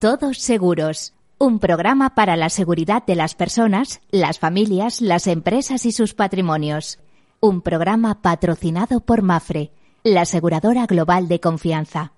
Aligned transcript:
Todos 0.00 0.38
Seguros, 0.38 1.12
un 1.38 1.58
programa 1.58 2.14
para 2.14 2.36
la 2.36 2.50
seguridad 2.50 3.04
de 3.04 3.16
las 3.16 3.34
personas, 3.34 4.00
las 4.12 4.38
familias, 4.38 5.00
las 5.00 5.26
empresas 5.26 5.84
y 5.86 5.90
sus 5.90 6.14
patrimonios. 6.14 7.00
Un 7.40 7.62
programa 7.62 8.22
patrocinado 8.22 9.00
por 9.00 9.22
Mafre, 9.22 9.72
la 10.04 10.20
aseguradora 10.20 10.86
global 10.86 11.26
de 11.26 11.40
confianza. 11.40 12.12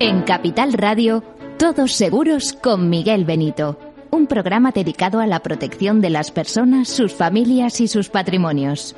En 0.00 0.22
Capital 0.22 0.72
Radio, 0.72 1.22
Todos 1.58 1.92
Seguros 1.92 2.54
con 2.54 2.88
Miguel 2.88 3.26
Benito 3.26 3.76
un 4.14 4.26
programa 4.26 4.70
dedicado 4.70 5.20
a 5.20 5.26
la 5.26 5.40
protección 5.40 6.00
de 6.00 6.10
las 6.10 6.30
personas, 6.30 6.88
sus 6.88 7.12
familias 7.12 7.80
y 7.80 7.88
sus 7.88 8.08
patrimonios. 8.08 8.96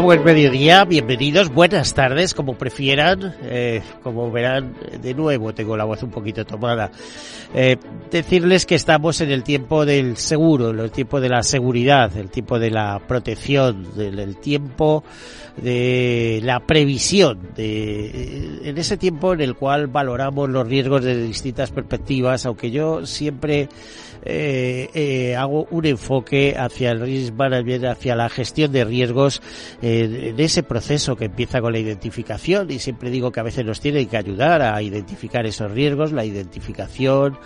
Buen 0.00 0.24
mediodía, 0.24 0.84
bienvenidos, 0.86 1.52
buenas 1.52 1.92
tardes, 1.92 2.32
como 2.32 2.56
prefieran. 2.56 3.36
Eh, 3.42 3.82
como 4.02 4.32
verán, 4.32 4.74
de 5.00 5.12
nuevo 5.12 5.52
tengo 5.52 5.76
la 5.76 5.84
voz 5.84 6.02
un 6.02 6.10
poquito 6.10 6.46
tomada. 6.46 6.90
Eh, 7.54 7.76
decirles 8.10 8.64
que 8.64 8.74
estamos 8.74 9.20
en 9.20 9.30
el 9.30 9.44
tiempo 9.44 9.84
del 9.84 10.16
seguro, 10.16 10.70
el 10.70 10.90
tiempo 10.90 11.20
de 11.20 11.28
la 11.28 11.42
seguridad, 11.42 12.16
el 12.16 12.30
tiempo 12.30 12.58
de 12.58 12.70
la 12.70 13.00
protección, 13.06 13.94
del 13.94 14.38
tiempo 14.38 15.04
de 15.58 16.40
la 16.42 16.60
previsión, 16.60 17.50
de, 17.54 18.60
en 18.64 18.78
ese 18.78 18.96
tiempo 18.96 19.34
en 19.34 19.42
el 19.42 19.54
cual 19.54 19.88
valoramos 19.88 20.48
los 20.48 20.66
riesgos 20.66 21.04
desde 21.04 21.22
distintas 21.22 21.70
perspectivas, 21.70 22.46
aunque 22.46 22.70
yo 22.70 23.04
siempre 23.04 23.68
eh, 24.24 24.88
eh, 24.94 25.36
hago 25.36 25.66
un 25.70 25.86
enfoque 25.86 26.54
hacia 26.56 26.92
el 26.92 27.00
risk 27.00 27.34
management, 27.34 27.84
hacia 27.84 28.14
la 28.14 28.28
gestión 28.28 28.72
de 28.72 28.84
riesgos 28.84 29.42
eh, 29.82 30.30
en 30.30 30.40
ese 30.40 30.62
proceso 30.62 31.16
que 31.16 31.26
empieza 31.26 31.60
con 31.60 31.72
la 31.72 31.78
identificación. 31.78 32.70
Y 32.70 32.78
siempre 32.78 33.10
digo 33.10 33.32
que 33.32 33.40
a 33.40 33.44
veces 33.44 33.64
nos 33.64 33.80
tiene 33.80 34.06
que 34.06 34.16
ayudar 34.16 34.62
a 34.62 34.80
identificar 34.82 35.46
esos 35.46 35.70
riesgos, 35.70 36.12
la 36.12 36.24
identificación, 36.24 37.38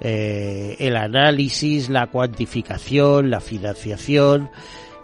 eh, 0.00 0.76
el 0.78 0.96
análisis, 0.96 1.88
la 1.88 2.08
cuantificación, 2.08 3.30
la 3.30 3.40
financiación, 3.40 4.50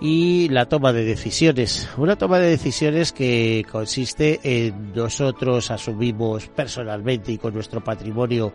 y 0.00 0.48
la 0.48 0.66
toma 0.66 0.92
de 0.92 1.04
decisiones. 1.04 1.88
Una 1.96 2.16
toma 2.16 2.38
de 2.38 2.50
decisiones 2.50 3.12
que 3.12 3.64
consiste 3.70 4.40
en 4.42 4.92
nosotros 4.92 5.70
asumimos 5.70 6.46
personalmente 6.48 7.32
y 7.32 7.38
con 7.38 7.54
nuestro 7.54 7.82
patrimonio 7.82 8.52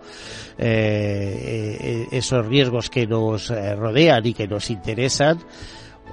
eh, 0.58 1.78
eh 1.82 2.08
esos 2.12 2.46
riesgos 2.46 2.90
que 2.90 3.08
nos 3.08 3.50
eh, 3.50 3.76
rodean 3.76 4.26
y 4.26 4.34
que 4.34 4.48
nos 4.48 4.70
interesan 4.70 5.40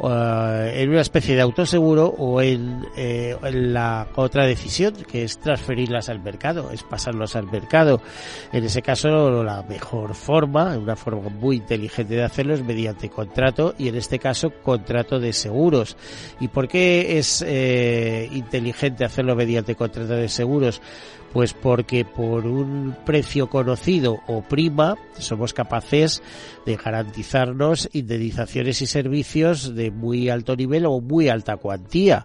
en 0.02 0.88
una 0.88 1.00
especie 1.02 1.34
de 1.34 1.42
autoseguro 1.42 2.06
o 2.06 2.41
en, 2.41 2.86
eh, 2.96 3.36
la 3.52 4.08
otra 4.14 4.47
decisión 4.47 4.94
que 4.94 5.24
es 5.24 5.38
transferirlas 5.38 6.08
al 6.08 6.20
mercado, 6.20 6.70
es 6.70 6.82
pasarlas 6.82 7.36
al 7.36 7.50
mercado. 7.50 8.00
En 8.52 8.64
ese 8.64 8.82
caso 8.82 9.42
la 9.42 9.62
mejor 9.62 10.14
forma, 10.14 10.77
una 10.78 10.97
forma 10.97 11.28
muy 11.28 11.56
inteligente 11.56 12.14
de 12.14 12.24
hacerlo 12.24 12.55
es 12.55 12.64
mediante 12.64 13.10
contrato 13.10 13.74
y 13.78 13.88
en 13.88 13.97
este 13.97 14.19
caso 14.19 14.50
contrato 14.62 15.20
de 15.20 15.32
seguros. 15.32 15.97
¿Y 16.41 16.48
por 16.48 16.69
qué 16.69 17.19
es 17.19 17.44
eh, 17.47 18.28
inteligente 18.32 19.04
hacerlo 19.04 19.37
mediante 19.37 19.75
contrato 19.75 20.14
de 20.14 20.28
seguros? 20.28 20.81
Pues 21.32 21.54
porque 21.54 22.04
por 22.04 22.46
un 22.46 22.96
precio 23.06 23.48
conocido 23.48 24.18
o 24.26 24.42
prima 24.42 24.96
somos 25.18 25.54
capaces 25.54 26.22
de 26.66 26.76
garantizarnos 26.76 27.88
indemnizaciones 27.92 28.82
y 28.82 28.86
servicios 28.86 29.74
de 29.74 29.90
muy 29.90 30.28
alto 30.28 30.56
nivel 30.56 30.86
o 30.86 31.00
muy 31.00 31.28
alta 31.28 31.56
cuantía. 31.56 32.24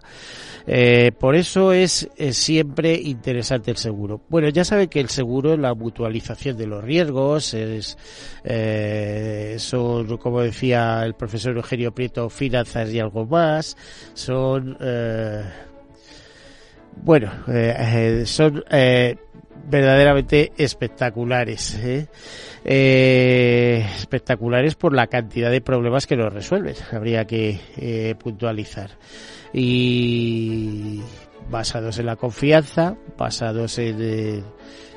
Eh, 0.66 1.12
por 1.18 1.36
eso 1.36 1.72
es, 1.72 2.08
siempre 2.32 2.94
interesante 2.94 3.70
el 3.70 3.76
seguro. 3.76 4.22
Bueno, 4.28 4.48
ya 4.48 4.64
saben 4.64 4.88
que 4.88 4.98
el 4.98 5.08
seguro 5.08 5.52
es 5.52 5.60
la 5.60 5.74
mutualización 5.74 6.56
de 6.56 6.66
los 6.66 6.82
riesgos, 6.82 7.54
es, 7.54 7.96
eh, 8.42 9.54
son, 9.58 10.16
como 10.16 10.40
decía 10.40 11.04
el 11.04 11.14
profesor 11.14 11.56
Eugenio 11.56 11.94
Prieto, 11.94 12.28
finanzas 12.28 12.92
y 12.92 12.98
algo 12.98 13.24
más, 13.24 13.76
son... 14.14 14.76
Eh, 14.80 15.44
bueno, 16.96 17.30
eh, 17.48 18.22
son 18.26 18.64
eh, 18.70 19.16
verdaderamente 19.68 20.52
espectaculares. 20.56 21.74
¿eh? 21.76 22.06
¿eh? 22.64 23.86
espectaculares 23.98 24.74
por 24.74 24.94
la 24.94 25.06
cantidad 25.06 25.50
de 25.50 25.60
problemas 25.60 26.06
que 26.06 26.16
nos 26.16 26.32
resuelven. 26.32 26.74
Habría 26.92 27.24
que 27.26 27.60
eh, 27.76 28.14
puntualizar. 28.18 28.90
Y 29.52 31.00
basados 31.50 31.98
en 31.98 32.06
la 32.06 32.16
confianza, 32.16 32.96
basados 33.16 33.78
en, 33.78 34.44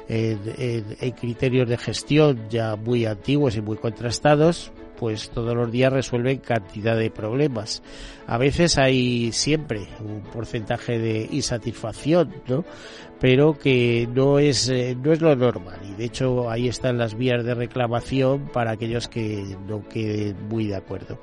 en 0.08 1.12
criterios 1.12 1.70
de 1.70 1.78
gestión 1.78 2.50
ya 2.50 2.76
muy 2.76 3.06
antiguos 3.06 3.56
y 3.56 3.62
muy 3.62 3.78
contrastados, 3.78 4.72
pues 5.00 5.30
todos 5.30 5.56
los 5.56 5.72
días 5.72 5.94
resuelven 5.94 6.40
cantidad 6.40 6.98
de 6.98 7.10
problemas. 7.10 7.82
A 8.28 8.38
veces 8.38 8.78
hay 8.78 9.32
siempre 9.32 9.88
un 10.02 10.22
porcentaje 10.22 11.00
de 11.00 11.28
insatisfacción, 11.32 12.34
¿no? 12.48 12.66
Pero 13.20 13.58
que 13.58 14.08
no 14.14 14.40
es, 14.40 14.70
eh, 14.70 14.96
no 15.02 15.12
es 15.12 15.20
lo 15.20 15.36
normal. 15.36 15.80
Y 15.90 15.96
de 15.96 16.06
hecho 16.06 16.50
ahí 16.50 16.68
están 16.68 16.98
las 16.98 17.18
vías 17.18 17.44
de 17.44 17.54
reclamación 17.54 18.50
para 18.54 18.72
aquellos 18.72 19.08
que 19.08 19.58
no 19.68 19.88
queden 19.88 20.48
muy 20.48 20.68
de 20.68 20.76
acuerdo. 20.76 21.20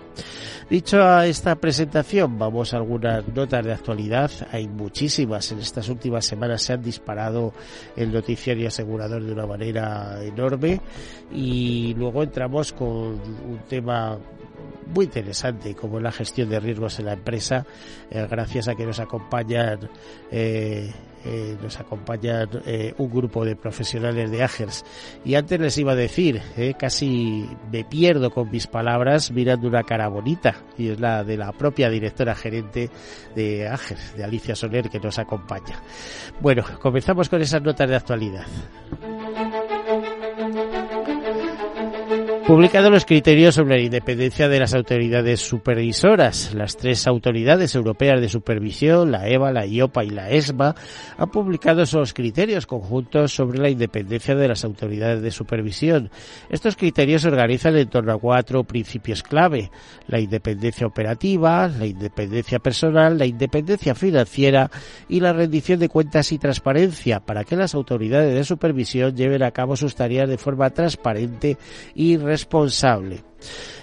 Dicho 0.69 1.01
a 1.01 1.27
esta 1.27 1.55
presentación, 1.55 2.39
vamos 2.39 2.75
a 2.75 2.79
algunas 2.79 3.27
notas 3.29 3.65
de 3.65 3.73
actualidad. 3.73 4.31
Hay 4.51 4.67
muchísimas. 4.67 5.53
En 5.53 5.61
estas 5.61 5.89
últimas 5.89 6.25
semanas 6.25 6.63
se 6.63 6.73
han 6.73 6.83
disparado 6.83 7.53
el 7.95 8.13
noticiario 8.13 8.67
asegurador 8.67 9.23
de 9.23 9.33
una 9.33 9.47
manera 9.47 10.19
enorme. 10.25 10.81
Y 11.33 11.95
luego 11.95 12.25
entramos 12.25 12.73
con 12.73 12.89
un 12.89 13.61
tema 13.67 14.19
muy 14.95 15.07
interesante 15.07 15.75
como 15.75 16.01
la 16.01 16.13
gestión 16.13 16.49
de 16.49 16.61
riesgos 16.61 16.99
en 16.99 17.07
la 17.07 17.13
empresa 17.15 17.67
eh, 18.11 18.27
gracias 18.31 18.69
a 18.69 18.75
que 18.75 18.87
nos 18.87 19.01
acompañan 19.01 19.91
eh, 20.31 20.93
eh, 21.29 21.57
nos 21.61 21.81
acompañan 21.81 22.49
eh, 22.67 22.95
un 22.99 23.11
grupo 23.11 23.45
de 23.45 23.57
profesionales 23.57 24.31
de 24.31 24.45
Agers. 24.45 24.85
Y 25.25 25.35
antes 25.35 25.59
les 25.59 25.77
iba 25.77 25.91
a 25.91 25.97
decir 25.97 26.41
casi 26.79 27.49
me 27.73 27.83
pierdo 27.85 28.31
con 28.31 28.49
mis 28.49 28.69
palabras 28.69 29.33
mirando 29.33 29.67
una 29.67 29.83
cara 29.83 30.07
bonita 30.07 30.55
y 30.79 30.91
es 30.91 31.01
la 31.01 31.25
de 31.25 31.37
la 31.37 31.51
propia 31.51 31.91
directora 31.91 32.37
gerente 32.37 32.91
de 33.35 33.67
Agers 33.67 34.17
de 34.17 34.23
Alicia 34.23 34.55
Soler 34.55 34.89
que 34.89 35.01
nos 35.01 35.19
acompaña. 35.19 35.83
Bueno 36.41 36.63
comenzamos 36.81 37.29
con 37.29 37.43
esas 37.43 37.63
notas 37.63 37.89
de 37.89 37.97
actualidad 37.97 38.47
Publicado 42.47 42.91
los 42.91 43.05
criterios 43.05 43.57
sobre 43.57 43.79
la 43.79 43.83
independencia 43.83 44.49
de 44.49 44.61
las 44.61 44.73
autoridades 44.73 45.41
supervisoras. 45.41 46.55
Las 46.55 46.77
tres 46.77 47.09
autoridades 47.09 47.75
europeas 47.75 48.21
de 48.21 48.29
supervisión, 48.29 49.11
la 49.11 49.29
EVA, 49.29 49.51
la 49.51 49.67
IOPA 49.67 50.05
y 50.05 50.11
la 50.11 50.31
ESMA, 50.31 50.77
han 51.19 51.31
publicado 51.33 51.83
esos 51.83 52.15
criterios 52.15 52.65
conjuntos 52.65 53.35
sobre 53.35 53.59
la 53.59 53.69
independencia 53.69 54.37
de 54.37 54.47
las 54.47 54.65
autoridades 54.65 55.23
de 55.23 55.33
supervisión. 55.33 56.09
Estos 56.49 56.77
criterios 56.77 57.23
se 57.23 57.29
organizan 57.29 57.77
en 57.79 57.89
torno 57.89 58.13
a 58.13 58.19
cuatro 58.19 58.63
principios 58.63 59.25
clave. 59.25 59.73
La 60.07 60.21
independencia 60.21 60.87
operativa, 60.87 61.67
la 61.67 61.87
independencia 61.87 62.61
personal, 62.61 63.19
la 63.19 63.27
independencia 63.27 63.97
financiera 63.97 64.71
y 65.09 65.19
la 65.19 65.33
rendición 65.33 65.81
de 65.81 65.89
cuentas 65.89 66.31
y 66.31 66.39
transparencia 66.39 67.19
para 67.19 67.43
que 67.43 67.57
las 67.57 67.75
autoridades 67.75 68.33
de 68.33 68.45
supervisión 68.45 69.17
lleven 69.17 69.43
a 69.43 69.51
cabo 69.51 69.75
sus 69.75 69.97
tareas 69.97 70.29
de 70.29 70.39
forma 70.39 70.71
transparente 70.71 71.59
y 71.97 72.36
responsable. 72.37 73.19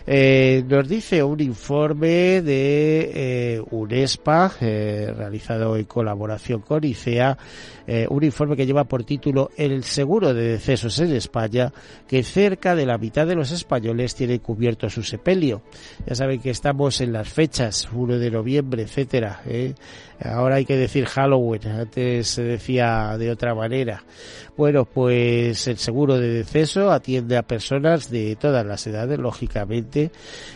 Eh, 0.06 0.64
nos 0.68 0.88
dice 0.88 1.24
un 1.24 1.40
informe 1.40 2.42
de 2.42 3.12
eh, 3.14 3.62
UNESPA, 3.72 4.52
eh, 4.60 5.14
realizado 5.16 5.78
en 5.78 5.86
colaboración 5.86 6.62
con 6.62 6.84
ICEA, 6.84 7.38
un 8.10 8.24
informe 8.24 8.56
que 8.56 8.66
lleva 8.66 8.86
por 8.86 9.04
título 9.04 9.52
El 9.58 9.84
seguro 9.84 10.34
de 10.34 10.54
decesos 10.54 10.98
en 11.00 11.14
España, 11.14 11.74
que 12.08 12.24
cerca 12.24 12.76
de 12.76 12.86
la 12.86 12.98
mitad 12.98 13.28
de 13.28 13.36
los 13.36 13.52
españoles 13.52 14.16
tiene 14.16 14.40
cubierto 14.40 14.90
su 14.90 15.04
sepelio. 15.04 15.64
Ya 16.08 16.16
saben 16.16 16.40
que 16.40 16.50
estamos 16.50 17.02
en 17.02 17.12
las 17.12 17.28
fechas, 17.28 17.90
1 17.92 18.20
de 18.20 18.32
noviembre, 18.32 18.84
etcétera. 18.84 19.42
Ahora 20.24 20.56
hay 20.56 20.66
que 20.66 20.78
decir 20.78 21.06
Halloween, 21.06 21.68
antes 21.68 22.28
se 22.30 22.44
decía 22.44 23.18
de 23.18 23.30
otra 23.30 23.54
manera. 23.54 24.04
Bueno, 24.56 24.86
pues 24.86 25.68
el 25.68 25.78
seguro 25.78 26.20
de 26.20 26.30
deceso 26.30 26.92
atiende 26.92 27.36
a 27.36 27.42
personas 27.42 28.10
de 28.10 28.38
todas 28.38 28.66
las 28.66 28.88
edades, 28.88 29.20
lógicamente, 29.20 29.43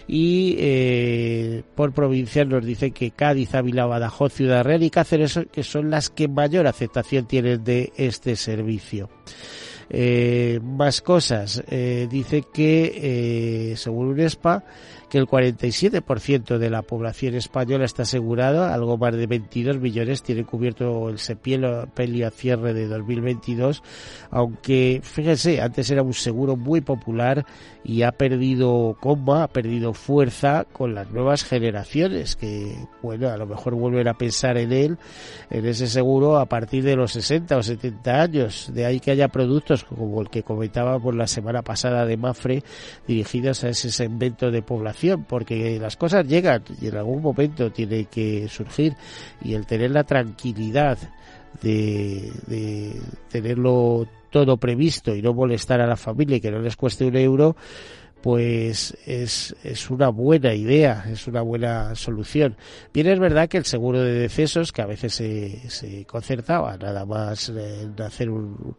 y 0.07 0.55
eh, 0.59 1.63
por 1.75 1.93
provincia 1.93 2.45
nos 2.45 2.65
dicen 2.65 2.93
que 2.93 3.11
Cádiz, 3.11 3.53
Ávila, 3.55 3.85
Badajoz, 3.85 4.33
Ciudad 4.33 4.63
Real 4.63 4.83
y 4.83 4.89
Cáceres 4.89 5.39
que 5.51 5.63
son 5.63 5.89
las 5.89 6.09
que 6.09 6.27
mayor 6.27 6.67
aceptación 6.67 7.27
tienen 7.27 7.63
de 7.63 7.91
este 7.97 8.35
servicio. 8.35 9.09
Eh, 9.89 10.59
más 10.61 11.01
cosas. 11.01 11.63
Eh, 11.69 12.07
dice 12.09 12.43
que, 12.53 13.71
eh, 13.71 13.77
según 13.77 14.07
UNESPA, 14.07 14.63
que 15.09 15.17
el 15.17 15.27
47% 15.27 16.57
de 16.57 16.69
la 16.69 16.81
población 16.81 17.35
española 17.35 17.85
está 17.85 18.03
asegurado, 18.03 18.65
algo 18.65 18.97
más 18.97 19.15
de 19.15 19.25
22 19.25 19.79
millones 19.79 20.21
tiene 20.21 20.43
cubierto 20.43 21.09
el 21.09 21.19
sepelio 21.19 21.87
a 22.27 22.31
cierre 22.31 22.73
de 22.73 22.87
2022, 22.87 23.83
aunque 24.31 24.99
fíjense, 25.03 25.61
antes 25.61 25.89
era 25.89 26.03
un 26.03 26.13
seguro 26.13 26.57
muy 26.57 26.81
popular 26.81 27.45
y 27.83 28.01
ha 28.01 28.11
perdido 28.11 28.97
coma, 28.99 29.43
ha 29.43 29.47
perdido 29.47 29.93
fuerza 29.93 30.65
con 30.65 30.93
las 30.93 31.09
nuevas 31.09 31.45
generaciones 31.45 32.35
que, 32.35 32.75
bueno, 33.01 33.29
a 33.29 33.37
lo 33.37 33.45
mejor 33.45 33.75
vuelven 33.75 34.09
a 34.09 34.17
pensar 34.17 34.57
en 34.57 34.73
él, 34.73 34.97
en 35.49 35.65
ese 35.65 35.87
seguro 35.87 36.37
a 36.37 36.47
partir 36.47 36.83
de 36.83 36.97
los 36.97 37.13
60 37.13 37.55
o 37.55 37.63
70 37.63 38.21
años, 38.21 38.71
de 38.73 38.85
ahí 38.85 38.99
que 38.99 39.11
haya 39.11 39.29
productos 39.29 39.85
como 39.85 40.21
el 40.21 40.29
que 40.29 40.43
comentábamos 40.43 41.15
la 41.15 41.27
semana 41.27 41.61
pasada 41.61 42.05
de 42.05 42.17
Mafre 42.17 42.63
dirigidos 43.07 43.63
a 43.63 43.69
ese 43.69 43.89
segmento 43.89 44.51
de 44.51 44.61
población 44.61 44.96
porque 45.27 45.79
las 45.79 45.95
cosas 45.97 46.27
llegan 46.27 46.63
y 46.81 46.87
en 46.87 46.97
algún 46.97 47.21
momento 47.21 47.71
tiene 47.71 48.05
que 48.05 48.47
surgir 48.47 48.93
y 49.41 49.53
el 49.53 49.65
tener 49.65 49.91
la 49.91 50.03
tranquilidad 50.03 50.97
de, 51.61 52.31
de 52.47 52.99
tenerlo 53.29 54.07
todo 54.29 54.57
previsto 54.57 55.15
y 55.15 55.21
no 55.21 55.33
molestar 55.33 55.81
a 55.81 55.87
la 55.87 55.95
familia 55.95 56.37
y 56.37 56.41
que 56.41 56.51
no 56.51 56.59
les 56.59 56.75
cueste 56.75 57.05
un 57.05 57.15
euro, 57.15 57.55
pues 58.21 58.97
es, 59.05 59.55
es 59.63 59.89
una 59.89 60.09
buena 60.09 60.53
idea, 60.53 61.05
es 61.09 61.27
una 61.27 61.41
buena 61.41 61.95
solución. 61.95 62.57
Bien, 62.93 63.07
es 63.07 63.19
verdad 63.19 63.47
que 63.47 63.57
el 63.57 63.65
seguro 63.65 64.01
de 64.01 64.13
decesos, 64.13 64.71
que 64.71 64.81
a 64.81 64.85
veces 64.85 65.13
se, 65.13 65.69
se 65.69 66.05
concertaba 66.05 66.77
nada 66.77 67.05
más 67.05 67.49
en 67.49 67.95
hacer 68.01 68.29
un, 68.29 68.75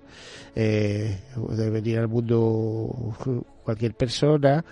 eh, 0.54 1.18
de 1.50 1.70
venir 1.70 1.98
al 1.98 2.08
mundo 2.08 3.16
cualquier 3.64 3.94
persona, 3.94 4.64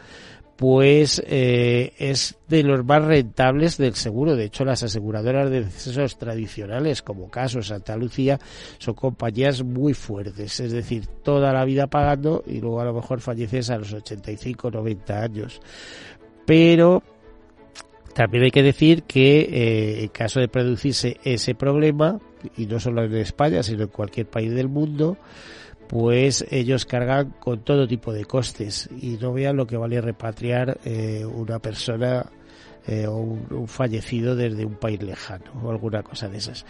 pues 0.57 1.23
eh, 1.27 1.93
es 1.99 2.37
de 2.49 2.63
los 2.63 2.85
más 2.85 3.05
rentables 3.05 3.77
del 3.77 3.95
seguro. 3.95 4.37
De 4.37 4.45
hecho, 4.45 4.65
las 4.65 4.83
aseguradoras 4.83 5.51
de 5.51 5.65
decesos 5.65 6.19
tradicionales, 6.19 7.03
como 7.03 7.31
Caso 7.31 7.61
Santa 7.63 7.97
Lucía, 7.97 8.39
son 8.79 8.95
compañías 8.95 9.63
muy 9.63 9.93
fuertes. 9.93 10.59
Es 10.61 10.73
decir, 10.73 11.07
toda 11.23 11.53
la 11.53 11.65
vida 11.65 11.89
pagando 11.89 12.43
y 12.47 12.61
luego 12.61 12.81
a 12.81 12.87
lo 12.87 12.95
mejor 12.95 13.21
falleces 13.21 13.69
a 13.69 13.77
los 13.79 13.93
85 13.93 14.71
90 14.71 15.23
años. 15.23 15.61
Pero 16.47 17.03
también 18.15 18.45
hay 18.45 18.51
que 18.51 18.63
decir 18.63 19.03
que 19.03 19.41
eh, 19.41 20.05
en 20.05 20.09
caso 20.09 20.41
de 20.41 20.49
producirse 20.49 21.19
ese 21.23 21.55
problema, 21.55 22.19
y 22.57 22.65
no 22.65 22.81
solo 22.81 23.05
en 23.05 23.15
España, 23.17 23.63
sino 23.63 23.83
en 23.83 23.89
cualquier 23.89 24.27
país 24.27 24.55
del 24.55 24.69
mundo, 24.69 25.19
pues 25.89 26.45
ellos 26.51 26.85
cargan 26.87 27.35
con 27.39 27.61
todo 27.61 27.87
tipo 27.87 28.13
de 28.13 28.25
costes. 28.25 28.89
Y 29.01 29.19
no 29.21 29.33
vean 29.33 29.57
lo 29.57 29.67
que 29.67 29.77
vale 29.77 30.01
repatriar 30.01 30.79
eh, 30.85 31.25
una 31.25 31.59
persona 31.59 32.27
eh, 32.87 33.07
o 33.07 33.17
un, 33.17 33.69
fallecido 33.69 34.37
desde 34.37 34.65
un 34.65 34.77
país 34.77 35.03
lejano 35.03 35.45
o 35.63 35.71
alguna 35.71 36.03
cosa 36.03 36.29
de 36.29 36.39
esas. 36.39 36.65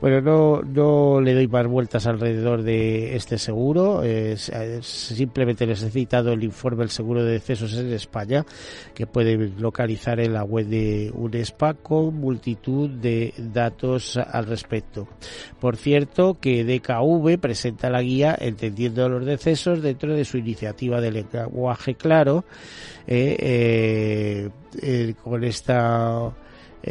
Bueno, 0.00 0.20
no, 0.20 0.62
no 0.62 1.20
le 1.20 1.34
doy 1.34 1.46
más 1.48 1.66
vueltas 1.66 2.06
alrededor 2.06 2.62
de 2.62 3.16
este 3.16 3.38
seguro, 3.38 4.02
simplemente 4.82 5.66
les 5.66 5.82
he 5.82 5.90
citado 5.90 6.32
el 6.32 6.44
informe 6.44 6.80
del 6.80 6.90
seguro 6.90 7.24
de 7.24 7.32
decesos 7.32 7.74
en 7.74 7.92
España, 7.92 8.44
que 8.94 9.06
pueden 9.06 9.60
localizar 9.60 10.20
en 10.20 10.32
la 10.32 10.44
web 10.44 10.66
de 10.66 11.10
UNESPA 11.14 11.74
con 11.74 12.14
multitud 12.14 12.90
de 12.90 13.32
datos 13.36 14.16
al 14.16 14.46
respecto. 14.46 15.08
Por 15.58 15.76
cierto, 15.76 16.38
que 16.40 16.64
DKV 16.64 17.38
presenta 17.38 17.90
la 17.90 18.02
guía 18.02 18.36
Entendiendo 18.38 19.08
los 19.08 19.24
decesos 19.24 19.82
dentro 19.82 20.14
de 20.14 20.24
su 20.24 20.38
iniciativa 20.38 21.00
de 21.00 21.12
lenguaje 21.12 21.94
claro, 21.94 22.44
eh, 23.06 23.36
eh, 23.38 24.50
eh, 24.82 25.14
con 25.22 25.44
esta 25.44 26.32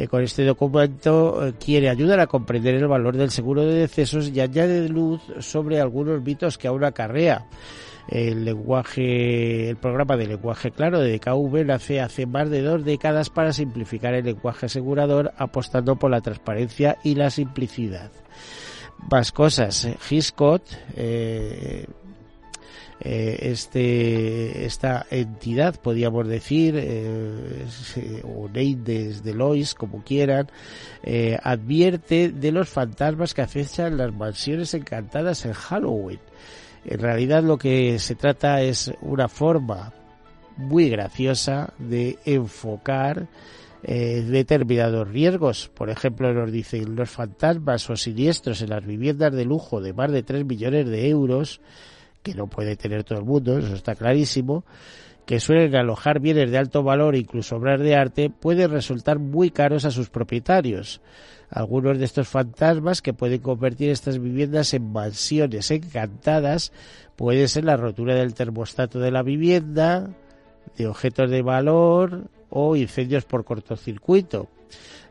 con 0.08 0.22
este 0.22 0.44
documento 0.44 1.52
quiere 1.58 1.88
ayudar 1.88 2.20
a 2.20 2.28
comprender 2.28 2.76
el 2.76 2.86
valor 2.86 3.16
del 3.16 3.32
seguro 3.32 3.62
de 3.62 3.74
decesos 3.74 4.28
y 4.28 4.40
añade 4.40 4.88
luz 4.88 5.20
sobre 5.40 5.80
algunos 5.80 6.22
mitos 6.22 6.58
que 6.58 6.68
aún 6.68 6.84
acarrea. 6.84 7.48
El 8.08 8.44
lenguaje, 8.44 9.70
el 9.70 9.76
programa 9.76 10.16
de 10.16 10.26
lenguaje 10.26 10.70
claro 10.70 11.00
de 11.00 11.18
DKV 11.18 11.64
nace 11.64 12.00
hace 12.00 12.26
más 12.26 12.50
de 12.50 12.62
dos 12.62 12.84
décadas 12.84 13.30
para 13.30 13.52
simplificar 13.52 14.14
el 14.14 14.24
lenguaje 14.24 14.66
asegurador, 14.66 15.32
apostando 15.36 15.96
por 15.96 16.10
la 16.10 16.20
transparencia 16.20 16.98
y 17.02 17.16
la 17.16 17.30
simplicidad. 17.30 18.10
Más 19.08 19.32
cosas. 19.32 19.88
Hiscott, 20.10 20.62
eh, 20.96 21.86
eh, 21.86 21.86
este, 23.00 24.66
esta 24.66 25.06
entidad, 25.10 25.80
podríamos 25.80 26.28
decir, 26.28 26.74
eh, 26.76 27.64
o 28.24 28.48
Neides 28.48 29.22
de 29.22 29.34
Lois, 29.34 29.74
como 29.74 30.04
quieran, 30.04 30.48
eh, 31.02 31.38
advierte 31.42 32.30
de 32.30 32.52
los 32.52 32.68
fantasmas 32.68 33.32
que 33.32 33.42
acechan 33.42 33.96
las 33.96 34.12
mansiones 34.12 34.74
encantadas 34.74 35.46
en 35.46 35.52
Halloween. 35.52 36.20
En 36.84 37.00
realidad 37.00 37.42
lo 37.42 37.58
que 37.58 37.98
se 37.98 38.14
trata 38.14 38.62
es 38.62 38.92
una 39.00 39.28
forma 39.28 39.92
muy 40.56 40.90
graciosa 40.90 41.72
de 41.78 42.18
enfocar 42.24 43.28
eh, 43.82 44.22
determinados 44.26 45.08
riesgos. 45.08 45.70
Por 45.74 45.88
ejemplo, 45.88 46.32
nos 46.34 46.52
dicen 46.52 46.94
los 46.96 47.08
fantasmas 47.08 47.88
o 47.88 47.96
siniestros 47.96 48.60
en 48.60 48.70
las 48.70 48.84
viviendas 48.84 49.32
de 49.32 49.46
lujo 49.46 49.80
de 49.80 49.94
más 49.94 50.12
de 50.12 50.22
3 50.22 50.44
millones 50.44 50.86
de 50.86 51.08
euros 51.08 51.60
que 52.22 52.34
no 52.34 52.46
puede 52.46 52.76
tener 52.76 53.04
todo 53.04 53.18
el 53.18 53.24
mundo, 53.24 53.58
eso 53.58 53.74
está 53.74 53.94
clarísimo, 53.94 54.64
que 55.26 55.40
suelen 55.40 55.76
alojar 55.76 56.20
bienes 56.20 56.50
de 56.50 56.58
alto 56.58 56.82
valor, 56.82 57.14
incluso 57.14 57.56
obras 57.56 57.80
de 57.80 57.94
arte, 57.94 58.30
pueden 58.30 58.70
resultar 58.70 59.18
muy 59.18 59.50
caros 59.50 59.84
a 59.84 59.90
sus 59.90 60.10
propietarios. 60.10 61.00
Algunos 61.50 61.98
de 61.98 62.04
estos 62.04 62.28
fantasmas 62.28 63.02
que 63.02 63.12
pueden 63.12 63.40
convertir 63.40 63.90
estas 63.90 64.18
viviendas 64.18 64.72
en 64.74 64.92
mansiones 64.92 65.70
encantadas 65.70 66.72
pueden 67.16 67.48
ser 67.48 67.64
la 67.64 67.76
rotura 67.76 68.14
del 68.14 68.34
termostato 68.34 69.00
de 69.00 69.10
la 69.10 69.22
vivienda, 69.22 70.10
de 70.76 70.86
objetos 70.86 71.30
de 71.30 71.42
valor 71.42 72.28
o 72.50 72.76
incendios 72.76 73.24
por 73.24 73.44
cortocircuito. 73.44 74.48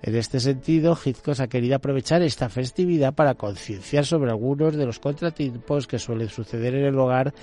En 0.02 0.16
este 0.16 0.40
sentido, 0.40 0.98
Hitchcock 1.04 1.40
ha 1.40 1.48
querido 1.48 1.76
aprovechar 1.76 2.22
esta 2.22 2.50
festividad 2.50 3.14
para 3.14 3.36
concienciar 3.36 4.06
sobre 4.06 4.32
algunos 4.32 4.76
de 4.76 4.86
los 4.86 5.00
contratiempos 5.00 5.88
que 5.88 6.00
suelen 6.00 6.30
suceder 6.30 6.76
en 6.76 6.86
el 6.86 6.98
hogar 6.98 7.34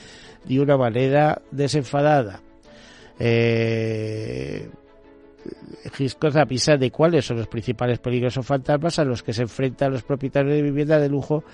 de 0.44 0.60
una 0.60 0.76
manera 0.76 1.42
desenfadada. 1.50 2.40
Eh, 3.18 4.68
Hitchcock 5.98 6.36
avisa 6.36 6.76
de 6.76 6.90
cuáles 6.90 7.25
son 7.25 7.38
los 7.38 7.46
principales 7.46 7.98
peligros 7.98 8.36
o 8.36 8.42
fantasmas 8.42 8.98
a 8.98 9.04
los 9.04 9.22
que 9.22 9.32
se 9.32 9.42
enfrentan 9.42 9.92
los 9.92 10.02
propietarios 10.02 10.54
de 10.54 10.62
vivienda 10.62 10.98
de 10.98 11.08
lujo 11.08 11.44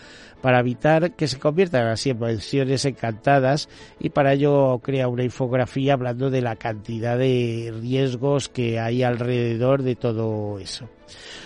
para 0.43 0.61
evitar 0.61 1.13
que 1.13 1.29
se 1.29 1.39
conviertan 1.39 1.87
así 1.87 2.11
en 2.11 2.19
mansiones 2.19 2.85
encantadas 2.85 3.69
y 3.99 4.11
para 4.11 4.35
ello 4.35 4.81
crea 4.83 5.09
una 5.09 5.25
infografía 5.25 5.95
hablando 5.95 6.29
de 6.31 6.43
la 6.43 6.57
cantidad 6.57 7.17
de 7.17 7.73
riesgos 7.81 8.49
que 8.49 8.79
hay 8.79 9.03
alrededor 9.03 9.83
de 9.83 9.97
todo 9.97 10.59
eso. 10.59 10.89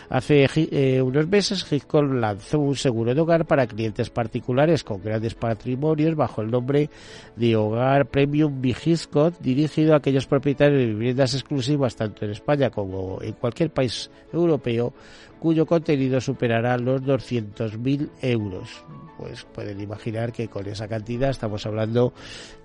Hace 0.08 0.46
eh, 0.54 1.02
unos 1.02 1.26
meses, 1.26 1.66
Hitcon 1.70 2.20
lanzó 2.20 2.60
un 2.60 2.76
seguro 2.76 3.14
de 3.14 3.20
hogar 3.20 3.44
para 3.44 3.66
clientes 3.66 4.08
particulares 4.08 4.84
con 4.84 5.02
grandes 5.02 5.34
patrimonios 5.34 6.14
bajo 6.14 6.42
el 6.42 6.50
nombre 6.50 6.90
de 7.34 7.56
Hogar 7.56 8.06
Premium 8.06 8.60
Vigiscot, 8.60 9.38
dirigido 9.40 9.94
a 9.94 9.96
aquellos 9.96 10.26
propietarios 10.26 10.78
de 10.78 10.86
viviendas 10.86 11.34
exclusivas 11.34 11.96
tanto 11.96 12.24
en 12.24 12.30
España 12.30 12.70
como 12.70 13.18
en 13.20 13.32
cualquier 13.32 13.70
país 13.70 14.10
europeo 14.32 14.92
cuyo 15.38 15.66
contenido 15.66 16.20
superará 16.20 16.76
los 16.78 17.02
200.000 17.02 18.10
euros. 18.22 18.84
Pues 19.16 19.44
pueden 19.44 19.80
imaginar 19.80 20.32
que 20.32 20.48
con 20.48 20.66
esa 20.66 20.88
cantidad 20.88 21.30
estamos 21.30 21.64
hablando 21.66 22.12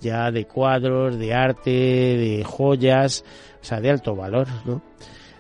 ya 0.01 0.32
de 0.32 0.46
cuadros, 0.46 1.18
de 1.18 1.34
arte, 1.34 1.70
de 1.72 2.44
joyas, 2.46 3.24
o 3.62 3.66
sea, 3.66 3.80
de 3.80 3.90
alto 3.90 4.16
valor, 4.16 4.48
¿no? 4.66 4.82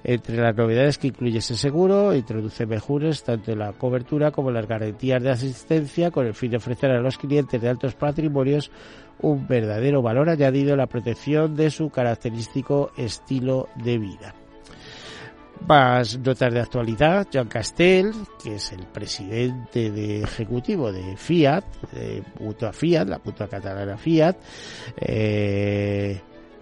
Entre 0.03 0.37
las 0.37 0.55
novedades 0.55 0.97
que 0.97 1.07
incluye 1.07 1.37
ese 1.37 1.55
seguro, 1.55 2.15
introduce 2.15 2.65
mejoras 2.65 3.23
tanto 3.23 3.51
en 3.51 3.59
la 3.59 3.73
cobertura 3.73 4.31
como 4.31 4.49
en 4.49 4.55
las 4.55 4.67
garantías 4.67 5.21
de 5.21 5.29
asistencia 5.29 6.09
con 6.09 6.25
el 6.25 6.33
fin 6.33 6.51
de 6.51 6.57
ofrecer 6.57 6.89
a 6.89 7.01
los 7.01 7.19
clientes 7.19 7.61
de 7.61 7.69
altos 7.69 7.93
patrimonios 7.93 8.71
un 9.19 9.47
verdadero 9.47 10.01
valor 10.01 10.29
añadido 10.29 10.71
en 10.71 10.79
la 10.79 10.87
protección 10.87 11.55
de 11.55 11.69
su 11.69 11.91
característico 11.91 12.91
estilo 12.97 13.69
de 13.75 13.99
vida. 13.99 14.40
Más 15.67 16.17
notas 16.17 16.53
de 16.53 16.59
actualidad, 16.59 17.27
Joan 17.31 17.47
Castell, 17.47 18.11
que 18.43 18.55
es 18.55 18.71
el 18.71 18.85
presidente 18.87 19.91
de 19.91 20.21
ejecutivo 20.23 20.91
de 20.91 21.15
Fiat, 21.15 21.63
de 21.93 22.23
Mutua 22.39 22.73
Fiat, 22.73 23.07
la 23.07 23.21
Mutua 23.23 23.47
Catalana 23.47 23.97
Fiat, 23.97 24.37
eh, 24.97 26.19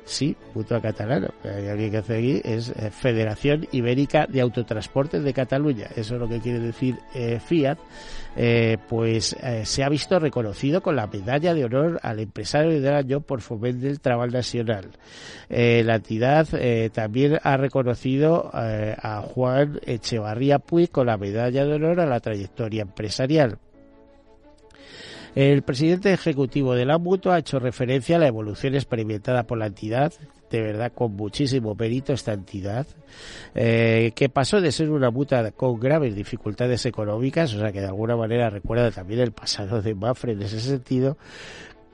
Sí, 0.10 0.36
Mutua 0.56 0.82
Catalana. 0.82 1.30
Hay 1.44 1.68
alguien 1.68 1.92
que 1.92 1.98
hace 1.98 2.18
aquí 2.18 2.42
es 2.44 2.70
eh, 2.70 2.90
Federación 2.90 3.68
Ibérica 3.72 4.26
de 4.26 4.42
Autotransportes 4.42 5.24
de 5.24 5.34
Cataluña. 5.34 5.86
Eso 5.96 6.16
es 6.16 6.20
lo 6.20 6.28
que 6.28 6.40
quiere 6.40 6.58
decir 6.60 6.96
eh, 7.14 7.40
Fiat. 7.40 7.78
Eh, 8.36 8.78
pues 8.88 9.36
se 9.64 9.84
ha 9.84 9.90
visto 9.90 10.18
reconocido 10.18 10.82
con 10.82 10.96
la 10.96 11.06
medalla 11.06 11.54
de 11.54 11.66
honor 11.66 12.00
al 12.02 12.20
empresario 12.20 12.82
del 12.82 12.94
año 12.94 13.22
por 13.22 13.42
Fomento 13.42 13.86
del 13.86 14.00
Trabajo 14.00 14.32
Nacional. 14.32 14.92
la 15.50 15.96
entidad 15.96 16.48
también 16.92 17.40
ha 17.44 17.58
reconocido 17.58 18.50
a 18.54 19.22
Juan 19.22 19.80
Echevarría 19.86 20.60
Puig 20.60 20.90
con 20.90 21.08
la 21.08 21.18
medalla 21.18 21.66
de 21.66 21.74
honor 21.74 22.00
a 22.00 22.06
la 22.06 22.20
trayectoria 22.20 22.84
empresarial. 22.84 23.60
El 25.36 25.62
presidente 25.62 26.12
ejecutivo 26.12 26.74
de 26.74 26.86
la 26.86 26.98
mutua 26.98 27.36
ha 27.36 27.40
hecho 27.40 27.60
referencia 27.60 28.16
a 28.16 28.20
la 28.20 28.28
evolución 28.28 28.76
experimentada 28.76 29.44
por 29.44 29.58
la 29.58 29.68
entidad, 29.68 30.12
de 30.50 30.62
verdad 30.62 30.92
con 30.94 31.16
muchísimo 31.16 31.76
mérito 31.76 32.14
esta 32.14 32.34
entidad, 32.34 32.88
eh, 33.54 34.12
que 34.16 34.30
pasó 34.30 34.60
de 34.60 34.72
ser 34.72 34.90
una 34.90 35.12
mutua 35.12 35.52
con 35.52 35.80
graves 35.80 36.16
dificultades 36.16 36.86
económicas, 36.86 37.54
o 37.54 37.60
sea 37.60 37.72
que 37.72 37.82
de 37.82 37.88
alguna 37.88 38.16
manera 38.16 38.50
recuerda 38.50 38.90
también 38.92 39.20
el 39.20 39.32
pasado 39.32 39.82
de 39.82 39.94
Mafre 39.94 40.34
en 40.34 40.42
ese 40.42 40.60
sentido, 40.60 41.18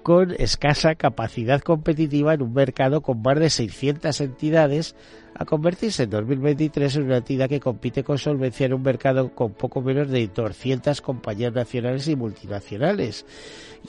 con 0.05 0.35
escasa 0.37 0.93
capacidad 0.93 1.61
competitiva 1.61 2.35
en 2.35 2.43
un 2.43 2.53
mercado 2.53 3.01
con 3.01 3.23
más 3.23 3.39
de 3.39 3.49
600 3.49 4.21
entidades 4.21 4.95
a 5.33 5.45
convertirse 5.45 6.03
en 6.03 6.11
2023 6.11 6.97
en 6.97 7.03
una 7.05 7.17
entidad 7.17 7.49
que 7.49 7.59
compite 7.59 8.03
con 8.03 8.19
solvencia 8.19 8.67
en 8.67 8.75
un 8.75 8.83
mercado 8.83 9.33
con 9.33 9.53
poco 9.53 9.81
menos 9.81 10.11
de 10.11 10.27
200 10.27 11.01
compañías 11.01 11.53
nacionales 11.53 12.07
y 12.07 12.15
multinacionales 12.15 13.25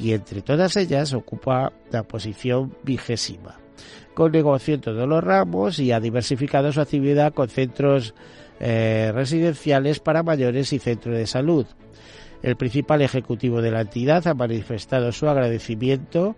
y 0.00 0.12
entre 0.14 0.40
todas 0.40 0.78
ellas 0.78 1.12
ocupa 1.12 1.74
la 1.90 2.04
posición 2.04 2.74
vigésima 2.82 3.60
con 4.14 4.32
negocio 4.32 4.76
en 4.76 4.80
todos 4.80 5.06
los 5.06 5.22
ramos 5.22 5.78
y 5.78 5.92
ha 5.92 6.00
diversificado 6.00 6.72
su 6.72 6.80
actividad 6.80 7.34
con 7.34 7.50
centros 7.50 8.14
eh, 8.58 9.12
residenciales 9.14 10.00
para 10.00 10.22
mayores 10.22 10.72
y 10.72 10.78
centros 10.78 11.14
de 11.14 11.26
salud. 11.26 11.66
El 12.46 12.54
principal 12.54 13.02
ejecutivo 13.02 13.60
de 13.60 13.72
la 13.72 13.80
entidad 13.80 14.24
ha 14.28 14.32
manifestado 14.32 15.10
su 15.10 15.28
agradecimiento 15.28 16.36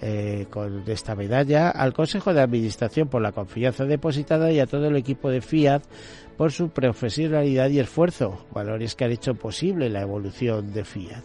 eh, 0.00 0.46
con 0.48 0.84
esta 0.86 1.14
medalla 1.14 1.68
al 1.68 1.92
Consejo 1.92 2.32
de 2.32 2.40
Administración 2.40 3.08
por 3.08 3.20
la 3.20 3.32
confianza 3.32 3.84
depositada 3.84 4.50
y 4.50 4.58
a 4.58 4.66
todo 4.66 4.86
el 4.86 4.96
equipo 4.96 5.28
de 5.28 5.42
Fiat 5.42 5.82
por 6.38 6.50
su 6.50 6.70
profesionalidad 6.70 7.68
y 7.68 7.78
esfuerzo, 7.78 8.46
valores 8.54 8.94
que 8.94 9.04
han 9.04 9.10
hecho 9.10 9.34
posible 9.34 9.90
la 9.90 10.00
evolución 10.00 10.72
de 10.72 10.82
Fiat. 10.82 11.24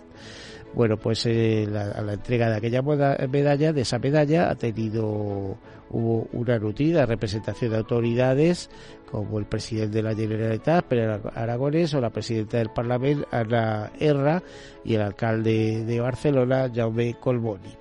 Bueno, 0.76 0.98
pues 0.98 1.26
eh, 1.26 1.66
la, 1.72 2.02
la, 2.02 2.14
entrega 2.14 2.50
de 2.50 2.58
aquella 2.58 2.82
medalla, 2.82 3.72
de 3.72 3.82
esa 3.82 3.98
medalla, 3.98 4.50
ha 4.50 4.56
tenido 4.56 5.58
hubo 5.90 6.28
una 6.34 6.60
nutrida 6.60 7.06
representación 7.06 7.72
de 7.72 7.78
autoridades 7.78 8.70
como 9.10 9.40
el 9.40 9.46
presidente 9.46 9.98
de 9.98 10.04
la 10.04 10.14
Generalitat, 10.14 10.84
Pérez 10.86 11.22
Aragonés, 11.34 11.94
o 11.94 12.02
la 12.02 12.10
presidenta 12.10 12.58
del 12.58 12.72
Parlamento, 12.72 13.26
Ana 13.32 13.92
Erra, 13.98 14.44
y 14.84 14.96
el 14.96 15.02
alcalde 15.02 15.86
de 15.86 16.00
Barcelona, 16.02 16.70
Jaume 16.74 17.16
Colboni. 17.22 17.74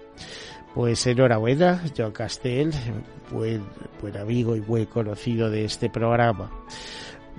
Pues 0.72 1.04
enhorabuena, 1.08 1.82
Joan 1.96 2.12
Castell, 2.12 2.70
buen, 3.32 3.64
buen 4.00 4.16
amigo 4.16 4.54
y 4.54 4.60
buen 4.60 4.86
conocido 4.86 5.50
de 5.50 5.64
este 5.64 5.90
programa. 5.90 6.50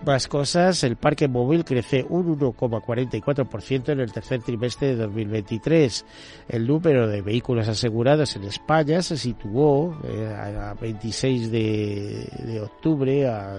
Más 0.06 0.28
cosas, 0.28 0.84
el 0.84 0.98
parque 0.98 1.28
móvil 1.28 1.66
crece 1.66 2.06
un 2.08 2.38
1,44% 2.38 3.90
en 3.90 4.00
el 4.00 4.12
tercer 4.12 4.40
trimestre 4.44 4.90
de 4.90 4.96
2023. 4.98 6.06
El 6.48 6.68
número 6.68 7.08
de 7.08 7.24
vehículos 7.24 7.68
asegurados 7.68 8.36
en 8.36 8.44
España 8.44 9.02
se 9.02 9.18
situó 9.18 10.00
eh, 10.04 10.28
a 10.28 10.76
26 10.76 11.50
de, 11.50 12.30
de 12.38 12.62
octubre 12.62 13.28
a, 13.28 13.56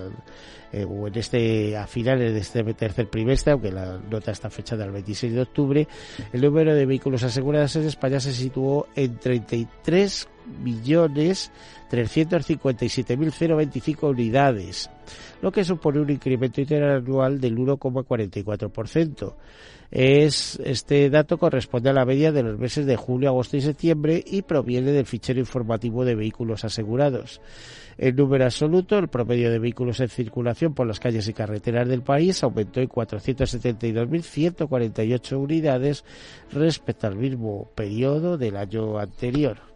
eh, 0.76 0.84
o 0.84 1.08
en 1.08 1.16
este 1.16 1.74
a 1.74 1.86
finales 1.86 2.34
de 2.34 2.40
este 2.40 2.62
tercer 2.74 3.06
trimestre, 3.06 3.52
aunque 3.52 3.72
la 3.72 3.98
nota 4.10 4.30
está 4.30 4.50
fechada 4.50 4.84
el 4.84 4.90
26 4.90 5.32
de 5.32 5.40
octubre. 5.40 5.88
El 6.34 6.42
número 6.42 6.74
de 6.74 6.84
vehículos 6.84 7.22
asegurados 7.22 7.76
en 7.76 7.86
España 7.86 8.20
se 8.20 8.34
situó 8.34 8.86
en 8.94 9.16
33 9.16 10.28
millones 10.62 11.50
357.025 11.90 14.10
unidades 14.10 14.90
lo 15.42 15.52
que 15.52 15.64
supone 15.64 16.00
un 16.00 16.10
incremento 16.10 16.60
interanual 16.60 17.40
del 17.40 17.56
1,44%. 17.56 19.34
Es, 19.90 20.58
este 20.64 21.10
dato 21.10 21.36
corresponde 21.38 21.90
a 21.90 21.92
la 21.92 22.04
media 22.04 22.32
de 22.32 22.42
los 22.42 22.58
meses 22.58 22.86
de 22.86 22.96
julio, 22.96 23.28
agosto 23.28 23.56
y 23.56 23.60
septiembre 23.60 24.24
y 24.26 24.42
proviene 24.42 24.90
del 24.92 25.06
fichero 25.06 25.38
informativo 25.40 26.04
de 26.04 26.14
vehículos 26.14 26.64
asegurados. 26.64 27.40
En 27.98 28.16
número 28.16 28.44
absoluto, 28.44 28.98
el 28.98 29.08
promedio 29.08 29.50
de 29.50 29.58
vehículos 29.58 30.00
en 30.00 30.08
circulación 30.08 30.74
por 30.74 30.86
las 30.86 31.00
calles 31.00 31.28
y 31.28 31.32
carreteras 31.32 31.88
del 31.88 32.02
país 32.02 32.42
aumentó 32.42 32.80
en 32.80 32.88
472.148 32.88 35.36
unidades 35.36 36.04
respecto 36.52 37.06
al 37.06 37.16
mismo 37.16 37.70
periodo 37.74 38.36
del 38.36 38.56
año 38.56 38.98
anterior. 38.98 39.75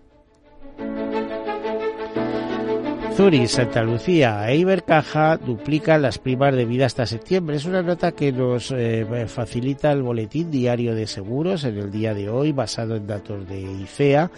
Zurich, 3.20 3.48
Santa 3.48 3.82
Lucía 3.82 4.48
e 4.48 4.56
Ibercaja 4.56 5.36
duplican 5.36 6.00
las 6.00 6.16
primas 6.16 6.54
de 6.54 6.64
vida 6.64 6.86
hasta 6.86 7.04
septiembre. 7.04 7.56
Es 7.56 7.66
una 7.66 7.82
nota 7.82 8.12
que 8.12 8.32
nos 8.32 8.70
eh, 8.70 9.26
facilita 9.28 9.92
el 9.92 10.00
boletín 10.00 10.50
diario 10.50 10.94
de 10.94 11.06
seguros 11.06 11.64
en 11.64 11.76
el 11.76 11.90
día 11.90 12.14
de 12.14 12.30
hoy, 12.30 12.52
basado 12.52 12.96
en 12.96 13.06
datos 13.06 13.46
de 13.46 13.60
ICEA, 13.60 14.30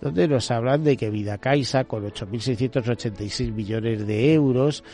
donde 0.00 0.26
nos 0.26 0.50
hablan 0.50 0.84
de 0.84 0.96
que 0.96 1.10
Vida 1.10 1.36
Caixa, 1.36 1.84
con 1.84 2.10
8.686 2.10 3.52
millones 3.52 4.06
de 4.06 4.32
euros 4.32 4.84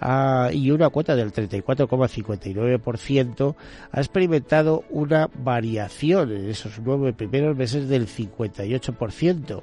ah, 0.00 0.48
y 0.50 0.70
una 0.70 0.88
cuota 0.88 1.14
del 1.14 1.30
34,59%, 1.30 3.54
ha 3.92 4.00
experimentado 4.00 4.82
una 4.88 5.28
variación 5.34 6.32
en 6.32 6.48
esos 6.48 6.80
nueve 6.82 7.12
primeros 7.12 7.54
meses 7.54 7.86
del 7.86 8.06
58%. 8.06 9.62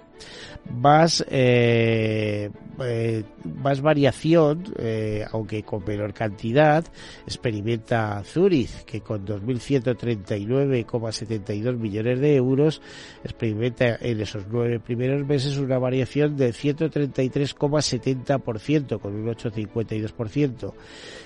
Más, 0.69 1.25
eh, 1.27 2.51
eh, 2.83 3.23
más 3.61 3.81
variación, 3.81 4.63
eh, 4.77 5.25
aunque 5.31 5.63
con 5.63 5.83
menor 5.83 6.13
cantidad, 6.13 6.85
experimenta 7.25 8.21
Zurich, 8.23 8.85
que 8.85 9.01
con 9.01 9.25
2.139,72 9.25 11.77
millones 11.77 12.19
de 12.19 12.35
euros 12.35 12.79
experimenta 13.23 13.97
en 13.99 14.21
esos 14.21 14.45
nueve 14.49 14.79
primeros 14.79 15.25
meses 15.25 15.57
una 15.57 15.79
variación 15.79 16.37
de 16.37 16.53
133,70% 16.53 18.99
con 18.99 19.15
un 19.15 19.25
8,52%. 19.27 20.73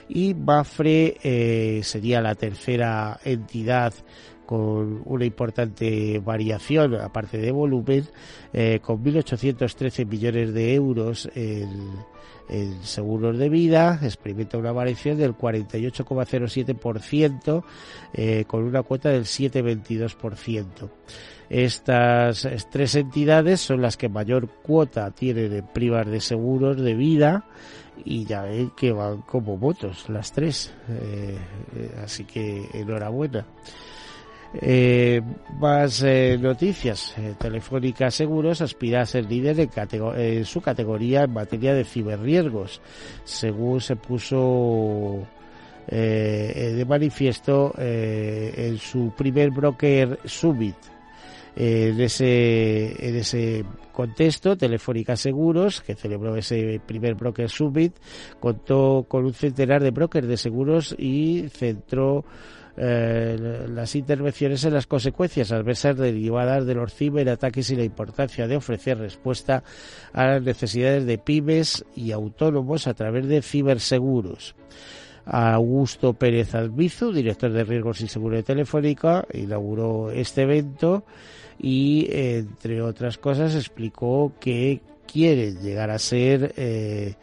Y 0.09 0.33
Mafre 0.33 1.17
eh, 1.23 1.79
sería 1.83 2.21
la 2.21 2.35
tercera 2.35 3.19
entidad 3.23 3.93
con 4.45 5.01
una 5.05 5.25
importante 5.25 6.19
variación, 6.19 6.95
aparte 6.95 7.37
de 7.37 7.51
volumen, 7.51 8.05
eh, 8.53 8.79
con 8.81 9.03
1.813 9.03 10.05
millones 10.05 10.53
de 10.53 10.73
euros 10.73 11.29
en, 11.35 12.15
seguros 12.83 13.37
de 13.39 13.49
vida, 13.49 13.99
experimenta 14.03 14.59
una 14.59 14.71
variación 14.71 15.17
del 15.17 15.35
48,07%, 15.35 17.63
eh, 18.13 18.45
con 18.47 18.63
una 18.63 18.83
cuota 18.83 19.09
del 19.09 19.25
7,22%. 19.25 20.91
Estas 21.49 22.47
tres 22.71 22.95
entidades 22.95 23.61
son 23.61 23.81
las 23.81 23.97
que 23.97 24.09
mayor 24.09 24.49
cuota 24.63 25.11
tienen 25.11 25.53
en 25.53 25.67
primas 25.67 26.07
de 26.07 26.19
seguros 26.19 26.81
de 26.81 26.95
vida 26.95 27.45
y 28.03 28.25
ya 28.25 28.43
ven 28.43 28.71
que 28.71 28.91
van 28.91 29.21
como 29.21 29.55
motos 29.55 30.09
las 30.09 30.31
tres. 30.31 30.73
Eh, 30.89 31.37
eh, 31.75 31.91
así 32.03 32.25
que 32.25 32.67
enhorabuena. 32.73 33.45
Eh, 34.61 35.21
más 35.59 36.01
eh, 36.03 36.37
noticias. 36.39 37.13
Eh, 37.17 37.35
Telefónica 37.37 38.09
Seguros 38.09 38.61
aspira 38.61 39.01
a 39.01 39.05
ser 39.05 39.25
líder 39.25 39.59
en, 39.59 40.45
su 40.45 40.61
categoría 40.61 41.23
en 41.23 41.33
materia 41.33 41.73
de 41.73 41.83
ciberriesgos, 41.83 42.81
según 43.23 43.81
se 43.81 43.95
puso 43.95 45.27
de 45.87 46.83
manifiesto 46.87 47.75
en 47.77 48.77
su 48.79 49.13
primer 49.15 49.51
broker 49.51 50.17
Summit. 50.25 50.75
en 51.55 52.01
ese, 52.01 53.07
en 53.07 53.15
ese 53.17 53.63
contexto, 53.91 54.57
Telefónica 54.57 55.15
Seguros, 55.15 55.81
que 55.81 55.93
celebró 55.93 56.35
ese 56.35 56.81
primer 56.83 57.13
broker 57.13 57.49
Summit, 57.49 57.93
contó 58.39 59.05
con 59.07 59.25
un 59.25 59.33
centenar 59.33 59.83
de 59.83 59.91
brokers 59.91 60.27
de 60.27 60.37
seguros 60.37 60.95
y 60.97 61.49
centró 61.49 62.25
eh, 62.77 63.65
las 63.69 63.95
intervenciones 63.95 64.63
en 64.65 64.73
las 64.73 64.87
consecuencias 64.87 65.51
adversas 65.51 65.97
derivadas 65.97 66.65
de 66.65 66.75
los 66.75 66.93
ciberataques 66.93 67.69
y 67.69 67.75
la 67.75 67.83
importancia 67.83 68.47
de 68.47 68.57
ofrecer 68.57 68.97
respuesta 68.97 69.63
a 70.13 70.25
las 70.25 70.41
necesidades 70.41 71.05
de 71.05 71.17
pymes 71.17 71.85
y 71.95 72.11
autónomos 72.11 72.87
a 72.87 72.93
través 72.93 73.27
de 73.27 73.41
ciberseguros. 73.41 74.55
Augusto 75.25 76.13
Pérez 76.13 76.53
Albizu, 76.53 77.11
director 77.11 77.51
de 77.51 77.63
Riesgos 77.63 78.01
y 78.01 78.07
Seguridad 78.07 78.43
Telefónica, 78.43 79.25
inauguró 79.33 80.11
este 80.11 80.43
evento 80.43 81.03
y, 81.57 82.07
entre 82.11 82.81
otras 82.81 83.17
cosas, 83.17 83.55
explicó 83.55 84.33
que 84.39 84.81
quiere 85.07 85.53
llegar 85.53 85.89
a 85.89 85.99
ser 85.99 86.53
eh, 86.57 87.15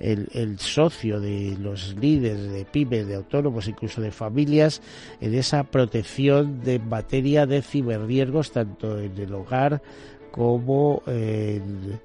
el, 0.00 0.58
socio 0.58 1.20
de 1.20 1.56
los 1.60 1.94
líderes 1.96 2.52
de 2.52 2.64
pymes, 2.64 3.06
de 3.06 3.16
autónomos, 3.16 3.68
incluso 3.68 4.00
de 4.00 4.10
familias, 4.10 4.82
en 5.20 5.34
esa 5.34 5.64
protección 5.64 6.62
de 6.62 6.78
materia 6.78 7.46
de 7.46 7.62
ciberriesgos, 7.62 8.52
tanto 8.52 8.98
en 8.98 9.16
el 9.16 9.34
hogar 9.34 9.82
como 10.30 11.02
en, 11.06 12.00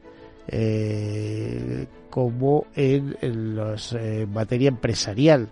eh, 0.47 1.87
como 2.09 2.65
en, 2.75 3.15
los, 3.55 3.93
eh, 3.93 4.27
materia 4.31 4.69
empresarial. 4.69 5.49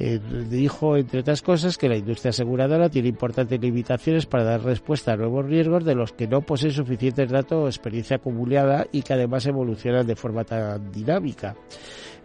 Eh, 0.00 0.20
dijo, 0.48 0.96
entre 0.96 1.20
otras 1.20 1.42
cosas, 1.42 1.76
que 1.76 1.88
la 1.88 1.96
industria 1.96 2.30
aseguradora 2.30 2.88
tiene 2.88 3.08
importantes 3.08 3.60
limitaciones 3.60 4.26
para 4.26 4.44
dar 4.44 4.62
respuesta 4.62 5.12
a 5.12 5.16
nuevos 5.16 5.44
riesgos 5.44 5.84
de 5.84 5.96
los 5.96 6.12
que 6.12 6.28
no 6.28 6.40
poseen 6.40 6.70
suficientes 6.70 7.28
datos 7.28 7.64
o 7.64 7.66
experiencia 7.66 8.18
acumulada 8.18 8.86
y 8.92 9.02
que 9.02 9.14
además 9.14 9.46
evolucionan 9.46 10.06
de 10.06 10.14
forma 10.14 10.44
tan 10.44 10.92
dinámica. 10.92 11.56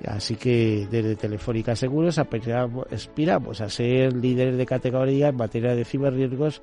Así 0.06 0.36
que 0.36 0.88
desde 0.90 1.16
Telefónica 1.16 1.76
Seguros 1.76 2.18
aspiramos 2.18 3.62
a 3.62 3.70
ser 3.70 4.14
líderes 4.14 4.58
de 4.58 4.66
categoría 4.66 5.30
en 5.30 5.38
materia 5.38 5.76
de 5.76 5.86
ciberriesgos 5.86 6.62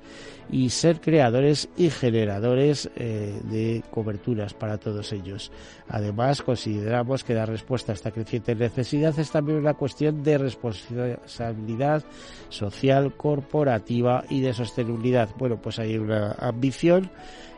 y 0.51 0.69
ser 0.69 1.01
creadores 1.01 1.69
y 1.77 1.89
generadores 1.89 2.89
eh, 2.95 3.39
de 3.43 3.83
coberturas 3.89 4.53
para 4.53 4.77
todos 4.77 5.11
ellos. 5.11 5.51
Además, 5.89 6.41
consideramos 6.41 7.23
que 7.23 7.33
dar 7.33 7.49
respuesta 7.49 7.91
a 7.91 7.95
esta 7.95 8.11
creciente 8.11 8.55
necesidad 8.55 9.17
es 9.17 9.31
también 9.31 9.57
una 9.57 9.73
cuestión 9.73 10.23
de 10.23 10.37
responsabilidad 10.37 12.03
social, 12.49 13.15
corporativa 13.15 14.23
y 14.29 14.41
de 14.41 14.53
sostenibilidad. 14.53 15.29
Bueno, 15.37 15.61
pues 15.61 15.79
hay 15.79 15.97
una 15.97 16.33
ambición 16.33 17.09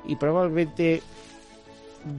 y 0.06 0.15
probablemente 0.15 1.01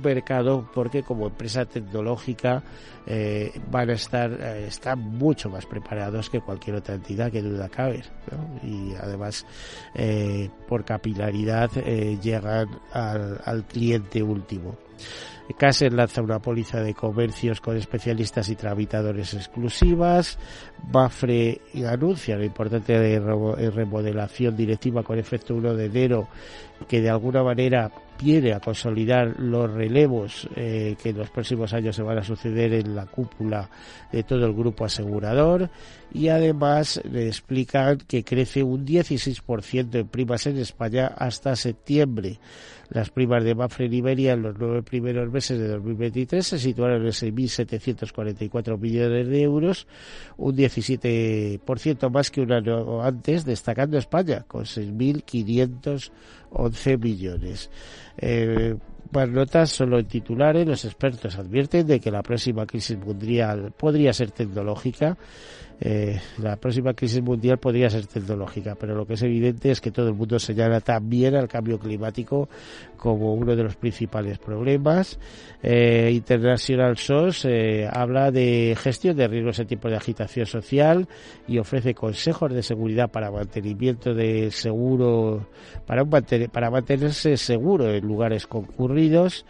mercado 0.02 0.68
porque 0.74 1.02
como 1.02 1.26
empresa 1.26 1.64
tecnológica 1.64 2.62
eh, 3.06 3.52
van 3.70 3.90
a 3.90 3.94
estar 3.94 4.32
eh, 4.32 4.66
están 4.68 4.98
mucho 4.98 5.50
más 5.50 5.66
preparados 5.66 6.30
que 6.30 6.40
cualquier 6.40 6.76
otra 6.76 6.94
entidad 6.94 7.30
que 7.30 7.42
duda 7.42 7.68
cabe 7.68 8.02
y 8.62 8.94
además 8.94 9.46
eh, 9.94 10.48
por 10.68 10.84
capilaridad 10.84 11.70
llegan 11.70 12.68
al, 12.92 13.40
al 13.44 13.64
cliente 13.64 14.22
último 14.22 14.76
Caser 15.52 15.92
lanza 15.92 16.22
una 16.22 16.40
póliza 16.40 16.80
de 16.80 16.94
comercios 16.94 17.60
con 17.60 17.76
especialistas 17.76 18.48
y 18.48 18.56
tramitadores 18.56 19.34
exclusivas. 19.34 20.38
Bafre 20.82 21.60
anuncia 21.86 22.36
la 22.36 22.46
importante 22.46 23.20
remodelación 23.20 24.56
directiva 24.56 25.02
con 25.02 25.18
efecto 25.18 25.54
1 25.54 25.74
de 25.74 25.84
enero 25.84 26.28
que 26.88 27.00
de 27.00 27.10
alguna 27.10 27.44
manera 27.44 27.90
viene 28.20 28.52
a 28.52 28.60
consolidar 28.60 29.34
los 29.38 29.70
relevos 29.70 30.48
eh, 30.56 30.96
que 31.02 31.10
en 31.10 31.18
los 31.18 31.30
próximos 31.30 31.72
años 31.72 31.96
se 31.96 32.02
van 32.02 32.18
a 32.18 32.24
suceder 32.24 32.74
en 32.74 32.94
la 32.94 33.06
cúpula 33.06 33.70
de 34.12 34.22
todo 34.22 34.46
el 34.46 34.52
grupo 34.52 34.84
asegurador 34.84 35.70
y 36.12 36.28
además 36.28 37.00
le 37.10 37.26
explican 37.26 37.98
que 37.98 38.22
crece 38.22 38.62
un 38.62 38.86
16% 38.86 39.94
en 39.94 40.08
primas 40.08 40.46
en 40.46 40.58
España 40.58 41.06
hasta 41.16 41.56
septiembre. 41.56 42.38
Las 42.90 43.08
primas 43.10 43.42
de 43.42 43.54
Mafre 43.54 43.86
Iberia 43.86 44.34
en 44.34 44.42
los 44.42 44.58
nueve 44.58 44.82
primeros 44.82 45.32
meses 45.32 45.58
de 45.58 45.68
2023 45.68 46.46
se 46.46 46.58
situaron 46.58 47.02
en 47.04 47.12
6.744 47.12 48.78
millones 48.78 49.26
de 49.26 49.42
euros, 49.42 49.86
un 50.36 50.54
17% 50.54 52.10
más 52.10 52.30
que 52.30 52.42
un 52.42 52.52
año 52.52 53.02
antes, 53.02 53.44
destacando 53.44 53.98
España 53.98 54.44
con 54.46 54.64
6.511 54.64 56.98
millones. 57.00 57.70
Eh, 58.18 58.76
más 59.12 59.28
notas 59.28 59.70
solo 59.70 59.98
en 59.98 60.06
titulares, 60.06 60.66
los 60.66 60.84
expertos 60.84 61.38
advierten 61.38 61.86
de 61.86 62.00
que 62.00 62.10
la 62.10 62.22
próxima 62.22 62.66
crisis 62.66 62.98
mundial 62.98 63.72
podría 63.76 64.12
ser 64.12 64.32
tecnológica 64.32 65.16
eh, 65.80 66.20
la 66.38 66.56
próxima 66.56 66.94
crisis 66.94 67.20
mundial 67.22 67.58
podría 67.58 67.90
ser 67.90 68.06
tecnológica, 68.06 68.76
pero 68.78 68.94
lo 68.94 69.06
que 69.06 69.14
es 69.14 69.22
evidente 69.22 69.70
es 69.70 69.80
que 69.80 69.90
todo 69.90 70.08
el 70.08 70.14
mundo 70.14 70.38
señala 70.38 70.80
también 70.80 71.34
al 71.34 71.48
cambio 71.48 71.78
climático 71.78 72.48
como 72.96 73.34
uno 73.34 73.54
de 73.56 73.64
los 73.64 73.76
principales 73.76 74.38
problemas. 74.38 75.18
Eh, 75.62 76.10
International 76.12 76.96
SOS 76.96 77.46
eh, 77.46 77.88
habla 77.90 78.30
de 78.30 78.76
gestión 78.80 79.16
de 79.16 79.28
riesgos 79.28 79.58
en 79.58 79.66
tiempos 79.66 79.90
de 79.90 79.96
agitación 79.96 80.46
social 80.46 81.08
y 81.48 81.58
ofrece 81.58 81.94
consejos 81.94 82.52
de 82.52 82.62
seguridad 82.62 83.10
para 83.10 83.30
mantenimiento 83.30 84.14
de 84.14 84.50
seguro, 84.50 85.48
para, 85.86 86.04
para 86.04 86.70
mantenerse 86.70 87.36
seguro 87.36 87.90
en 87.92 88.06
lugares 88.06 88.46
concurridos. 88.46 89.44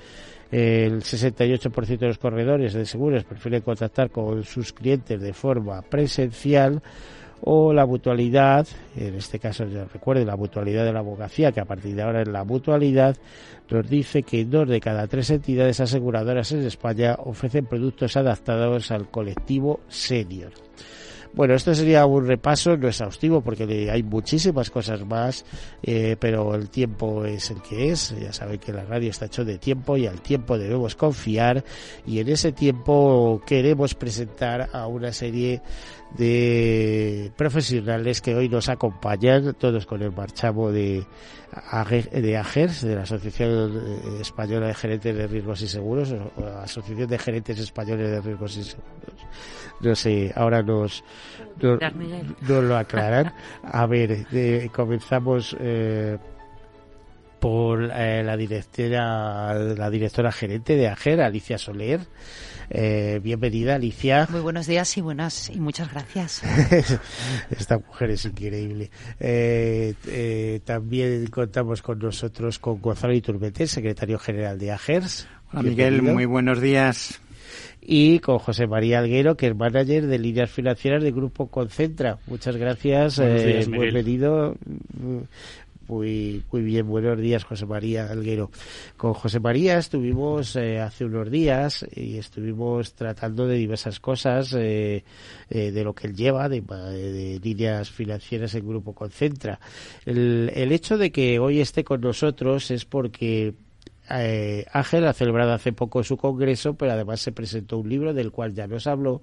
El 0.55 1.03
68% 1.03 1.99
de 1.99 2.07
los 2.07 2.19
corredores 2.19 2.75
de 2.75 2.87
seguros 2.87 3.25
prefieren 3.25 3.62
contactar 3.62 4.11
con 4.11 4.45
sus 4.45 4.73
clientes 4.73 5.21
de 5.21 5.33
forma 5.33 5.83
presencial 5.83 6.81
o 7.40 7.73
la 7.73 7.85
mutualidad, 7.85 8.64
en 8.97 9.17
este 9.17 9.40
caso 9.40 9.64
ya 9.64 9.85
recuerden 9.93 10.29
la 10.29 10.37
mutualidad 10.37 10.85
de 10.85 10.93
la 10.93 11.01
abogacía, 11.01 11.51
que 11.51 11.59
a 11.59 11.64
partir 11.64 11.97
de 11.97 12.03
ahora 12.03 12.23
es 12.23 12.29
la 12.29 12.45
mutualidad, 12.45 13.17
nos 13.69 13.90
dice 13.90 14.23
que 14.23 14.45
dos 14.45 14.69
de 14.69 14.81
cada 14.81 15.09
tres 15.09 15.29
entidades 15.31 15.81
aseguradoras 15.81 16.53
en 16.53 16.64
España 16.64 17.17
ofrecen 17.19 17.67
productos 17.67 18.17
adaptados 18.17 18.93
al 18.93 19.11
colectivo 19.11 19.81
senior. 19.88 20.53
Bueno, 21.35 21.55
esto 21.55 21.75
sería 21.75 22.07
un 22.07 22.29
repaso 22.29 22.77
no 22.77 22.87
exhaustivo 22.87 23.40
porque 23.40 23.90
hay 23.90 24.05
muchísimas 24.05 24.70
cosas 24.70 25.05
más, 25.05 25.44
eh, 25.83 26.16
pero 26.20 26.55
el 26.55 26.70
tiempo 26.70 27.25
es 27.25 27.51
el 27.51 27.61
que 27.61 27.90
es. 27.90 28.14
Ya 28.20 28.33
saben 28.33 28.61
que 28.61 28.73
la 28.73 28.85
radio 28.85 29.11
está 29.11 29.27
hecho 29.27 29.44
de 29.44 29.59
tiempo 29.59 29.97
y 29.97 30.07
al 30.07 30.20
tiempo 30.20 30.57
debemos 30.57 30.94
confiar 30.94 31.64
y 32.07 32.20
en 32.20 32.29
ese 32.29 32.53
tiempo 32.53 33.42
queremos 33.44 33.97
presentar 33.97 34.68
a 34.73 34.87
una 34.87 35.12
serie 35.12 35.61
de 36.16 37.33
profesionales 37.37 38.20
que 38.20 38.35
hoy 38.35 38.48
nos 38.48 38.68
acompañan, 38.68 39.55
todos 39.55 39.87
con 39.87 40.03
el 40.03 40.12
marchamo 40.12 40.70
de, 40.70 41.05
de 42.12 42.37
AGERS, 42.37 42.83
de 42.83 42.94
la 42.94 43.03
Asociación 43.03 43.83
Española 44.20 44.68
de 44.68 44.74
Gerentes 44.74 45.16
de 45.16 45.27
Riesgos 45.27 45.62
y 45.62 45.68
Seguros, 45.68 46.12
o 46.12 46.44
Asociación 46.62 47.09
de 47.09 47.18
Gerentes 47.18 47.59
Españoles 47.59 48.11
de 48.11 48.20
Riesgos 48.20 48.57
y 48.57 48.64
Seguros. 48.64 49.27
No 49.81 49.94
sé, 49.94 50.33
ahora 50.37 50.62
nos, 50.62 51.05
nos, 51.61 52.64
lo 52.64 52.77
aclaran. 52.77 53.35
A 53.64 53.87
ver, 53.87 54.27
comenzamos 54.72 55.57
eh, 55.59 56.16
por 57.40 57.90
eh, 57.92 58.22
la 58.24 58.37
directora, 58.37 59.53
la 59.53 59.90
directora 59.90 60.33
gerente 60.33 60.77
de 60.77 60.88
AGER, 60.88 61.20
Alicia 61.20 61.59
Soler. 61.59 62.00
Eh, 62.70 63.20
bienvenida, 63.22 63.77
Alicia. 63.77 64.27
Muy 64.31 64.40
buenos 64.40 64.66
días 64.66 64.96
y 64.96 65.00
buenas 65.00 65.50
y 65.50 65.61
muchas 65.61 65.90
gracias. 65.90 66.42
Esta 67.50 67.79
mujer 67.79 68.11
es 68.11 68.24
increíble. 68.24 68.90
Eh, 69.20 69.94
eh, 70.07 70.61
también 70.64 71.27
contamos 71.29 71.83
con 71.83 71.98
nosotros 71.98 72.59
con 72.59 72.81
Gonzalo 72.81 73.14
Iturbete, 73.14 73.66
secretario 73.66 74.18
general 74.18 74.59
de 74.59 74.72
AGERS. 74.72 75.29
Hola 75.53 75.62
Miguel, 75.62 76.03
muy 76.03 76.24
buenos 76.24 76.61
días. 76.61 77.20
Y 77.87 78.18
con 78.20 78.38
José 78.38 78.66
María 78.66 78.98
Alguero, 79.00 79.37
que 79.37 79.48
es 79.48 79.55
manager 79.55 80.07
de 80.07 80.18
líneas 80.18 80.50
financieras 80.50 81.03
del 81.03 81.12
Grupo 81.12 81.48
Concentra. 81.48 82.18
Muchas 82.27 82.57
gracias, 82.57 83.20
bienvenido 83.20 84.57
Muy, 85.87 86.42
muy 86.51 86.62
bien, 86.62 86.87
buenos 86.87 87.18
días, 87.18 87.44
José 87.44 87.66
María 87.66 88.11
Alguero. 88.11 88.51
Con 88.97 89.12
José 89.12 89.38
María 89.38 89.77
estuvimos 89.77 90.57
eh, 90.57 90.81
hace 90.81 91.05
unos 91.05 91.31
días 91.31 91.85
y 91.94 92.16
estuvimos 92.16 92.94
tratando 92.94 93.47
de 93.47 93.57
diversas 93.57 94.01
cosas 94.01 94.55
eh, 94.55 95.05
eh, 95.51 95.70
de 95.73 95.85
lo 95.85 95.94
que 95.94 96.07
él 96.07 96.16
lleva, 96.16 96.49
de, 96.49 96.62
de, 96.62 97.38
líneas 97.42 97.90
financieras 97.90 98.55
en 98.55 98.66
Grupo 98.66 98.94
Concentra. 98.94 99.61
El, 100.07 100.73
hecho 100.73 100.97
de 100.97 101.12
que 101.12 101.38
hoy 101.38 101.61
esté 101.61 101.85
con 101.85 102.01
nosotros 102.01 102.70
es 102.70 102.87
porque 102.87 103.55
Ángel 104.09 105.07
ha 105.07 105.12
celebrado 105.12 105.53
hace 105.53 105.73
poco 105.73 106.03
su 106.03 106.16
congreso, 106.16 106.75
pero 106.75 106.92
además 106.92 107.20
se 107.20 107.33
presentó 107.33 107.79
un 107.79 107.90
libro 107.90 108.14
del 108.14 108.33
cual 108.33 108.55
ya 108.55 108.66
nos 108.66 108.87
habló 108.87 109.23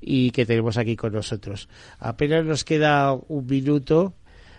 y 0.00 0.30
que 0.30 0.46
tenemos 0.46 0.78
aquí 0.78 0.96
con 0.96 1.12
nosotros. 1.12 1.68
Apenas 1.98 2.46
nos 2.46 2.64
queda 2.64 3.12
un 3.12 3.46
minuto 3.46 4.14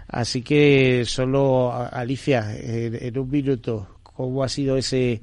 Así 0.10 0.42
que 0.42 1.04
solo, 1.06 1.72
Alicia, 1.72 2.56
en, 2.58 3.18
un 3.18 3.30
minuto, 3.30 4.00
¿cómo 4.02 4.44
ha 4.44 4.50
sido 4.50 4.76
ese 4.76 5.22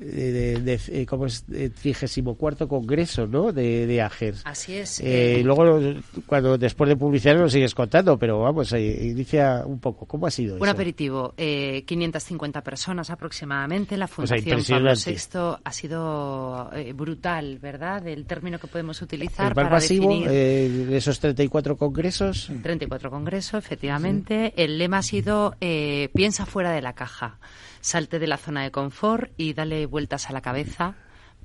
de, 0.00 0.60
de, 0.60 0.80
eh, 0.88 1.06
como 1.06 1.26
es 1.26 1.44
trigésimo 1.80 2.36
cuarto 2.36 2.68
congreso 2.68 3.26
¿no? 3.26 3.52
de, 3.52 3.86
de 3.86 4.02
AGERS. 4.02 4.42
Así 4.44 4.74
es. 4.74 5.00
Eh, 5.00 5.40
eh, 5.40 5.42
luego, 5.44 5.80
cuando 6.26 6.56
después 6.58 6.88
de 6.88 6.96
publicidad 6.96 7.36
lo 7.36 7.48
sigues 7.48 7.74
contando, 7.74 8.18
pero 8.18 8.40
vamos, 8.40 8.72
inicia 8.72 9.64
un 9.66 9.78
poco. 9.78 10.06
¿Cómo 10.06 10.26
ha 10.26 10.30
sido 10.30 10.56
Un 10.58 10.68
aperitivo. 10.68 11.34
550 11.36 12.62
personas 12.62 13.10
aproximadamente. 13.10 13.96
La 13.96 14.08
Fundación 14.08 14.62
Pablo 14.68 14.92
VI 14.94 15.58
ha 15.64 15.72
sido 15.72 16.70
brutal, 16.94 17.58
¿verdad? 17.58 18.06
El 18.06 18.26
término 18.26 18.58
que 18.58 18.66
podemos 18.66 19.00
utilizar 19.02 19.48
¿El 19.48 19.54
más 19.54 19.64
para 19.64 19.76
masivo 19.76 20.08
definir... 20.08 20.92
esos 20.92 21.18
34 21.20 21.76
congresos? 21.76 22.50
34 22.62 23.10
congresos, 23.10 23.64
efectivamente. 23.64 24.54
El 24.56 24.78
lema 24.78 24.98
ha 24.98 25.02
sido 25.02 25.54
piensa 25.58 26.46
fuera 26.46 26.72
de 26.72 26.82
la 26.82 26.92
caja 26.92 27.38
salte 27.80 28.18
de 28.18 28.26
la 28.26 28.36
zona 28.36 28.62
de 28.62 28.70
confort 28.70 29.32
y 29.36 29.54
dale 29.54 29.86
vueltas 29.86 30.28
a 30.28 30.32
la 30.32 30.40
cabeza, 30.40 30.94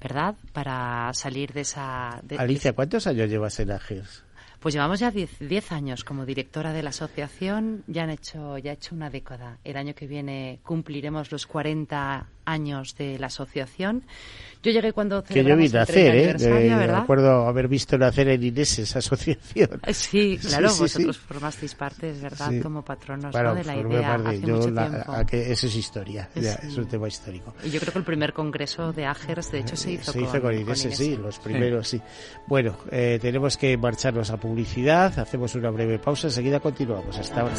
¿verdad? 0.01 0.35
Para 0.51 1.11
salir 1.13 1.53
de 1.53 1.61
esa... 1.61 2.21
Alicia, 2.37 2.73
¿cuántos 2.73 3.07
años 3.07 3.29
llevas 3.29 3.59
en 3.59 3.71
AGERS? 3.71 4.23
Pues 4.63 4.75
llevamos 4.75 5.01
ya 5.01 5.11
10 5.11 5.73
años 5.73 6.05
como 6.05 6.25
directora 6.25 6.71
de 6.71 6.81
la 6.83 6.91
asociación, 6.91 7.83
ya 7.87 8.03
han 8.03 8.11
hecho 8.11 8.57
ya 8.57 8.71
he 8.71 8.75
hecho 8.75 8.95
una 8.95 9.09
década. 9.09 9.57
El 9.65 9.75
año 9.75 9.93
que 9.93 10.07
viene 10.07 10.61
cumpliremos 10.63 11.33
los 11.33 11.45
40 11.47 12.27
años 12.45 12.95
de 12.97 13.19
la 13.19 13.27
asociación. 13.27 14.03
Yo 14.61 14.71
llegué 14.71 14.93
cuando 14.93 15.23
que 15.23 15.43
yo 15.43 15.57
vi 15.57 15.67
nacer, 15.67 16.15
¿eh? 16.15 16.33
¿verdad? 16.37 16.99
acuerdo 16.99 17.47
haber 17.47 17.67
visto 17.67 17.97
nacer 17.97 18.29
en 18.29 18.43
Inés 18.43 18.79
esa 18.79 18.99
asociación. 18.99 19.81
Sí, 19.93 20.39
claro, 20.41 20.69
vosotros 20.69 21.17
formasteis 21.17 21.75
parte, 21.75 22.13
¿verdad? 22.13 22.51
Como 22.61 22.83
patronos 22.83 23.33
de 23.33 23.63
la 23.63 23.75
idea 23.75 24.15
hace 24.15 24.39
mucho 24.39 24.73
tiempo. 24.73 25.25
que 25.27 25.51
eso 25.51 25.67
es 25.67 25.75
historia, 25.75 26.29
es 26.35 26.77
un 26.77 26.87
tema 26.87 27.07
histórico. 27.07 27.53
Y 27.63 27.69
yo 27.69 27.79
creo 27.79 27.93
que 27.93 27.99
el 27.99 28.05
primer 28.05 28.33
congreso 28.33 28.93
de 28.93 29.05
AGERS, 29.05 29.51
de 29.51 29.59
hecho, 29.59 29.75
se 29.75 29.91
hizo, 29.91 30.11
se 30.11 30.21
hizo 30.21 30.41
con, 30.41 30.57
Inés, 30.57 30.87
sí, 30.91 31.17
los 31.17 31.39
primeros, 31.39 31.87
sí. 31.87 32.01
Bueno, 32.47 32.77
eh, 32.89 33.19
tenemos 33.21 33.57
que 33.57 33.77
marcharnos 33.77 34.29
a 34.31 34.37
publicidad, 34.53 35.17
hacemos 35.17 35.55
una 35.55 35.71
breve 35.71 35.97
pausa, 35.97 36.27
enseguida 36.27 36.59
continuamos. 36.59 37.17
Hasta 37.17 37.41
ahora. 37.41 37.55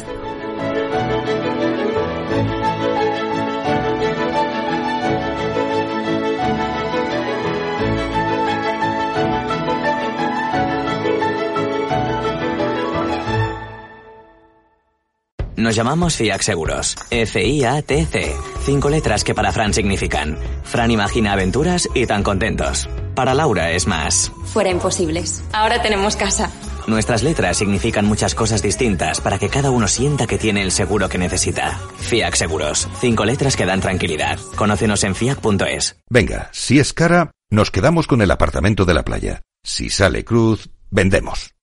Nos 15.57 15.75
llamamos 15.75 16.15
FIAC 16.15 16.41
Seguros. 16.41 16.95
F-I-A-T-C. 17.09 18.35
Cinco 18.61 18.89
letras 18.89 19.23
que 19.23 19.33
para 19.33 19.51
Fran 19.51 19.73
significan. 19.73 20.37
Fran 20.63 20.91
imagina 20.91 21.33
aventuras 21.33 21.89
y 21.93 22.05
tan 22.05 22.23
contentos. 22.23 22.87
Para 23.15 23.33
Laura 23.33 23.71
es 23.71 23.87
más. 23.87 24.31
Fuera 24.45 24.69
imposibles. 24.69 25.43
Ahora 25.51 25.81
tenemos 25.81 26.15
casa. 26.15 26.51
Nuestras 26.87 27.23
letras 27.23 27.57
significan 27.57 28.05
muchas 28.05 28.35
cosas 28.35 28.61
distintas 28.61 29.21
para 29.21 29.39
que 29.39 29.49
cada 29.49 29.71
uno 29.71 29.87
sienta 29.87 30.27
que 30.27 30.37
tiene 30.37 30.61
el 30.61 30.71
seguro 30.71 31.09
que 31.09 31.17
necesita. 31.17 31.79
FIAC 31.97 32.35
Seguros. 32.35 32.87
Cinco 32.99 33.25
letras 33.25 33.55
que 33.55 33.65
dan 33.65 33.81
tranquilidad. 33.81 34.37
Conócenos 34.55 35.03
en 35.03 35.15
fiac.es. 35.15 35.97
Venga, 36.09 36.49
si 36.51 36.79
es 36.79 36.93
cara, 36.93 37.31
nos 37.49 37.71
quedamos 37.71 38.07
con 38.07 38.21
el 38.21 38.31
apartamento 38.31 38.85
de 38.85 38.93
la 38.93 39.03
playa. 39.03 39.41
Si 39.63 39.89
sale 39.89 40.23
cruz, 40.23 40.69
vendemos. 40.91 41.55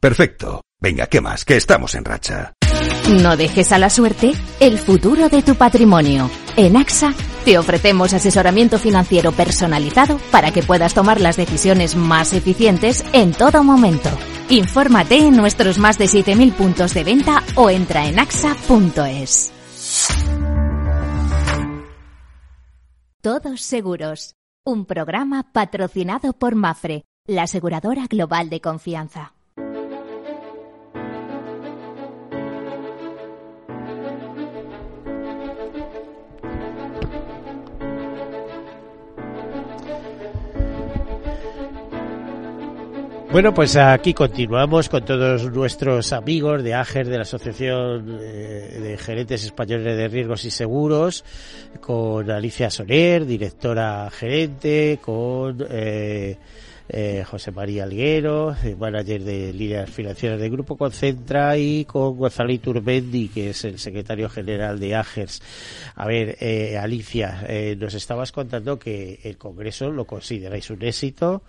Perfecto. 0.00 0.62
Venga, 0.80 1.06
¿qué 1.06 1.20
más? 1.20 1.44
Que 1.44 1.56
estamos 1.56 1.94
en 1.94 2.04
racha. 2.04 2.52
No 3.22 3.36
dejes 3.36 3.72
a 3.72 3.78
la 3.78 3.88
suerte 3.88 4.32
el 4.60 4.78
futuro 4.78 5.28
de 5.28 5.42
tu 5.42 5.54
patrimonio. 5.54 6.28
En 6.56 6.76
AXA 6.76 7.14
te 7.46 7.58
ofrecemos 7.58 8.12
asesoramiento 8.12 8.76
financiero 8.76 9.30
personalizado 9.30 10.18
para 10.32 10.50
que 10.50 10.64
puedas 10.64 10.94
tomar 10.94 11.20
las 11.20 11.36
decisiones 11.36 11.94
más 11.94 12.32
eficientes 12.32 13.04
en 13.12 13.30
todo 13.30 13.62
momento. 13.62 14.08
Infórmate 14.48 15.18
en 15.18 15.36
nuestros 15.36 15.78
más 15.78 15.96
de 15.96 16.06
7.000 16.06 16.52
puntos 16.54 16.92
de 16.92 17.04
venta 17.04 17.44
o 17.54 17.70
entra 17.70 18.08
en 18.08 18.18
axa.es. 18.18 19.52
Todos 23.22 23.62
seguros. 23.62 24.34
Un 24.64 24.84
programa 24.84 25.52
patrocinado 25.52 26.32
por 26.32 26.56
Mafre, 26.56 27.04
la 27.28 27.44
aseguradora 27.44 28.08
global 28.08 28.50
de 28.50 28.60
confianza. 28.60 29.35
Bueno, 43.36 43.52
pues 43.52 43.76
aquí 43.76 44.14
continuamos 44.14 44.88
con 44.88 45.04
todos 45.04 45.52
nuestros 45.52 46.14
amigos 46.14 46.62
de 46.62 46.72
AGER, 46.72 47.06
de 47.06 47.16
la 47.16 47.22
Asociación 47.24 48.18
eh, 48.18 48.78
de 48.80 48.96
Gerentes 48.96 49.44
Españoles 49.44 49.94
de 49.94 50.08
Riesgos 50.08 50.46
y 50.46 50.50
Seguros, 50.50 51.22
con 51.82 52.30
Alicia 52.30 52.70
Soler, 52.70 53.26
directora 53.26 54.08
gerente, 54.10 54.98
con 55.02 55.66
eh, 55.68 56.38
eh, 56.88 57.24
José 57.26 57.50
María 57.50 57.84
Alguero, 57.84 58.56
manager 58.78 59.22
de 59.22 59.52
líneas 59.52 59.90
financieras 59.90 60.40
del 60.40 60.50
Grupo 60.50 60.78
Concentra, 60.78 61.58
y 61.58 61.84
con 61.84 62.16
Gonzalo 62.16 62.50
Iturbendi, 62.50 63.28
que 63.28 63.50
es 63.50 63.66
el 63.66 63.78
secretario 63.78 64.30
general 64.30 64.80
de 64.80 64.94
AGERS. 64.94 65.42
A 65.94 66.06
ver, 66.06 66.38
Alicia, 66.80 67.46
nos 67.76 67.92
estabas 67.92 68.32
contando 68.32 68.78
que 68.78 69.20
el 69.24 69.36
Congreso 69.36 69.90
lo 69.90 70.06
consideráis 70.06 70.70
un 70.70 70.82
éxito 70.82 71.42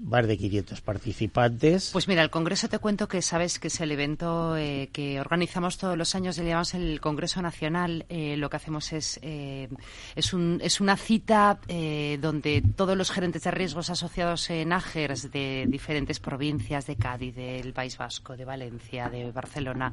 más 0.00 0.26
de 0.26 0.36
500 0.36 0.80
participantes. 0.80 1.90
Pues 1.92 2.08
mira, 2.08 2.22
el 2.22 2.30
Congreso 2.30 2.68
te 2.68 2.78
cuento 2.78 3.08
que 3.08 3.22
sabes 3.22 3.58
que 3.58 3.68
es 3.68 3.80
el 3.80 3.92
evento 3.92 4.56
eh, 4.56 4.90
que 4.92 5.20
organizamos 5.20 5.78
todos 5.78 5.96
los 5.96 6.14
años, 6.14 6.36
le 6.38 6.44
llamamos 6.44 6.74
el 6.74 7.00
Congreso 7.00 7.42
Nacional. 7.42 8.04
Eh, 8.08 8.36
lo 8.36 8.50
que 8.50 8.56
hacemos 8.56 8.92
es, 8.92 9.18
eh, 9.22 9.68
es, 10.14 10.32
un, 10.32 10.60
es 10.62 10.80
una 10.80 10.96
cita 10.96 11.58
donde 11.66 12.62
todos 12.76 12.96
los 12.96 13.10
gerentes 13.10 13.42
de 13.42 13.50
riesgos 13.50 13.90
asociados 13.90 14.50
en 14.50 14.72
AGERS 14.72 15.30
de 15.30 15.64
diferentes 15.68 16.20
provincias, 16.20 16.86
de 16.86 16.96
Cádiz, 16.96 17.34
del 17.34 17.72
País 17.72 17.96
Vasco, 17.98 18.36
de 18.36 18.44
Valencia, 18.44 19.08
de 19.08 19.30
Barcelona, 19.32 19.92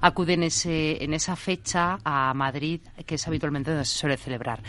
acuden 0.00 0.42
ese, 0.42 1.02
en 1.02 1.14
esa 1.14 1.36
fecha 1.36 1.98
a 2.04 2.32
Madrid, 2.34 2.80
que 3.06 3.16
es 3.16 3.26
habitualmente 3.26 3.70
donde 3.70 3.84
se 3.84 3.98
suele 3.98 4.16
celebrar. 4.16 4.62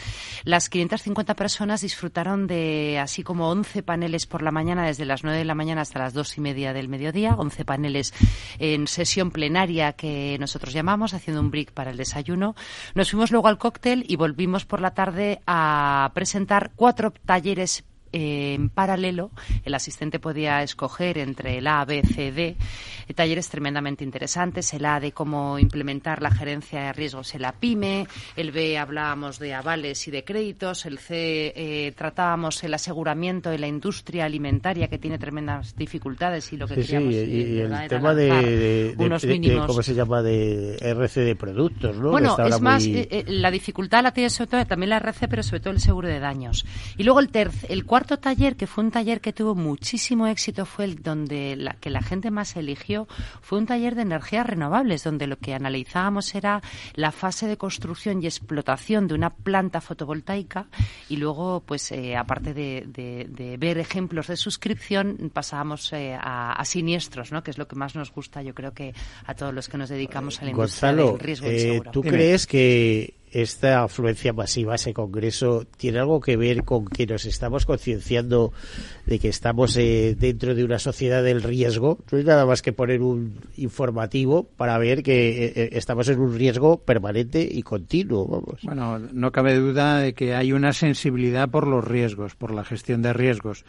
Las 0.43 0.69
550 0.69 1.35
personas 1.35 1.81
disfrutaron 1.81 2.47
de 2.47 2.99
así 2.99 3.23
como 3.23 3.49
11 3.49 3.83
paneles 3.83 4.25
por 4.25 4.41
la 4.41 4.51
mañana 4.51 4.70
desde 4.79 5.05
las 5.05 5.23
9 5.23 5.37
de 5.37 5.45
la 5.45 5.55
mañana 5.55 5.81
hasta 5.81 5.99
las 5.99 6.13
dos 6.13 6.37
y 6.37 6.41
media 6.41 6.73
del 6.73 6.87
mediodía, 6.87 7.35
11 7.35 7.65
paneles 7.65 8.13
en 8.59 8.87
sesión 8.87 9.31
plenaria 9.31 9.93
que 9.93 10.37
nosotros 10.39 10.73
llamamos, 10.73 11.13
haciendo 11.13 11.41
un 11.41 11.51
break 11.51 11.71
para 11.73 11.91
el 11.91 11.97
desayuno. 11.97 12.55
Nos 12.95 13.11
fuimos 13.11 13.31
luego 13.31 13.47
al 13.47 13.57
cóctel 13.57 14.05
y 14.07 14.15
volvimos 14.15 14.65
por 14.65 14.81
la 14.81 14.93
tarde 14.93 15.41
a 15.45 16.11
presentar 16.13 16.71
cuatro 16.75 17.11
talleres 17.25 17.83
en 18.11 18.69
paralelo, 18.69 19.31
el 19.63 19.73
asistente 19.73 20.19
podía 20.19 20.63
escoger 20.63 21.17
entre 21.17 21.57
el 21.57 21.67
A, 21.67 21.83
B, 21.85 22.01
C, 22.03 22.31
D, 22.31 22.57
talleres 23.13 23.49
tremendamente 23.49 24.03
interesantes, 24.03 24.73
el 24.73 24.85
A 24.85 24.99
de 24.99 25.11
cómo 25.11 25.59
implementar 25.59 26.21
la 26.21 26.31
gerencia 26.31 26.83
de 26.83 26.93
riesgos 26.93 27.33
en 27.35 27.41
la 27.41 27.53
PYME, 27.53 28.07
el 28.35 28.51
B 28.51 28.77
hablábamos 28.77 29.39
de 29.39 29.53
avales 29.53 30.07
y 30.07 30.11
de 30.11 30.23
créditos, 30.23 30.85
el 30.85 30.99
C 30.99 31.53
eh, 31.55 31.93
tratábamos 31.95 32.63
el 32.63 32.73
aseguramiento 32.73 33.51
en 33.51 33.61
la 33.61 33.67
industria 33.67 34.25
alimentaria 34.25 34.87
que 34.87 34.97
tiene 34.97 35.17
tremendas 35.17 35.75
dificultades 35.75 36.51
y 36.53 36.57
lo 36.57 36.67
que 36.67 36.75
queríamos 36.75 37.13
y, 37.13 37.59
el 37.59 37.87
tema 37.87 38.13
de, 38.13 38.95
cómo 39.67 39.83
se 39.83 39.93
llama 39.93 40.21
de 40.21 40.77
RC 40.77 41.21
de 41.21 41.35
productos, 41.35 41.97
¿no? 41.97 42.11
Bueno, 42.11 42.37
es 42.39 42.61
más 42.61 42.85
eh, 42.85 43.07
eh, 43.11 43.23
la 43.27 43.51
dificultad 43.51 44.03
la 44.03 44.11
tiene 44.11 44.29
sobre 44.29 44.49
todo 44.49 44.65
también 44.65 44.89
la 44.89 44.97
RC, 44.97 45.27
pero 45.27 45.43
sobre 45.43 45.59
todo 45.59 45.73
el 45.73 45.79
seguro 45.79 46.07
de 46.07 46.19
daños. 46.19 46.65
Y 46.97 47.03
luego 47.03 47.19
el 47.19 47.29
tercer, 47.29 47.71
el 47.71 47.85
cuarto 47.85 48.00
cuarto 48.01 48.17
taller, 48.17 48.55
que 48.55 48.65
fue 48.65 48.83
un 48.83 48.89
taller 48.89 49.21
que 49.21 49.31
tuvo 49.31 49.53
muchísimo 49.53 50.25
éxito, 50.25 50.65
fue 50.65 50.85
el 50.85 51.03
donde 51.03 51.55
la, 51.55 51.73
que 51.73 51.91
la 51.91 52.01
gente 52.01 52.31
más 52.31 52.55
eligió, 52.55 53.07
fue 53.43 53.59
un 53.59 53.67
taller 53.67 53.93
de 53.93 54.01
energías 54.01 54.43
renovables, 54.47 55.03
donde 55.03 55.27
lo 55.27 55.37
que 55.37 55.53
analizábamos 55.53 56.33
era 56.33 56.63
la 56.95 57.11
fase 57.11 57.45
de 57.45 57.57
construcción 57.57 58.23
y 58.23 58.25
explotación 58.25 59.07
de 59.07 59.13
una 59.13 59.29
planta 59.29 59.81
fotovoltaica 59.81 60.65
y 61.09 61.17
luego, 61.17 61.61
pues, 61.63 61.91
eh, 61.91 62.17
aparte 62.17 62.55
de, 62.55 63.57
ver 63.59 63.77
ejemplos 63.77 64.25
de 64.27 64.35
suscripción, 64.35 65.29
pasábamos 65.31 65.93
eh, 65.93 66.17
a, 66.19 66.59
siniestros, 66.65 67.31
¿no? 67.31 67.43
Que 67.43 67.51
es 67.51 67.59
lo 67.59 67.67
que 67.67 67.75
más 67.75 67.95
nos 67.95 68.11
gusta, 68.11 68.41
yo 68.41 68.55
creo 68.55 68.73
que 68.73 68.95
a 69.27 69.35
todos 69.35 69.53
los 69.53 69.69
que 69.69 69.77
nos 69.77 69.89
dedicamos 69.89 70.41
a 70.41 70.45
la 70.45 70.51
industria 70.51 70.93
del 70.93 71.19
riesgo 71.19 71.47
eh, 71.47 71.81
¿Tú 71.91 72.01
crees 72.01 72.47
que 72.47 73.20
esta 73.31 73.83
afluencia 73.83 74.33
masiva, 74.33 74.75
ese 74.75 74.93
congreso, 74.93 75.65
tiene 75.77 75.99
algo 75.99 76.19
que 76.19 76.37
ver 76.37 76.63
con 76.63 76.85
que 76.85 77.07
nos 77.07 77.25
estamos 77.25 77.65
concienciando 77.65 78.51
de 79.05 79.19
que 79.19 79.29
estamos 79.29 79.77
eh, 79.77 80.15
dentro 80.19 80.53
de 80.53 80.63
una 80.63 80.79
sociedad 80.79 81.23
del 81.23 81.41
riesgo? 81.41 81.97
No 82.11 82.17
hay 82.17 82.23
nada 82.23 82.45
más 82.45 82.61
que 82.61 82.73
poner 82.73 83.01
un 83.01 83.35
informativo 83.57 84.43
para 84.43 84.77
ver 84.77 85.03
que 85.03 85.45
eh, 85.45 85.53
eh, 85.55 85.69
estamos 85.73 86.09
en 86.09 86.19
un 86.19 86.37
riesgo 86.37 86.77
permanente 86.77 87.47
y 87.49 87.63
continuo. 87.63 88.27
Vamos. 88.27 88.61
Bueno, 88.63 88.99
no 88.99 89.31
cabe 89.31 89.55
duda 89.55 89.99
de 89.99 90.13
que 90.13 90.35
hay 90.35 90.53
una 90.53 90.73
sensibilidad 90.73 91.49
por 91.49 91.67
los 91.67 91.85
riesgos, 91.85 92.35
por 92.35 92.53
la 92.53 92.65
gestión 92.65 93.01
de 93.01 93.13
riesgos, 93.13 93.65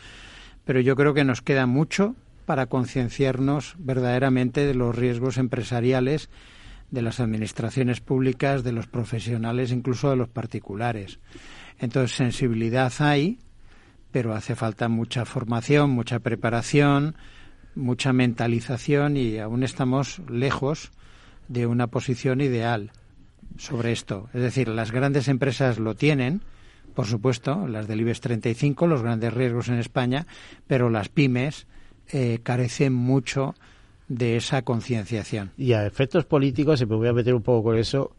pero 0.64 0.80
yo 0.80 0.96
creo 0.96 1.14
que 1.14 1.24
nos 1.24 1.42
queda 1.42 1.66
mucho 1.66 2.14
para 2.46 2.66
concienciarnos 2.66 3.76
verdaderamente 3.78 4.66
de 4.66 4.74
los 4.74 4.96
riesgos 4.96 5.38
empresariales 5.38 6.28
de 6.92 7.02
las 7.02 7.18
administraciones 7.18 8.00
públicas, 8.00 8.62
de 8.62 8.70
los 8.70 8.86
profesionales, 8.86 9.72
incluso 9.72 10.10
de 10.10 10.16
los 10.16 10.28
particulares. 10.28 11.18
Entonces, 11.78 12.14
sensibilidad 12.16 12.92
hay, 12.98 13.38
pero 14.12 14.34
hace 14.34 14.54
falta 14.54 14.88
mucha 14.88 15.24
formación, 15.24 15.90
mucha 15.90 16.20
preparación, 16.20 17.16
mucha 17.74 18.12
mentalización 18.12 19.16
y 19.16 19.38
aún 19.38 19.62
estamos 19.62 20.20
lejos 20.28 20.92
de 21.48 21.66
una 21.66 21.86
posición 21.86 22.42
ideal 22.42 22.92
sobre 23.56 23.92
esto. 23.92 24.28
Es 24.34 24.42
decir, 24.42 24.68
las 24.68 24.92
grandes 24.92 25.28
empresas 25.28 25.78
lo 25.78 25.94
tienen, 25.94 26.42
por 26.94 27.06
supuesto, 27.06 27.66
las 27.66 27.88
del 27.88 28.02
IBEX 28.02 28.20
35, 28.20 28.86
los 28.86 29.02
grandes 29.02 29.32
riesgos 29.32 29.68
en 29.68 29.78
España, 29.78 30.26
pero 30.66 30.90
las 30.90 31.08
pymes 31.08 31.66
eh, 32.08 32.40
carecen 32.42 32.92
mucho 32.92 33.54
de 34.12 34.36
esa 34.36 34.62
concienciación. 34.62 35.52
Y 35.56 35.72
a 35.72 35.86
efectos 35.86 36.24
políticos, 36.24 36.80
y 36.80 36.86
me 36.86 36.96
voy 36.96 37.08
a 37.08 37.12
meter 37.12 37.34
un 37.34 37.42
poco 37.42 37.64
con 37.64 37.78
eso, 37.78 38.14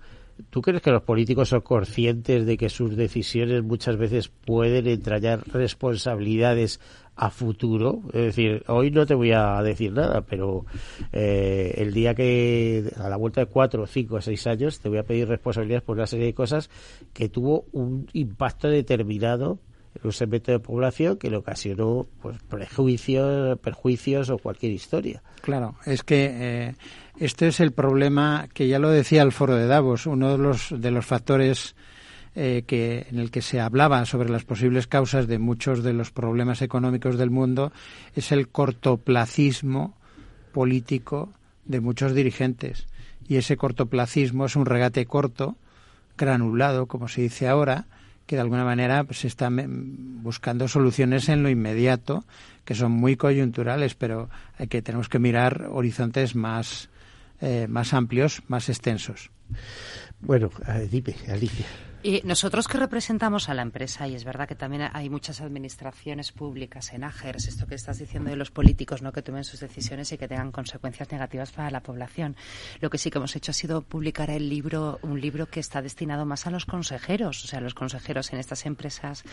¿tú 0.49 0.61
crees 0.61 0.81
que 0.81 0.91
los 0.91 1.03
políticos 1.03 1.49
son 1.49 1.61
conscientes 1.61 2.45
de 2.47 2.57
que 2.57 2.69
sus 2.69 2.95
decisiones 2.95 3.63
muchas 3.63 3.97
veces 3.97 4.29
pueden 4.29 4.87
entrañar 4.87 5.43
responsabilidades 5.53 6.79
a 7.15 7.29
futuro? 7.29 8.01
Es 8.07 8.35
decir, 8.35 8.63
hoy 8.67 8.89
no 8.89 9.05
te 9.05 9.13
voy 9.13 9.33
a 9.33 9.61
decir 9.61 9.93
nada, 9.93 10.21
pero 10.21 10.65
eh, 11.11 11.75
el 11.77 11.93
día 11.93 12.15
que, 12.15 12.91
a 12.97 13.07
la 13.07 13.17
vuelta 13.17 13.41
de 13.41 13.47
cuatro, 13.47 13.85
cinco 13.85 14.19
seis 14.19 14.47
años, 14.47 14.79
te 14.79 14.89
voy 14.89 14.97
a 14.97 15.03
pedir 15.03 15.27
responsabilidades 15.27 15.83
por 15.83 15.97
una 15.97 16.07
serie 16.07 16.25
de 16.25 16.33
cosas 16.33 16.71
que 17.13 17.29
tuvo 17.29 17.65
un 17.71 18.07
impacto 18.13 18.67
determinado 18.67 19.59
un 20.03 20.11
segmento 20.11 20.51
de 20.51 20.59
población 20.59 21.17
que 21.17 21.29
le 21.29 21.37
ocasionó 21.37 22.07
pues 22.21 22.37
prejuicios, 22.49 23.59
perjuicios 23.59 24.29
o 24.29 24.37
cualquier 24.37 24.71
historia. 24.71 25.21
Claro, 25.41 25.75
es 25.85 26.03
que 26.03 26.29
eh, 26.31 26.75
este 27.19 27.47
es 27.47 27.59
el 27.59 27.71
problema 27.71 28.47
que 28.53 28.67
ya 28.67 28.79
lo 28.79 28.89
decía 28.89 29.21
el 29.21 29.31
foro 29.31 29.55
de 29.55 29.67
Davos, 29.67 30.05
uno 30.05 30.31
de 30.31 30.37
los 30.37 30.73
de 30.75 30.91
los 30.91 31.05
factores 31.05 31.75
eh, 32.35 32.63
que 32.65 33.07
en 33.09 33.19
el 33.19 33.29
que 33.29 33.41
se 33.41 33.59
hablaba 33.59 34.05
sobre 34.05 34.29
las 34.29 34.43
posibles 34.43 34.87
causas 34.87 35.27
de 35.27 35.37
muchos 35.37 35.83
de 35.83 35.93
los 35.93 36.11
problemas 36.11 36.61
económicos 36.61 37.17
del 37.17 37.29
mundo 37.29 37.71
es 38.15 38.31
el 38.31 38.47
cortoplacismo 38.47 39.95
político 40.51 41.31
de 41.65 41.79
muchos 41.79 42.15
dirigentes 42.15 42.87
y 43.27 43.37
ese 43.37 43.57
cortoplacismo 43.57 44.45
es 44.45 44.55
un 44.55 44.65
regate 44.65 45.05
corto, 45.05 45.55
granulado, 46.17 46.87
como 46.87 47.07
se 47.07 47.21
dice 47.21 47.47
ahora, 47.47 47.85
que 48.33 48.37
de 48.37 48.41
alguna 48.41 48.65
manera 48.65 49.03
pues, 49.03 49.19
se 49.19 49.27
están 49.27 50.23
buscando 50.23 50.67
soluciones 50.67 51.29
en 51.29 51.43
lo 51.43 51.49
inmediato 51.49 52.25
que 52.65 52.73
son 52.73 52.91
muy 52.91 53.15
coyunturales, 53.15 53.93
pero 53.93 54.27
hay 54.57 54.65
que 54.65 54.81
tenemos 54.81 55.07
que 55.07 55.19
mirar 55.19 55.67
horizontes 55.69 56.33
más 56.33 56.89
eh, 57.41 57.67
más 57.69 57.93
amplios, 57.93 58.41
más 58.47 58.69
extensos. 58.69 59.29
Bueno, 60.19 60.49
dime, 60.89 61.13
Alicia. 61.29 61.67
Y 62.05 62.19
nosotros 62.25 62.67
que 62.67 62.77
representamos 62.77 63.47
a 63.47 63.53
la 63.53 63.61
empresa, 63.61 64.09
y 64.09 64.15
es 64.15 64.25
verdad 64.25 64.45
que 64.45 64.55
también 64.55 64.89
hay 64.91 65.09
muchas 65.09 65.39
administraciones 65.39 66.33
públicas 66.33 66.91
en 66.91 67.05
AGERS, 67.05 67.47
esto 67.47 67.65
que 67.65 67.75
estás 67.75 67.97
diciendo 67.97 68.29
de 68.29 68.35
los 68.35 68.51
políticos, 68.51 69.01
no 69.01 69.13
que 69.13 69.21
tomen 69.21 69.45
sus 69.45 69.61
decisiones 69.61 70.11
y 70.11 70.17
que 70.17 70.27
tengan 70.27 70.51
consecuencias 70.51 71.09
negativas 71.13 71.53
para 71.53 71.71
la 71.71 71.79
población. 71.79 72.35
Lo 72.81 72.89
que 72.89 72.97
sí 72.97 73.09
que 73.09 73.19
hemos 73.19 73.33
hecho 73.37 73.51
ha 73.51 73.53
sido 73.53 73.83
publicar 73.83 74.29
el 74.31 74.49
libro, 74.49 74.99
un 75.01 75.21
libro 75.21 75.45
que 75.45 75.61
está 75.61 75.81
destinado 75.81 76.25
más 76.25 76.45
a 76.45 76.51
los 76.51 76.65
consejeros, 76.65 77.41
o 77.45 77.47
sea, 77.47 77.61
los 77.61 77.73
consejeros 77.73 78.33
en 78.33 78.39
estas 78.39 78.65
empresas 78.65 79.23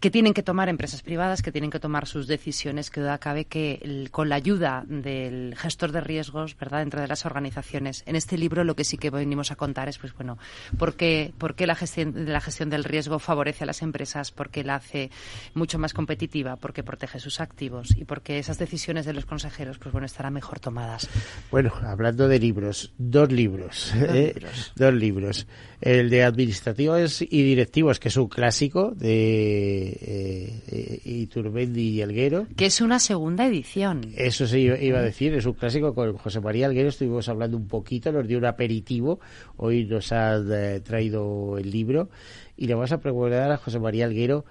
que 0.00 0.10
tienen 0.10 0.34
que 0.34 0.42
tomar, 0.42 0.68
empresas 0.68 1.02
privadas, 1.02 1.42
que 1.42 1.52
tienen 1.52 1.70
que 1.70 1.80
tomar 1.80 2.06
sus 2.06 2.26
decisiones, 2.26 2.90
que 2.90 3.00
duda 3.00 3.18
cabe 3.18 3.46
que 3.46 4.08
con 4.10 4.28
la 4.28 4.36
ayuda 4.36 4.84
del 4.86 5.54
gestor 5.56 5.92
de 5.92 6.00
riesgos, 6.00 6.56
¿verdad?, 6.58 6.80
dentro 6.80 7.00
de 7.00 7.08
las 7.08 7.24
organizaciones. 7.26 8.02
En 8.06 8.16
este 8.16 8.36
libro 8.38 8.64
lo 8.64 8.76
que 8.76 8.84
sí 8.84 8.98
que 8.98 9.10
venimos 9.10 9.50
a 9.50 9.56
contar 9.56 9.88
es, 9.88 9.98
pues 9.98 10.14
bueno, 10.14 10.38
por 10.78 10.94
qué, 10.94 11.32
por 11.38 11.54
qué 11.54 11.66
la 11.66 11.74
gestión 11.74 12.26
la 12.26 12.40
gestión 12.40 12.70
del 12.70 12.84
riesgo 12.84 13.18
favorece 13.18 13.64
a 13.64 13.66
las 13.66 13.82
empresas 13.82 14.30
porque 14.30 14.64
la 14.64 14.76
hace 14.76 15.10
mucho 15.54 15.78
más 15.78 15.92
competitiva, 15.92 16.56
porque 16.56 16.82
protege 16.82 17.18
sus 17.20 17.40
activos 17.40 17.96
y 17.96 18.04
porque 18.04 18.38
esas 18.38 18.58
decisiones 18.58 19.06
de 19.06 19.12
los 19.12 19.26
consejeros, 19.26 19.78
pues 19.78 19.92
bueno, 19.92 20.06
estarán 20.06 20.34
mejor 20.34 20.60
tomadas. 20.60 21.08
Bueno, 21.50 21.72
hablando 21.82 22.28
de 22.28 22.38
libros, 22.38 22.92
dos 22.98 23.32
libros, 23.32 23.92
dos, 23.94 24.10
¿eh? 24.14 24.32
libros. 24.34 24.72
dos 24.76 24.94
libros. 24.94 25.46
El 25.80 26.10
de 26.10 26.24
administrativos 26.24 27.22
y 27.22 27.42
directivos, 27.42 28.00
que 28.00 28.08
es 28.08 28.16
un 28.16 28.28
clásico 28.28 28.92
de 28.92 29.85
eh, 30.00 31.00
Iturbendi 31.04 31.90
y 31.90 32.00
Elguero. 32.00 32.46
Que 32.56 32.66
es 32.66 32.80
una 32.80 32.98
segunda 32.98 33.46
edición. 33.46 34.12
Eso 34.16 34.46
se 34.46 34.60
iba 34.60 34.98
a 34.98 35.02
decir, 35.02 35.34
es 35.34 35.46
un 35.46 35.54
clásico 35.54 35.94
con 35.94 36.16
José 36.16 36.40
María 36.40 36.66
Elguero. 36.66 36.88
Estuvimos 36.88 37.28
hablando 37.28 37.56
un 37.56 37.68
poquito, 37.68 38.12
nos 38.12 38.26
dio 38.26 38.38
un 38.38 38.46
aperitivo. 38.46 39.20
Hoy 39.56 39.84
nos 39.84 40.12
ha 40.12 40.36
eh, 40.36 40.80
traído 40.80 41.58
el 41.58 41.70
libro 41.70 42.10
y 42.56 42.66
le 42.66 42.74
vamos 42.74 42.92
a 42.92 43.00
preguntar 43.00 43.50
a 43.50 43.56
José 43.56 43.78
María 43.78 44.06
Alguero 44.06 44.44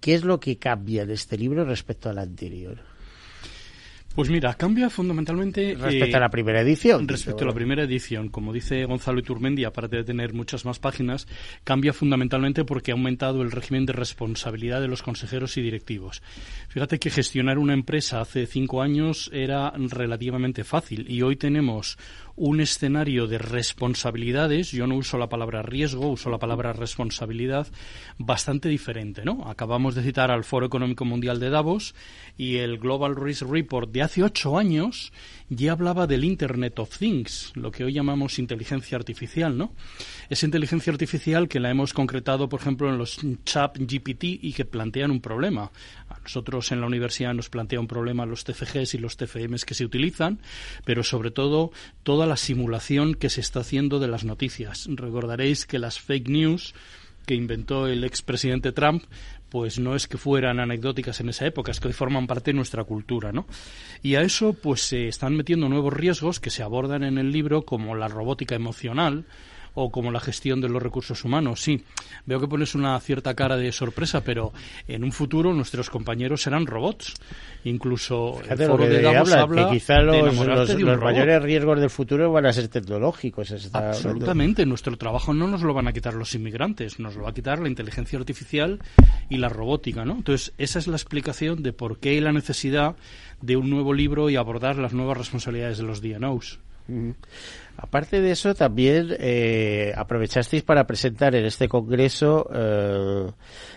qué 0.00 0.14
es 0.14 0.24
lo 0.24 0.40
que 0.40 0.58
cambia 0.58 1.02
en 1.02 1.10
este 1.10 1.38
libro 1.38 1.64
respecto 1.64 2.10
al 2.10 2.18
anterior. 2.18 2.91
Pues 4.14 4.28
mira, 4.28 4.52
cambia 4.54 4.90
fundamentalmente... 4.90 5.74
Respecto 5.74 6.16
a 6.18 6.20
la 6.20 6.28
primera 6.28 6.60
edición. 6.60 7.08
Respecto 7.08 7.44
a 7.44 7.46
la 7.46 7.54
primera 7.54 7.84
edición. 7.84 8.28
Como 8.28 8.52
dice 8.52 8.84
Gonzalo 8.84 9.20
Iturmendi, 9.20 9.64
aparte 9.64 9.96
de 9.96 10.04
tener 10.04 10.34
muchas 10.34 10.66
más 10.66 10.78
páginas, 10.78 11.26
cambia 11.64 11.94
fundamentalmente 11.94 12.64
porque 12.64 12.90
ha 12.90 12.94
aumentado 12.94 13.40
el 13.40 13.50
régimen 13.50 13.86
de 13.86 13.94
responsabilidad 13.94 14.82
de 14.82 14.88
los 14.88 15.02
consejeros 15.02 15.56
y 15.56 15.62
directivos. 15.62 16.22
Fíjate 16.68 16.98
que 16.98 17.10
gestionar 17.10 17.58
una 17.58 17.72
empresa 17.72 18.20
hace 18.20 18.46
cinco 18.46 18.82
años 18.82 19.30
era 19.32 19.72
relativamente 19.76 20.62
fácil 20.62 21.10
y 21.10 21.22
hoy 21.22 21.36
tenemos 21.36 21.96
un 22.36 22.60
escenario 22.60 23.26
de 23.26 23.38
responsabilidades, 23.38 24.70
yo 24.72 24.86
no 24.86 24.96
uso 24.96 25.18
la 25.18 25.28
palabra 25.28 25.62
riesgo, 25.62 26.08
uso 26.08 26.30
la 26.30 26.38
palabra 26.38 26.72
responsabilidad, 26.72 27.66
bastante 28.18 28.68
diferente, 28.68 29.24
¿no? 29.24 29.48
Acabamos 29.48 29.94
de 29.94 30.02
citar 30.02 30.30
al 30.30 30.44
Foro 30.44 30.66
Económico 30.66 31.04
Mundial 31.04 31.40
de 31.40 31.50
Davos 31.50 31.94
y 32.36 32.56
el 32.56 32.78
Global 32.78 33.16
Risk 33.16 33.42
Report 33.42 33.90
de 33.90 34.02
hace 34.02 34.22
ocho 34.22 34.58
años 34.58 35.12
ya 35.48 35.72
hablaba 35.72 36.06
del 36.06 36.24
Internet 36.24 36.78
of 36.78 36.96
Things, 36.96 37.52
lo 37.54 37.70
que 37.70 37.84
hoy 37.84 37.92
llamamos 37.92 38.38
inteligencia 38.38 38.96
artificial, 38.96 39.56
¿no? 39.56 39.74
Esa 40.30 40.46
inteligencia 40.46 40.92
artificial 40.92 41.48
que 41.48 41.60
la 41.60 41.70
hemos 41.70 41.92
concretado, 41.92 42.48
por 42.48 42.60
ejemplo, 42.60 42.88
en 42.88 42.96
los 42.96 43.20
chat 43.44 43.76
GPT 43.78 44.24
y 44.24 44.52
que 44.54 44.64
plantean 44.64 45.10
un 45.10 45.20
problema. 45.20 45.70
Nosotros 46.22 46.72
en 46.72 46.80
la 46.80 46.86
universidad 46.86 47.34
nos 47.34 47.48
plantea 47.48 47.80
un 47.80 47.86
problema 47.86 48.26
los 48.26 48.44
TFGs 48.44 48.94
y 48.94 48.98
los 48.98 49.16
TFMs 49.16 49.64
que 49.64 49.74
se 49.74 49.84
utilizan, 49.84 50.40
pero 50.84 51.02
sobre 51.02 51.30
todo 51.30 51.72
toda 52.02 52.26
la 52.26 52.36
simulación 52.36 53.14
que 53.14 53.30
se 53.30 53.40
está 53.40 53.60
haciendo 53.60 53.98
de 53.98 54.08
las 54.08 54.24
noticias. 54.24 54.88
Recordaréis 54.88 55.66
que 55.66 55.78
las 55.78 56.00
fake 56.00 56.28
news 56.28 56.74
que 57.26 57.34
inventó 57.34 57.86
el 57.86 58.04
expresidente 58.04 58.72
Trump, 58.72 59.04
pues 59.48 59.78
no 59.78 59.94
es 59.94 60.08
que 60.08 60.18
fueran 60.18 60.60
anecdóticas 60.60 61.20
en 61.20 61.28
esa 61.28 61.46
época, 61.46 61.70
es 61.70 61.80
que 61.80 61.88
hoy 61.88 61.94
forman 61.94 62.26
parte 62.26 62.50
de 62.50 62.56
nuestra 62.56 62.84
cultura, 62.84 63.32
¿no? 63.32 63.46
Y 64.02 64.14
a 64.14 64.22
eso, 64.22 64.54
pues 64.54 64.82
se 64.82 65.08
están 65.08 65.36
metiendo 65.36 65.68
nuevos 65.68 65.92
riesgos 65.92 66.40
que 66.40 66.50
se 66.50 66.62
abordan 66.62 67.04
en 67.04 67.18
el 67.18 67.30
libro, 67.30 67.62
como 67.62 67.94
la 67.94 68.08
robótica 68.08 68.54
emocional, 68.54 69.26
o 69.74 69.90
como 69.90 70.10
la 70.10 70.20
gestión 70.20 70.60
de 70.60 70.68
los 70.68 70.82
recursos 70.82 71.24
humanos. 71.24 71.60
Sí, 71.60 71.84
veo 72.26 72.40
que 72.40 72.48
pones 72.48 72.74
una 72.74 72.98
cierta 73.00 73.34
cara 73.34 73.56
de 73.56 73.72
sorpresa, 73.72 74.22
pero 74.22 74.52
en 74.86 75.04
un 75.04 75.12
futuro 75.12 75.52
nuestros 75.52 75.90
compañeros 75.90 76.42
serán 76.42 76.66
robots. 76.66 77.14
Incluso 77.64 78.40
el 78.48 78.58
foro 78.58 78.86
de, 78.86 79.00
Davos 79.00 79.32
habla, 79.32 79.68
que 79.68 79.74
quizá 79.74 80.00
los, 80.00 80.34
los, 80.34 81.00
mayores 81.00 81.42
riesgos 81.42 81.80
del 81.80 81.90
futuro 81.90 82.32
van 82.32 82.46
a 82.46 82.52
ser 82.52 82.68
tecnológicos. 82.68 83.52
Absolutamente. 83.72 84.66
Nuestro 84.66 84.96
trabajo 84.96 85.32
no 85.32 85.46
nos 85.46 85.62
lo 85.62 85.72
van 85.72 85.86
a 85.86 85.92
quitar 85.92 86.14
los 86.14 86.34
inmigrantes, 86.34 86.98
nos 86.98 87.14
lo 87.14 87.24
va 87.24 87.30
a 87.30 87.34
quitar 87.34 87.60
la 87.60 87.68
inteligencia 87.68 88.18
artificial 88.18 88.80
y 89.28 89.36
la 89.36 89.48
robótica, 89.48 90.04
¿no? 90.04 90.14
Entonces, 90.14 90.52
esa 90.58 90.78
es 90.78 90.86
la 90.86 90.96
explicación 90.96 91.62
de 91.62 91.72
por 91.72 91.98
qué 91.98 92.10
hay 92.10 92.20
la 92.20 92.32
necesidad 92.32 92.96
de 93.40 93.56
un 93.56 93.70
nuevo 93.70 93.94
libro 93.94 94.30
y 94.30 94.36
abordar 94.36 94.76
las 94.76 94.92
nuevas 94.92 95.18
responsabilidades 95.18 95.78
de 95.78 95.84
los 95.84 96.02
DNOs. 96.02 96.58
Aparte 97.76 98.20
de 98.20 98.30
eso, 98.30 98.54
también 98.54 99.16
eh, 99.18 99.92
aprovechasteis 99.96 100.62
para 100.62 100.86
presentar 100.86 101.34
en 101.34 101.46
este 101.46 101.68
congreso 101.68 102.48
eh, 102.54 103.30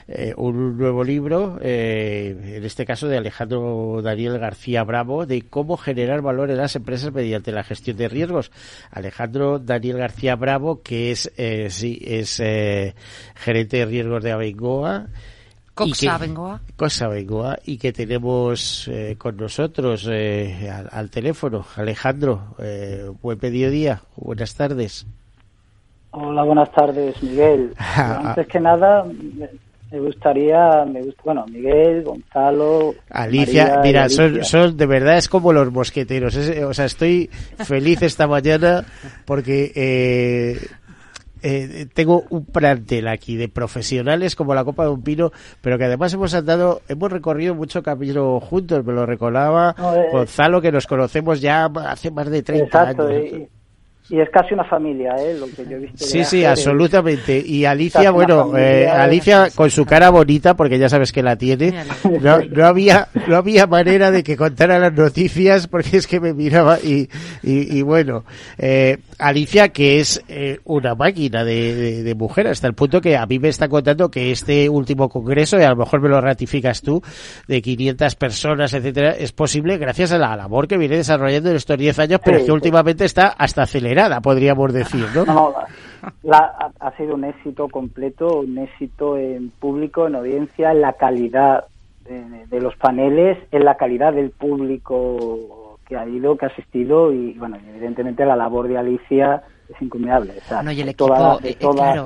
eh, 0.08 0.34
un 0.38 0.78
nuevo 0.78 1.04
libro, 1.04 1.58
en 1.62 2.64
este 2.64 2.86
caso 2.86 3.08
de 3.08 3.18
Alejandro 3.18 4.02
Daniel 4.04 4.38
García 4.38 4.84
Bravo, 4.84 5.26
de 5.26 5.42
cómo 5.44 5.78
generar 5.78 6.22
valor 6.22 6.52
en 6.52 6.58
las 6.58 6.76
empresas 6.76 7.14
mediante 7.14 7.52
la 7.52 7.64
gestión 7.64 7.98
de 7.98 8.10
riesgos. 8.10 8.52
Alejandro 8.92 9.60
Daniel 9.60 9.98
García 9.98 10.36
Bravo, 10.36 10.82
que 10.84 11.12
es, 11.12 11.32
sí, 11.70 12.00
es 12.06 12.44
gerente 13.36 13.78
de 13.78 13.86
riesgos 13.86 14.24
de 14.24 14.32
Abengoa 14.34 15.08
Cosa 15.76 16.18
Bengoa. 16.18 16.62
Cosa 16.78 17.10
Bengoa 17.10 17.60
y 17.66 17.78
que 17.78 17.92
tenemos 17.92 18.88
eh, 18.88 19.16
con 19.18 19.36
nosotros 19.36 20.08
eh, 20.10 20.70
al, 20.70 21.10
teléfono. 21.10 21.66
Alejandro, 21.76 22.56
eh, 22.60 23.12
buen 23.22 23.38
mediodía, 23.42 24.02
buenas 24.16 24.56
tardes. 24.56 25.06
Hola, 26.12 26.44
buenas 26.44 26.72
tardes, 26.72 27.22
Miguel. 27.22 27.74
Antes 27.98 28.48
que 28.48 28.60
nada, 28.62 29.06
me 29.92 30.00
gustaría, 30.00 30.86
me 30.86 31.02
gusta, 31.02 31.22
bueno, 31.26 31.46
Miguel, 31.48 32.04
Gonzalo. 32.04 32.96
Alicia, 33.10 33.82
mira, 33.84 34.08
Son, 34.08 34.78
de 34.78 34.86
verdad 34.86 35.18
es 35.18 35.28
como 35.28 35.52
los 35.52 35.74
mosqueteros. 35.74 36.38
o 36.38 36.74
sea, 36.74 36.86
estoy 36.86 37.30
feliz 37.58 38.02
esta 38.02 38.28
mañana 38.28 38.86
porque 39.26 39.74
eh, 39.76 40.60
eh, 41.48 41.86
tengo 41.94 42.24
un 42.32 42.44
plantel 42.44 43.08
aquí 43.08 43.36
de 43.36 43.48
profesionales 43.48 44.36
como 44.36 44.56
la 44.56 44.66
copa 44.66 44.86
de 44.86 44.90
un 44.90 45.04
pino, 45.04 45.32
pero 45.62 45.78
que 45.78 45.84
además 45.84 46.12
hemos 46.12 46.34
andado, 46.34 46.82
hemos 46.88 47.12
recorrido 47.12 47.54
mucho 47.54 47.84
camino 47.84 48.40
juntos, 48.40 48.84
me 48.84 48.94
lo 48.94 49.06
recordaba 49.06 49.76
eh, 49.78 50.10
Gonzalo, 50.12 50.60
que 50.60 50.72
nos 50.72 50.88
conocemos 50.88 51.42
ya 51.42 51.66
hace 51.66 52.10
más 52.10 52.32
de 52.32 52.42
30 52.42 52.82
años. 52.82 53.12
Y 53.12 53.48
es 54.10 54.30
casi 54.30 54.54
una 54.54 54.64
familia, 54.64 55.16
¿eh? 55.18 55.36
Lo 55.40 55.48
que 55.48 55.68
yo 55.68 55.78
he 55.78 55.80
visto. 55.80 56.06
Sí, 56.06 56.24
sí, 56.24 56.46
absolutamente. 56.46 57.42
Y 57.44 57.66
Alicia, 57.66 58.12
bueno, 58.12 58.56
eh, 58.56 58.88
Alicia 58.88 59.50
con 59.56 59.72
su 59.72 59.84
cara 59.84 60.12
bonita, 60.12 60.56
porque 60.56 60.78
ya 60.78 60.90
sabes 60.90 61.12
que 61.12 61.24
la 61.24 61.36
tiene, 61.36 61.74
no, 62.22 62.40
no, 62.40 62.66
había 62.66 63.08
no 63.28 63.36
había 63.36 63.66
manera 63.66 64.12
de 64.12 64.24
que 64.24 64.38
contara 64.38 64.78
las 64.78 64.94
noticias, 64.94 65.68
porque 65.68 65.98
es 65.98 66.06
que 66.06 66.20
me 66.20 66.34
miraba 66.34 66.78
y, 66.80 67.10
y, 67.42 67.82
bueno, 67.82 68.26
eh, 68.60 69.00
Alicia, 69.18 69.70
que 69.70 70.00
es 70.00 70.24
eh, 70.28 70.60
una 70.66 70.94
máquina 70.94 71.44
de, 71.44 72.04
de, 72.04 72.16
mujer, 72.16 72.48
hasta 72.48 72.68
el 72.68 72.74
punto 72.76 73.02
que 73.02 73.18
a 73.18 73.26
mí 73.26 73.40
me 73.40 73.50
está 73.50 73.68
contando 73.70 74.12
que 74.12 74.32
este 74.32 74.70
último 74.70 75.10
congreso, 75.10 75.60
y 75.60 75.64
a 75.64 75.70
lo 75.70 75.78
mejor 75.78 76.02
me 76.02 76.10
lo 76.10 76.22
ratificas 76.22 76.84
tú, 76.84 77.02
de 77.48 77.60
500 77.60 78.16
personas, 78.16 78.74
etcétera, 78.74 79.16
es 79.18 79.32
posible 79.32 79.78
gracias 79.78 80.12
a 80.12 80.20
la 80.20 80.36
labor 80.36 80.68
que 80.68 80.78
viene 80.78 80.98
desarrollando 80.98 81.50
en 81.50 81.56
estos 81.56 81.78
10 81.78 82.00
años, 82.00 82.22
pero 82.24 82.46
que 82.46 82.52
últimamente 82.52 83.06
está 83.06 83.30
hasta 83.30 83.66
acelerado 83.96 84.22
podríamos 84.22 84.74
decir, 84.74 85.06
¿no? 85.16 85.26
no 85.26 85.54
ha 86.80 86.98
sido 86.98 87.16
un 87.16 87.24
éxito 87.24 87.68
completo, 87.70 88.42
un 88.42 88.58
éxito 88.58 89.18
en 89.18 89.50
público, 89.50 90.08
en 90.08 90.16
audiencia, 90.16 90.72
en 90.72 90.82
la 90.82 90.94
calidad 90.94 91.66
de, 92.06 92.62
los 92.62 92.76
paneles, 92.76 93.38
en 93.52 93.66
la 93.66 93.78
calidad 93.78 94.14
del 94.14 94.30
público 94.30 95.80
que 95.88 95.98
ha 95.98 96.08
ido, 96.08 96.38
que 96.38 96.46
ha 96.46 96.50
asistido 96.50 97.12
y, 97.12 97.34
bueno, 97.34 97.58
evidentemente 97.70 98.26
la 98.26 98.36
labor 98.36 98.68
de 98.68 98.78
Alicia 98.78 99.44
es 99.74 99.82
incumbeable. 99.82 100.34
no, 100.64 100.72
y 100.72 100.82
el 100.82 100.90
equipo, 100.90 101.40
eh, 101.44 101.58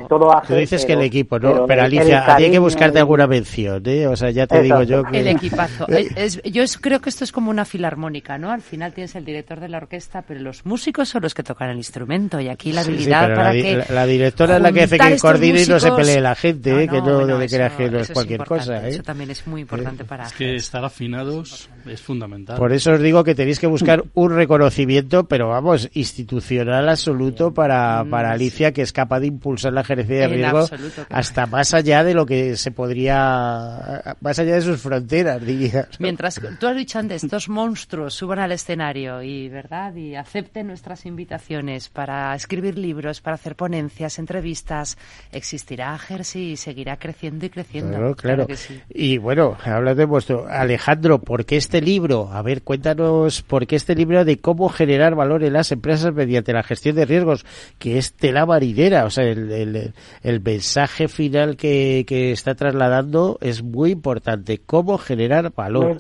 todo 0.08 0.42
Tú 0.48 0.56
dices 0.56 0.86
que 0.86 0.94
el 0.94 1.02
equipo, 1.02 1.40
¿no? 1.40 1.66
Pero, 1.66 1.84
Alicia, 1.84 2.36
hay 2.36 2.52
que 2.52 2.60
buscarte 2.60 3.00
alguna 3.00 3.28
mención, 3.28 3.84
¿eh? 3.86 4.08
O 4.08 4.16
sea, 4.16 4.32
ya 4.32 4.48
te 4.48 4.62
digo 4.62 4.84
yo 4.84 5.04
que... 5.04 5.20
El 5.20 5.28
equipazo. 5.28 5.88
es, 6.16 6.42
yo 6.44 6.64
creo 6.80 7.02
que 7.02 7.10
esto 7.10 7.24
es 7.24 7.32
como 7.32 7.52
una 7.52 7.66
filarmónica, 7.66 8.38
¿no? 8.38 8.52
Al 8.52 8.62
final 8.62 8.94
tienes 8.94 9.16
el 9.16 9.26
director 9.26 9.60
de 9.60 9.70
la 9.70 9.78
orquesta, 9.78 10.22
pero 10.22 10.40
los 10.40 10.66
músicos 10.66 11.10
son 11.10 11.22
los 11.22 11.34
que 11.34 11.44
tocan 11.44 11.70
el 11.70 11.78
instrumento 11.78 12.40
y 12.40 12.48
aquí 12.48 12.72
la 12.72 12.82
habilidad 12.82 13.36
para 13.36 13.54
la, 13.54 13.62
que... 13.62 13.86
La, 13.90 14.06
directora 14.06 14.58
es 14.58 14.62
la 14.62 14.72
que 14.72 14.84
hace 14.84 14.98
que 14.98 15.18
coordine 15.18 15.64
y 15.64 15.66
no 15.66 15.80
se 15.80 15.92
pelee 15.92 16.22
la 16.22 16.36
gente, 16.36 16.84
¿eh? 16.84 16.88
que 16.88 17.02
no 17.02 17.26
debe 17.26 17.48
creer 17.48 17.72
que 17.74 17.90
no 17.90 18.00
es 18.00 18.12
cualquier 18.12 18.46
cosa, 18.46 18.88
¿eh? 18.88 18.92
Eso 18.92 19.04
también 19.04 19.32
es 19.32 19.46
muy 19.48 19.62
importante 19.62 20.06
para... 20.06 20.26
Es 20.26 20.34
que 20.34 20.56
estar 20.56 20.84
afinados 20.84 21.70
es 21.86 22.02
fundamental. 22.02 22.58
Por 22.58 22.74
eso 22.74 22.94
os 22.94 23.02
digo 23.02 23.24
que 23.24 23.36
tenéis 23.36 23.60
que 23.60 23.68
buscar 23.68 24.04
un 24.14 24.36
reconocimiento, 24.36 25.28
pero 25.28 25.50
vamos, 25.50 25.90
institucional 25.94 26.88
absoluto 26.90 27.54
para, 27.54 28.04
mm. 28.04 28.10
para 28.10 28.32
Alicia, 28.32 28.72
que 28.72 28.82
es 28.82 28.92
capaz 28.92 29.20
de 29.20 29.28
impulsar 29.28 29.74
la 29.74 29.84
gerencia 29.84 30.16
de 30.16 30.28
riesgo 30.28 30.68
hasta 31.10 31.46
más 31.46 31.74
allá 31.74 32.04
de 32.04 32.14
lo 32.14 32.26
que 32.26 32.56
se 32.56 32.72
podría, 32.72 34.16
más 34.22 34.40
allá 34.40 34.56
de 34.56 34.62
sus 34.62 34.82
fronteras, 34.82 35.46
dirías. 35.46 35.88
Mientras 36.00 36.40
tú 36.60 36.68
has 36.68 36.76
dicho 36.76 37.00
antes, 37.00 37.24
estos 37.24 37.50
monstruos 37.50 38.14
suban 38.14 38.40
al 38.40 38.52
escenario 38.52 39.22
y, 39.22 39.50
¿verdad? 39.50 39.96
Y 39.96 40.16
acepten 40.16 40.68
nuestras 40.68 41.06
invitaciones 41.06 41.90
para 41.90 42.34
escribir 42.36 42.78
libros, 42.78 43.22
para 43.22 43.36
hacer 43.36 43.56
ponencias, 43.56 44.20
entrevistas, 44.20 44.98
existirá 45.32 45.98
Jersey 45.98 46.52
y 46.52 46.58
seguirá 46.58 46.98
creciendo 46.98 47.46
y 47.46 47.50
creciendo. 47.50 48.16
Claro, 48.16 48.16
claro. 48.16 48.48
Y 48.90 49.18
bueno, 49.18 49.58
habla 49.64 49.96
de 49.96 50.06
vuestro 50.06 50.48
Alejandro, 50.48 51.20
¿por 51.20 51.46
qué 51.46 51.58
este 51.70 51.82
libro? 51.82 52.30
A 52.32 52.42
ver, 52.42 52.64
cuéntanos 52.64 53.44
por 53.44 53.68
qué 53.68 53.76
este 53.76 53.94
libro 53.94 54.26
de 54.26 54.40
cómo 54.40 54.70
generar 54.70 55.14
valor 55.14 55.44
en 55.44 55.54
las 55.54 55.72
empresas 55.72 56.12
mediante 56.16 56.52
la 56.52 56.64
gestión 56.64 56.96
de 56.96 57.06
riesgos, 57.06 57.46
que 57.78 58.00
es 58.00 58.16
tela 58.16 58.48
marinera, 58.48 59.06
o 59.06 59.12
sea, 59.12 59.26
el, 59.26 59.94
el, 60.24 60.42
mensaje 60.42 61.08
final 61.08 61.58
que, 61.58 62.04
está 62.32 62.56
trasladando 62.56 63.38
es 63.40 63.62
muy 63.62 63.92
importante, 63.92 64.60
cómo 64.66 64.98
generar 64.98 65.54
valor. 65.54 66.00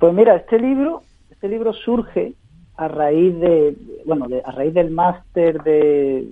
Pues 0.00 0.12
mira, 0.12 0.34
este 0.34 0.58
libro, 0.58 1.02
este 1.30 1.48
libro 1.48 1.72
surge 1.72 2.34
a 2.76 2.88
raíz 2.88 3.38
de, 3.38 3.76
bueno, 4.06 4.26
a 4.44 4.50
raíz 4.50 4.74
del 4.74 4.90
máster 4.90 5.62
de, 5.62 6.26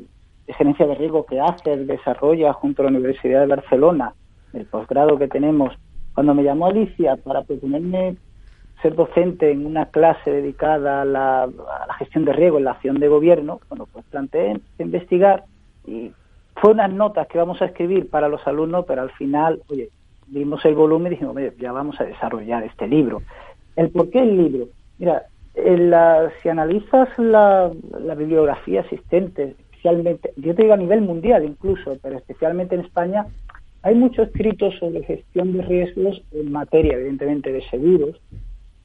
gerencia 0.48 0.84
de 0.88 0.96
riesgo 0.96 1.26
que 1.26 1.38
ACER 1.38 1.86
desarrolla 1.86 2.52
junto 2.54 2.82
a 2.82 2.86
la 2.86 2.90
Universidad 2.90 3.42
de 3.42 3.46
Barcelona, 3.46 4.14
el 4.52 4.66
posgrado 4.66 5.16
que 5.16 5.28
tenemos. 5.28 5.72
Cuando 6.14 6.34
me 6.34 6.42
llamó 6.42 6.66
Alicia 6.66 7.16
para 7.16 7.42
proponerme 7.42 8.16
ser 8.82 8.94
docente 8.94 9.50
en 9.50 9.66
una 9.66 9.86
clase 9.86 10.30
dedicada 10.30 11.02
a 11.02 11.04
la, 11.04 11.48
gestión 11.98 12.24
de 12.24 12.32
riesgo 12.32 12.58
en 12.58 12.64
la 12.64 12.72
acción 12.72 12.98
de 12.98 13.08
gobierno, 13.08 13.60
bueno, 13.68 13.86
pues 13.92 14.04
planteé 14.10 14.60
investigar 14.78 15.44
y 15.86 16.12
fue 16.56 16.72
unas 16.72 16.92
notas 16.92 17.26
que 17.28 17.38
vamos 17.38 17.60
a 17.62 17.66
escribir 17.66 18.08
para 18.08 18.28
los 18.28 18.46
alumnos, 18.46 18.84
pero 18.86 19.02
al 19.02 19.10
final, 19.12 19.60
oye, 19.68 19.90
vimos 20.26 20.64
el 20.64 20.74
volumen 20.74 21.12
y 21.12 21.16
dijimos, 21.16 21.36
ya 21.58 21.72
vamos 21.72 22.00
a 22.00 22.04
desarrollar 22.04 22.62
este 22.64 22.86
libro. 22.86 23.22
¿El 23.76 23.90
por 23.90 24.10
qué 24.10 24.20
el 24.20 24.36
libro? 24.36 24.68
Mira, 24.98 25.24
si 26.42 26.48
analizas 26.48 27.08
la, 27.18 27.70
bibliografía 28.16 28.80
existente, 28.80 29.54
especialmente, 29.64 30.32
yo 30.36 30.54
te 30.54 30.62
digo 30.62 30.74
a 30.74 30.78
nivel 30.78 31.00
mundial 31.02 31.44
incluso, 31.44 31.96
pero 32.02 32.16
especialmente 32.16 32.74
en 32.74 32.82
España, 32.82 33.26
hay 33.84 33.94
mucho 33.94 34.22
escrito 34.22 34.72
sobre 34.72 35.04
gestión 35.04 35.52
de 35.52 35.60
riesgos 35.60 36.22
en 36.32 36.50
materia, 36.50 36.94
evidentemente, 36.94 37.52
de 37.52 37.62
seguros, 37.68 38.18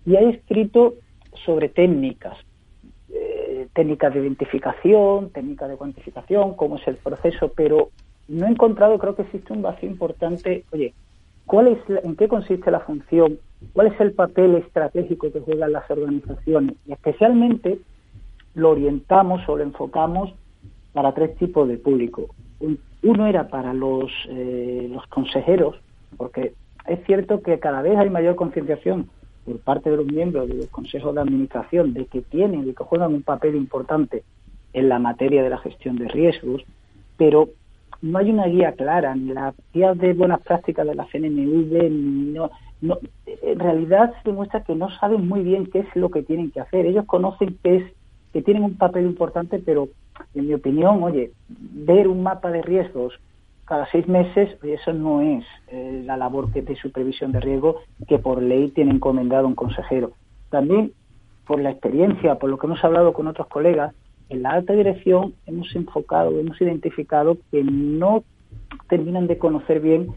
y 0.06 0.18
hay 0.18 0.26
escrito 0.26 0.96
sobre 1.46 1.70
técnicas, 1.70 2.38
eh, 3.10 3.70
técnicas 3.74 4.14
de 4.14 4.20
identificación, 4.20 5.30
técnicas 5.30 5.70
de 5.70 5.78
cuantificación, 5.78 6.54
cómo 6.56 6.76
es 6.76 6.86
el 6.90 6.98
proceso, 6.98 7.50
pero 7.56 7.92
no 8.28 8.46
he 8.46 8.50
encontrado, 8.50 9.00
creo 9.00 9.16
que 9.16 9.22
existe 9.22 9.54
un 9.54 9.62
vacío 9.62 9.90
importante, 9.90 10.66
oye, 10.74 10.94
¿cuál 11.46 11.70
es 11.70 11.80
¿en 12.04 12.18
qué 12.18 12.28
consiste 12.28 12.70
la 12.70 12.82
función? 12.82 13.40
¿Cuál 13.72 13.88
es 13.88 14.00
el 14.02 14.12
papel 14.12 14.56
estratégico 14.56 15.32
que 15.32 15.40
juegan 15.40 15.72
las 15.72 15.90
organizaciones? 15.90 16.76
Y 16.86 16.92
especialmente 16.92 17.80
lo 18.54 18.72
orientamos 18.72 19.48
o 19.48 19.56
lo 19.56 19.64
enfocamos 19.64 20.34
para 20.92 21.14
tres 21.14 21.38
tipos 21.38 21.70
de 21.70 21.78
público. 21.78 22.28
Uno 23.02 23.28
era 23.28 23.48
para 23.48 23.74
los, 23.74 24.12
eh, 24.30 24.88
los 24.92 25.06
consejeros, 25.08 25.78
porque 26.18 26.54
es 26.88 27.00
cierto 27.06 27.42
que 27.42 27.60
cada 27.60 27.82
vez 27.82 27.98
hay 27.98 28.10
mayor 28.10 28.36
concienciación 28.36 29.10
por 29.46 29.60
parte 29.60 29.90
de 29.90 29.98
los 29.98 30.06
miembros 30.06 30.48
de 30.48 30.56
los 30.56 30.68
consejos 30.68 31.16
de 31.16 31.22
administración 31.22 31.94
de 31.94 32.06
que 32.06 32.22
tienen 32.22 32.68
y 32.68 32.74
que 32.74 32.84
juegan 32.84 33.14
un 33.14 33.24
papel 33.24 33.56
importante 33.56 34.24
en 34.74 34.90
la 34.90 35.00
materia 35.00 35.42
de 35.42 35.50
la 35.50 35.58
gestión 35.58 35.98
de 35.98 36.08
riesgos, 36.08 36.64
pero 37.18 37.50
no 38.02 38.20
hay 38.20 38.30
una 38.30 38.48
guía 38.48 38.74
clara, 38.74 39.16
ni 39.16 39.34
la 39.34 39.54
guía 39.74 39.94
de 39.94 40.14
buenas 40.14 40.42
prácticas 40.42 40.86
de 40.86 40.96
la 40.96 41.06
CNMV, 41.06 42.30
no, 42.82 43.00
en 43.26 43.60
realidad 43.60 44.14
se 44.24 44.30
demuestra 44.30 44.64
que 44.64 44.76
no 44.76 44.90
saben 45.00 45.28
muy 45.28 45.42
bien 45.42 45.66
qué 45.66 45.80
es 45.80 45.96
lo 45.96 46.10
que 46.10 46.24
tienen 46.24 46.52
que 46.52 46.62
hacer. 46.62 46.86
Ellos 46.86 47.06
conocen 47.06 47.58
qué 47.62 47.78
es 47.78 47.84
que 48.34 48.42
tienen 48.42 48.64
un 48.64 48.78
papel 48.78 49.06
importante, 49.06 49.60
pero 49.60 49.90
en 50.34 50.48
mi 50.48 50.54
opinión, 50.54 51.04
oye, 51.04 51.32
ver 51.48 52.08
un 52.08 52.24
mapa 52.24 52.52
de 52.52 52.62
riesgos 52.62 53.20
cada 53.66 53.88
seis 53.92 54.08
meses, 54.08 54.58
eso 54.64 54.94
no 54.94 55.22
es 55.22 55.46
eh, 55.68 56.02
la 56.04 56.18
labor 56.18 56.52
que 56.52 56.64
de 56.64 56.76
supervisión 56.76 57.32
de 57.32 57.40
riesgo 57.40 57.82
que 58.08 58.18
por 58.18 58.42
ley 58.42 58.70
tiene 58.70 58.92
encomendado 58.92 59.48
un 59.48 59.54
consejero. 59.54 60.12
También 60.50 60.92
por 61.46 61.62
la 61.62 61.72
experiencia, 61.72 62.36
por 62.36 62.50
lo 62.50 62.58
que 62.58 62.66
hemos 62.66 62.84
hablado 62.84 63.14
con 63.14 63.28
otros 63.28 63.48
colegas, 63.48 63.94
en 64.30 64.44
la 64.44 64.52
alta 64.52 64.74
dirección 64.74 65.34
hemos 65.46 65.76
enfocado, 65.76 66.40
hemos 66.40 66.60
identificado 66.62 67.38
que 67.52 67.64
no 67.64 68.24
terminan 68.88 69.28
de 69.28 69.38
conocer 69.38 69.80
bien 69.80 70.08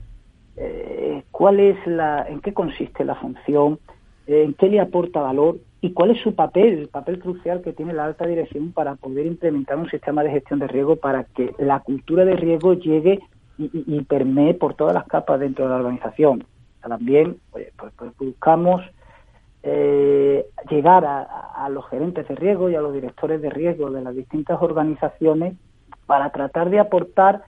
eh, 0.56 1.22
cuál 1.30 1.60
es 1.60 1.76
la, 1.86 2.26
en 2.28 2.40
qué 2.40 2.52
consiste 2.54 3.04
la 3.04 3.14
función, 3.16 3.78
en 4.26 4.54
qué 4.54 4.68
le 4.68 4.80
aporta 4.80 5.20
valor 5.20 5.58
y 5.84 5.92
cuál 5.92 6.12
es 6.12 6.22
su 6.22 6.36
papel, 6.36 6.78
el 6.78 6.88
papel 6.88 7.18
crucial 7.18 7.60
que 7.60 7.72
tiene 7.72 7.92
la 7.92 8.04
alta 8.04 8.24
dirección 8.24 8.72
para 8.72 8.94
poder 8.94 9.26
implementar 9.26 9.76
un 9.76 9.90
sistema 9.90 10.22
de 10.22 10.30
gestión 10.30 10.60
de 10.60 10.68
riesgo 10.68 10.94
para 10.94 11.24
que 11.24 11.52
la 11.58 11.80
cultura 11.80 12.24
de 12.24 12.36
riesgo 12.36 12.74
llegue 12.74 13.20
y, 13.58 14.00
permee 14.02 14.54
por 14.54 14.74
todas 14.74 14.94
las 14.94 15.06
capas 15.06 15.40
dentro 15.40 15.64
de 15.64 15.70
la 15.70 15.76
organización. 15.76 16.44
También 16.80 17.36
pues, 17.50 17.72
pues, 17.76 18.16
buscamos 18.16 18.82
eh, 19.64 20.46
llegar 20.70 21.04
a, 21.04 21.68
los 21.68 21.88
gerentes 21.88 22.28
de 22.28 22.36
riesgo 22.36 22.70
y 22.70 22.76
a 22.76 22.80
los 22.80 22.94
directores 22.94 23.42
de 23.42 23.50
riesgo 23.50 23.90
de 23.90 24.02
las 24.02 24.14
distintas 24.14 24.62
organizaciones 24.62 25.54
para 26.06 26.30
tratar 26.30 26.70
de 26.70 26.78
aportar 26.78 27.42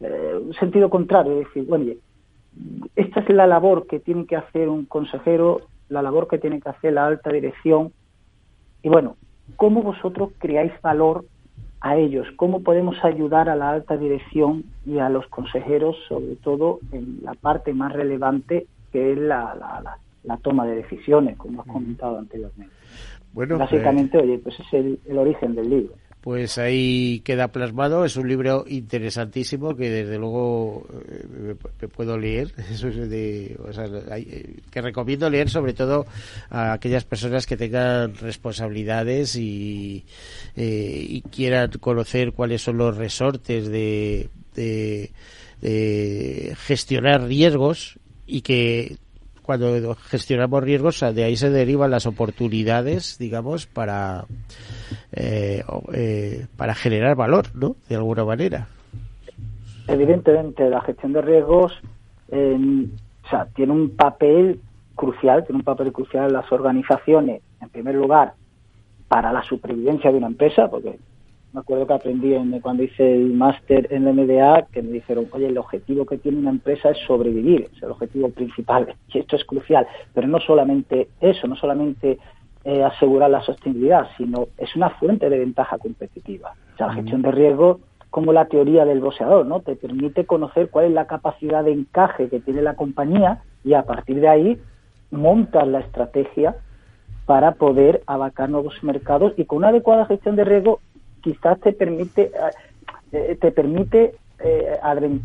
eh, 0.00 0.38
un 0.40 0.54
sentido 0.54 0.90
contrario, 0.90 1.40
es 1.40 1.46
decir, 1.48 1.66
bueno, 1.66 1.92
esta 2.94 3.20
es 3.20 3.28
la 3.30 3.46
labor 3.48 3.86
que 3.88 3.98
tiene 3.98 4.26
que 4.26 4.36
hacer 4.36 4.68
un 4.68 4.84
consejero, 4.84 5.62
la 5.88 6.02
labor 6.02 6.28
que 6.28 6.38
tiene 6.38 6.60
que 6.60 6.68
hacer 6.68 6.92
la 6.92 7.06
alta 7.06 7.30
dirección, 7.30 7.92
y 8.82 8.88
bueno, 8.88 9.16
¿cómo 9.56 9.82
vosotros 9.82 10.30
creáis 10.38 10.72
valor 10.82 11.24
a 11.80 11.96
ellos, 11.96 12.26
cómo 12.36 12.62
podemos 12.62 12.96
ayudar 13.04 13.48
a 13.48 13.56
la 13.56 13.70
alta 13.70 13.96
dirección 13.96 14.64
y 14.86 14.98
a 14.98 15.10
los 15.10 15.26
consejeros, 15.26 15.96
sobre 16.08 16.36
todo 16.36 16.80
en 16.92 17.18
la 17.22 17.34
parte 17.34 17.74
más 17.74 17.92
relevante 17.92 18.66
que 18.90 19.12
es 19.12 19.18
la, 19.18 19.54
la, 20.22 20.36
toma 20.38 20.66
de 20.66 20.76
decisiones, 20.76 21.36
como 21.36 21.60
has 21.60 21.66
comentado 21.66 22.18
anteriormente. 22.18 22.72
Bueno, 23.34 23.58
Básicamente, 23.58 24.16
oye, 24.16 24.38
pues 24.38 24.58
es 24.60 24.72
el 24.72 25.18
origen 25.18 25.54
del 25.54 25.68
libro 25.68 25.94
pues 26.24 26.56
ahí 26.56 27.20
queda 27.20 27.48
plasmado. 27.48 28.06
Es 28.06 28.16
un 28.16 28.26
libro 28.26 28.64
interesantísimo 28.66 29.76
que 29.76 29.90
desde 29.90 30.16
luego 30.16 30.86
eh, 31.06 31.54
me 31.82 31.88
puedo 31.88 32.16
leer. 32.16 32.50
Eso 32.72 32.88
es 32.88 33.10
de, 33.10 33.54
o 33.62 33.70
sea, 33.74 33.84
eh, 34.16 34.56
que 34.70 34.80
recomiendo 34.80 35.28
leer 35.28 35.50
sobre 35.50 35.74
todo 35.74 36.06
a 36.48 36.72
aquellas 36.72 37.04
personas 37.04 37.46
que 37.46 37.58
tengan 37.58 38.14
responsabilidades 38.14 39.36
y, 39.36 40.06
eh, 40.56 41.04
y 41.06 41.20
quieran 41.20 41.72
conocer 41.72 42.32
cuáles 42.32 42.62
son 42.62 42.78
los 42.78 42.96
resortes 42.96 43.68
de, 43.68 44.30
de, 44.54 45.12
de 45.60 46.56
gestionar 46.58 47.24
riesgos 47.24 47.98
y 48.26 48.40
que 48.40 48.96
cuando 49.44 49.94
gestionamos 49.94 50.64
riesgos, 50.64 51.00
de 51.00 51.24
ahí 51.24 51.36
se 51.36 51.50
derivan 51.50 51.90
las 51.90 52.06
oportunidades, 52.06 53.18
digamos, 53.18 53.66
para, 53.66 54.24
eh, 55.12 55.62
eh, 55.92 56.46
para 56.56 56.74
generar 56.74 57.14
valor, 57.14 57.54
¿no? 57.54 57.76
De 57.88 57.96
alguna 57.96 58.24
manera. 58.24 58.68
Evidentemente, 59.86 60.68
la 60.68 60.80
gestión 60.80 61.12
de 61.12 61.22
riesgos 61.22 61.72
sea, 63.30 63.46
tiene 63.54 63.72
un 63.72 63.90
papel 63.90 64.60
crucial, 64.94 65.44
tiene 65.44 65.58
un 65.58 65.64
papel 65.64 65.92
crucial 65.92 66.26
en 66.26 66.32
las 66.32 66.50
organizaciones, 66.52 67.42
en 67.60 67.68
primer 67.68 67.94
lugar, 67.94 68.34
para 69.08 69.32
la 69.32 69.42
supervivencia 69.42 70.10
de 70.10 70.18
una 70.18 70.28
empresa, 70.28 70.68
porque 70.68 70.98
me 71.54 71.60
acuerdo 71.60 71.86
que 71.86 71.94
aprendí 71.94 72.34
en, 72.34 72.58
cuando 72.60 72.82
hice 72.82 73.14
el 73.14 73.32
máster 73.32 73.86
en 73.90 74.04
la 74.04 74.12
MBA 74.12 74.66
que 74.72 74.82
me 74.82 74.90
dijeron, 74.90 75.28
oye, 75.30 75.46
el 75.46 75.56
objetivo 75.56 76.04
que 76.04 76.18
tiene 76.18 76.38
una 76.38 76.50
empresa 76.50 76.90
es 76.90 76.98
sobrevivir, 77.06 77.70
es 77.72 77.80
el 77.80 77.92
objetivo 77.92 78.28
principal, 78.30 78.92
y 79.08 79.20
esto 79.20 79.36
es 79.36 79.44
crucial, 79.44 79.86
pero 80.12 80.26
no 80.26 80.40
solamente 80.40 81.10
eso, 81.20 81.46
no 81.46 81.54
solamente 81.54 82.18
eh, 82.64 82.82
asegurar 82.82 83.30
la 83.30 83.40
sostenibilidad, 83.42 84.08
sino 84.16 84.48
es 84.58 84.74
una 84.74 84.90
fuente 84.90 85.30
de 85.30 85.38
ventaja 85.38 85.78
competitiva. 85.78 86.54
O 86.74 86.76
sea, 86.76 86.88
la 86.88 86.94
gestión 86.94 87.22
de 87.22 87.30
riesgo, 87.30 87.78
como 88.10 88.32
la 88.32 88.46
teoría 88.46 88.84
del 88.84 89.00
boxeador, 89.00 89.46
¿no? 89.46 89.60
Te 89.60 89.76
permite 89.76 90.26
conocer 90.26 90.70
cuál 90.70 90.86
es 90.86 90.92
la 90.92 91.06
capacidad 91.06 91.62
de 91.62 91.72
encaje 91.72 92.28
que 92.28 92.40
tiene 92.40 92.62
la 92.62 92.74
compañía 92.74 93.42
y 93.62 93.74
a 93.74 93.84
partir 93.84 94.20
de 94.20 94.28
ahí 94.28 94.58
montar 95.12 95.68
la 95.68 95.80
estrategia 95.80 96.56
para 97.26 97.52
poder 97.52 98.02
abarcar 98.06 98.50
nuevos 98.50 98.82
mercados 98.82 99.34
y 99.36 99.44
con 99.44 99.58
una 99.58 99.68
adecuada 99.68 100.06
gestión 100.06 100.34
de 100.34 100.44
riesgo 100.44 100.80
quizás 101.24 101.58
te 101.60 101.72
permite, 101.72 102.30
eh, 103.12 103.36
te 103.40 103.50
permite 103.50 104.14
eh, 104.38 104.78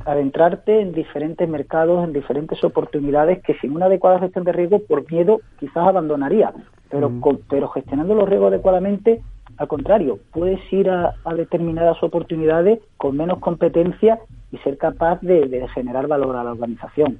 adentrarte 0.06 0.80
en 0.80 0.94
diferentes 0.94 1.48
mercados, 1.48 2.06
en 2.06 2.14
diferentes 2.14 2.64
oportunidades 2.64 3.44
que 3.44 3.54
sin 3.56 3.76
una 3.76 3.88
adecuada 3.88 4.20
gestión 4.20 4.46
de 4.46 4.54
riesgo, 4.54 4.80
por 4.80 5.12
miedo, 5.12 5.42
quizás 5.60 5.88
abandonaría. 5.88 6.54
Pero, 6.90 7.12
pero 7.50 7.68
gestionando 7.68 8.16
los 8.16 8.28
riesgos 8.28 8.54
adecuadamente, 8.54 9.22
al 9.58 9.68
contrario, 9.68 10.20
puedes 10.32 10.62
ir 10.72 10.90
a, 10.90 11.14
determinadas 11.36 12.02
oportunidades 12.02 12.80
con 12.98 13.18
menos 13.18 13.40
competencia 13.40 14.20
y 14.52 14.58
ser 14.60 14.78
capaz 14.78 15.20
de, 15.22 15.68
generar 15.76 16.08
valor 16.08 16.38
a 16.38 16.44
la 16.46 16.52
organización. 16.52 17.20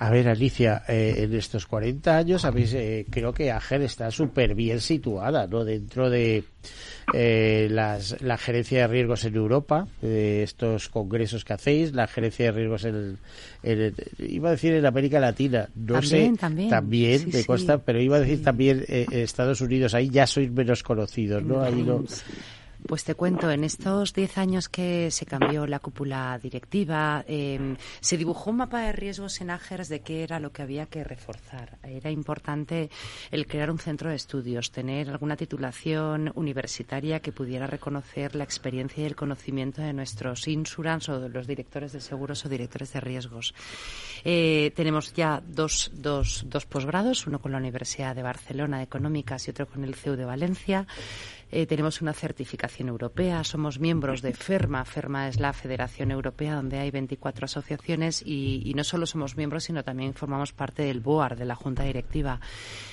A 0.00 0.10
ver, 0.10 0.28
Alicia, 0.28 0.84
eh, 0.86 1.24
en 1.24 1.34
estos 1.34 1.66
40 1.66 2.16
años 2.16 2.44
habéis, 2.44 2.72
eh, 2.74 3.04
creo 3.10 3.32
que 3.32 3.50
AGER 3.50 3.82
está 3.82 4.12
súper 4.12 4.54
bien 4.54 4.80
situada, 4.80 5.48
¿no? 5.48 5.64
Dentro 5.64 6.08
de 6.08 6.44
eh, 7.12 7.66
las, 7.68 8.22
la 8.22 8.38
gerencia 8.38 8.82
de 8.82 8.86
riesgos 8.86 9.24
en 9.24 9.34
Europa, 9.34 9.88
estos 10.00 10.88
congresos 10.88 11.44
que 11.44 11.52
hacéis, 11.52 11.94
la 11.94 12.06
gerencia 12.06 12.46
de 12.46 12.52
riesgos 12.52 12.84
en, 12.84 13.18
iba 14.18 14.50
a 14.50 14.52
decir 14.52 14.74
en 14.74 14.86
América 14.86 15.18
Latina, 15.18 15.68
no 15.74 15.94
también, 15.94 16.34
sé, 16.36 16.40
también, 16.40 16.70
también 16.70 17.30
me 17.32 17.44
consta, 17.44 17.78
pero 17.78 18.00
iba 18.00 18.18
a 18.18 18.20
decir 18.20 18.40
también 18.44 18.84
en 18.86 19.12
Estados 19.12 19.60
Unidos, 19.60 19.94
ahí 19.94 20.10
ya 20.10 20.28
sois 20.28 20.48
menos 20.52 20.84
conocidos, 20.84 21.42
¿no? 21.42 21.60
Ahí 21.60 21.82
no. 21.82 22.04
Pues 22.88 23.04
te 23.04 23.14
cuento, 23.14 23.50
en 23.50 23.64
estos 23.64 24.14
10 24.14 24.38
años 24.38 24.70
que 24.70 25.10
se 25.10 25.26
cambió 25.26 25.66
la 25.66 25.78
cúpula 25.78 26.38
directiva, 26.42 27.22
em, 27.28 27.76
se 28.00 28.16
dibujó 28.16 28.48
un 28.48 28.56
mapa 28.56 28.80
de 28.80 28.92
riesgos 28.92 29.42
en 29.42 29.50
AGERS 29.50 29.90
de 29.90 30.00
qué 30.00 30.22
era 30.22 30.40
lo 30.40 30.52
que 30.52 30.62
había 30.62 30.86
que 30.86 31.04
reforzar. 31.04 31.76
Era 31.82 32.10
importante 32.10 32.88
el 33.30 33.46
crear 33.46 33.70
un 33.70 33.78
centro 33.78 34.08
de 34.08 34.16
estudios, 34.16 34.72
tener 34.72 35.10
alguna 35.10 35.36
titulación 35.36 36.32
universitaria 36.34 37.20
que 37.20 37.30
pudiera 37.30 37.66
reconocer 37.66 38.34
la 38.34 38.44
experiencia 38.44 39.02
y 39.02 39.06
el 39.06 39.16
conocimiento 39.16 39.82
de 39.82 39.92
nuestros 39.92 40.48
insurance 40.48 41.12
o 41.12 41.20
de 41.20 41.28
los 41.28 41.46
directores 41.46 41.92
de 41.92 42.00
seguros 42.00 42.46
o 42.46 42.48
directores 42.48 42.94
de 42.94 43.00
riesgos. 43.00 43.52
Eh, 44.24 44.72
tenemos 44.74 45.12
ya 45.12 45.42
dos, 45.46 45.90
dos, 45.92 46.46
dos 46.46 46.64
posgrados, 46.64 47.26
uno 47.26 47.38
con 47.38 47.52
la 47.52 47.58
Universidad 47.58 48.16
de 48.16 48.22
Barcelona 48.22 48.78
de 48.78 48.84
Económicas 48.84 49.46
y 49.46 49.50
otro 49.50 49.66
con 49.66 49.84
el 49.84 49.94
CEU 49.94 50.16
de 50.16 50.24
Valencia. 50.24 50.86
Eh, 51.50 51.66
tenemos 51.66 52.02
una 52.02 52.12
certificación 52.12 52.88
europea, 52.88 53.42
somos 53.42 53.78
miembros 53.78 54.20
de 54.20 54.34
FERMA. 54.34 54.84
FERMA 54.84 55.28
es 55.28 55.40
la 55.40 55.54
Federación 55.54 56.10
Europea 56.10 56.54
donde 56.54 56.78
hay 56.78 56.90
24 56.90 57.46
asociaciones 57.46 58.22
y, 58.24 58.72
no 58.76 58.84
solo 58.84 59.06
somos 59.06 59.36
miembros, 59.36 59.64
sino 59.64 59.82
también 59.82 60.12
formamos 60.12 60.52
parte 60.52 60.82
del 60.82 61.00
BOAR, 61.00 61.36
de 61.36 61.46
la 61.46 61.54
Junta 61.54 61.84
Directiva 61.84 62.40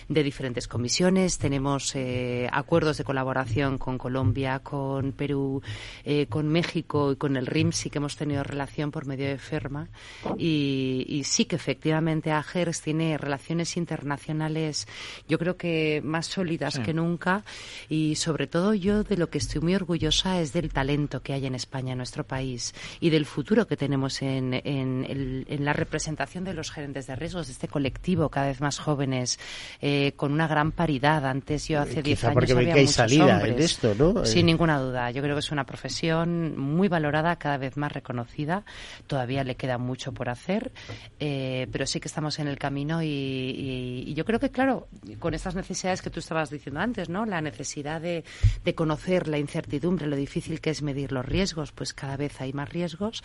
de 0.08 0.24
diferentes 0.24 0.68
comisiones. 0.68 1.38
Tenemos 1.38 1.96
eh, 1.96 2.48
acuerdos 2.52 2.98
de 2.98 3.04
colaboración 3.04 3.78
con 3.78 3.98
Colombia, 3.98 4.60
con 4.60 5.12
Perú, 5.12 5.62
eh, 6.06 6.28
con 6.28 6.48
México 6.48 7.12
y 7.12 7.18
con 7.18 7.36
el 7.36 7.48
RIM. 7.48 7.74
Sí 7.74 7.90
que 7.90 7.98
hemos 7.98 8.16
tenido 8.16 8.44
relación 8.44 8.90
por 8.90 9.06
medio 9.06 9.28
de 9.28 9.38
FERMA 9.38 9.90
y, 10.38 11.22
sí 11.26 11.46
que 11.46 11.58
efectivamente 11.58 12.32
AGERS 12.32 12.82
tiene 12.82 13.18
relaciones 13.18 13.76
internacionales, 13.78 14.88
yo 15.28 15.38
creo 15.40 15.58
que 15.58 16.02
más 16.04 16.28
sólidas 16.28 16.80
que 16.80 16.94
nunca 16.94 17.44
y 17.90 18.16
sobre 18.16 18.45
todo 18.48 18.74
yo 18.74 19.04
de 19.04 19.18
lo 19.18 19.30
que 19.30 19.38
estoy 19.38 19.62
muy 19.62 19.76
orgullosa 19.76 20.40
es 20.40 20.54
del 20.54 20.72
talento 20.72 21.22
que 21.22 21.34
hay 21.34 21.46
en 21.46 21.56
España, 21.56 21.94
en 21.94 21.98
nuestro 21.98 22.24
país, 22.26 22.74
y 23.00 23.10
del 23.10 23.26
futuro 23.26 23.68
que 23.68 23.78
tenemos 23.78 24.22
en, 24.22 24.54
en, 24.54 25.66
la 25.66 25.74
representación 25.74 26.44
de 26.44 26.54
los 26.54 26.72
gerentes 26.72 27.08
de 27.08 27.16
riesgos, 27.16 27.48
de 27.48 27.54
este 27.54 27.68
colectivo 27.68 28.30
cada 28.30 28.48
vez 28.48 28.62
más 28.62 28.80
jóvenes, 28.80 29.40
eh, 29.82 30.14
con 30.16 30.32
una 30.32 30.48
gran 30.48 30.72
paridad. 30.72 31.26
Antes 31.26 31.68
yo 31.68 31.82
hace 31.82 32.02
10 32.02 32.24
años 32.26 32.52
había 32.52 32.76
muchos 32.76 32.92
salida 32.92 33.38
hombres. 33.38 33.56
en 33.56 33.62
esto, 33.62 33.96
¿no? 33.98 34.26
Sin 34.26 34.46
ninguna 34.46 34.80
duda. 34.80 35.12
Yo 35.12 35.22
creo 35.22 35.36
que 35.36 35.40
es 35.40 35.52
una 35.52 35.66
profesión 35.66 36.58
muy 36.58 36.88
valorada, 36.88 37.36
cada 37.38 37.58
vez 37.58 37.78
más 37.78 37.92
reconocida. 37.92 38.64
Todavía 39.08 39.44
le 39.44 39.56
queda 39.56 39.78
mucho 39.78 40.14
por 40.14 40.30
hacer, 40.30 40.72
eh, 41.20 41.68
pero 41.72 41.86
sí 41.86 42.00
que 42.00 42.08
estamos 42.08 42.40
en 42.40 42.48
el 42.48 42.58
camino 42.58 43.02
y, 43.02 44.06
y 44.08 44.14
yo 44.14 44.26
creo 44.26 44.40
que, 44.40 44.50
claro, 44.50 44.88
con 45.20 45.34
estas 45.34 45.56
necesidades 45.56 46.02
que 46.02 46.10
tú 46.10 46.20
estabas 46.20 46.50
diciendo 46.50 46.80
antes, 46.80 47.10
¿no? 47.10 47.26
La 47.26 47.42
necesidad 47.42 48.02
de 48.02 48.24
de 48.64 48.76
conocer 48.76 49.28
la 49.28 49.38
incertidumbre, 49.38 50.08
lo 50.08 50.16
difícil 50.16 50.62
que 50.62 50.70
es 50.70 50.82
medir 50.82 51.12
los 51.12 51.26
riesgos, 51.26 51.72
pues 51.72 51.94
cada 51.94 52.18
vez 52.18 52.42
hay 52.42 52.54
más 52.54 52.70
riesgos. 52.70 53.24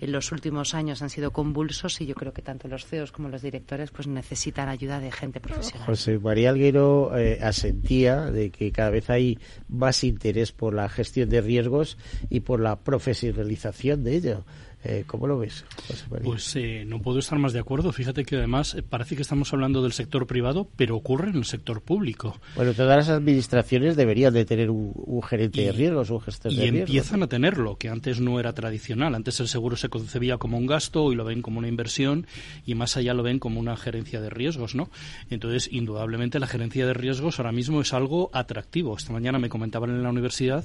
En 0.00 0.12
los 0.12 0.32
últimos 0.32 0.74
años 0.74 1.02
han 1.02 1.10
sido 1.10 1.32
convulsos 1.32 2.00
y 2.00 2.06
yo 2.06 2.14
creo 2.14 2.32
que 2.32 2.42
tanto 2.42 2.68
los 2.68 2.86
CEOs 2.86 3.12
como 3.12 3.28
los 3.28 3.42
directores 3.42 3.90
pues 3.90 4.06
necesitan 4.06 4.68
ayuda 4.68 5.00
de 5.00 5.12
gente 5.12 5.40
profesional. 5.40 5.86
José 5.86 6.18
María 6.18 6.50
Alguero 6.50 7.16
eh, 7.16 7.38
asentía 7.42 8.30
de 8.30 8.50
que 8.50 8.72
cada 8.72 8.90
vez 8.90 9.10
hay 9.10 9.38
más 9.68 10.04
interés 10.04 10.52
por 10.52 10.74
la 10.74 10.88
gestión 10.88 11.28
de 11.28 11.40
riesgos 11.40 11.98
y 12.30 12.40
por 12.40 12.60
la 12.60 12.80
profesionalización 12.80 14.04
de 14.04 14.16
ello. 14.16 14.44
Eh, 14.84 15.04
¿Cómo 15.06 15.26
lo 15.26 15.38
ves? 15.38 15.64
Pues 16.24 16.56
eh, 16.56 16.84
no 16.86 17.00
puedo 17.00 17.20
estar 17.20 17.38
más 17.38 17.52
de 17.52 17.60
acuerdo. 17.60 17.92
Fíjate 17.92 18.24
que 18.24 18.36
además 18.36 18.74
eh, 18.74 18.82
parece 18.82 19.14
que 19.14 19.22
estamos 19.22 19.52
hablando 19.52 19.82
del 19.82 19.92
sector 19.92 20.26
privado, 20.26 20.68
pero 20.76 20.96
ocurre 20.96 21.30
en 21.30 21.36
el 21.36 21.44
sector 21.44 21.82
público. 21.82 22.40
Bueno, 22.56 22.74
todas 22.74 22.96
las 22.96 23.08
administraciones 23.08 23.96
deberían 23.96 24.34
de 24.34 24.44
tener 24.44 24.70
un, 24.70 25.22
gerente 25.22 25.62
de 25.62 25.72
riesgos, 25.72 26.10
un 26.10 26.20
gestor 26.20 26.52
de 26.52 26.58
riesgos. 26.58 26.78
Y 26.78 26.80
empiezan 26.80 27.22
a 27.22 27.28
tenerlo, 27.28 27.76
que 27.76 27.88
antes 27.88 28.20
no 28.20 28.40
era 28.40 28.52
tradicional. 28.52 29.14
Antes 29.14 29.38
el 29.40 29.48
seguro 29.48 29.76
se 29.76 29.88
concebía 29.88 30.38
como 30.38 30.58
un 30.58 30.66
gasto, 30.66 31.12
y 31.12 31.14
lo 31.14 31.24
ven 31.24 31.42
como 31.42 31.58
una 31.58 31.68
inversión 31.68 32.26
y 32.66 32.74
más 32.74 32.96
allá 32.96 33.14
lo 33.14 33.22
ven 33.22 33.38
como 33.38 33.60
una 33.60 33.76
gerencia 33.76 34.20
de 34.20 34.30
riesgos, 34.30 34.74
¿no? 34.74 34.90
Entonces, 35.30 35.68
indudablemente 35.72 36.38
la 36.38 36.46
gerencia 36.46 36.86
de 36.86 36.94
riesgos 36.94 37.38
ahora 37.38 37.52
mismo 37.52 37.80
es 37.80 37.92
algo 37.92 38.30
atractivo. 38.32 38.96
Esta 38.96 39.12
mañana 39.12 39.38
me 39.38 39.48
comentaban 39.48 39.90
en 39.90 40.02
la 40.02 40.10
universidad 40.10 40.64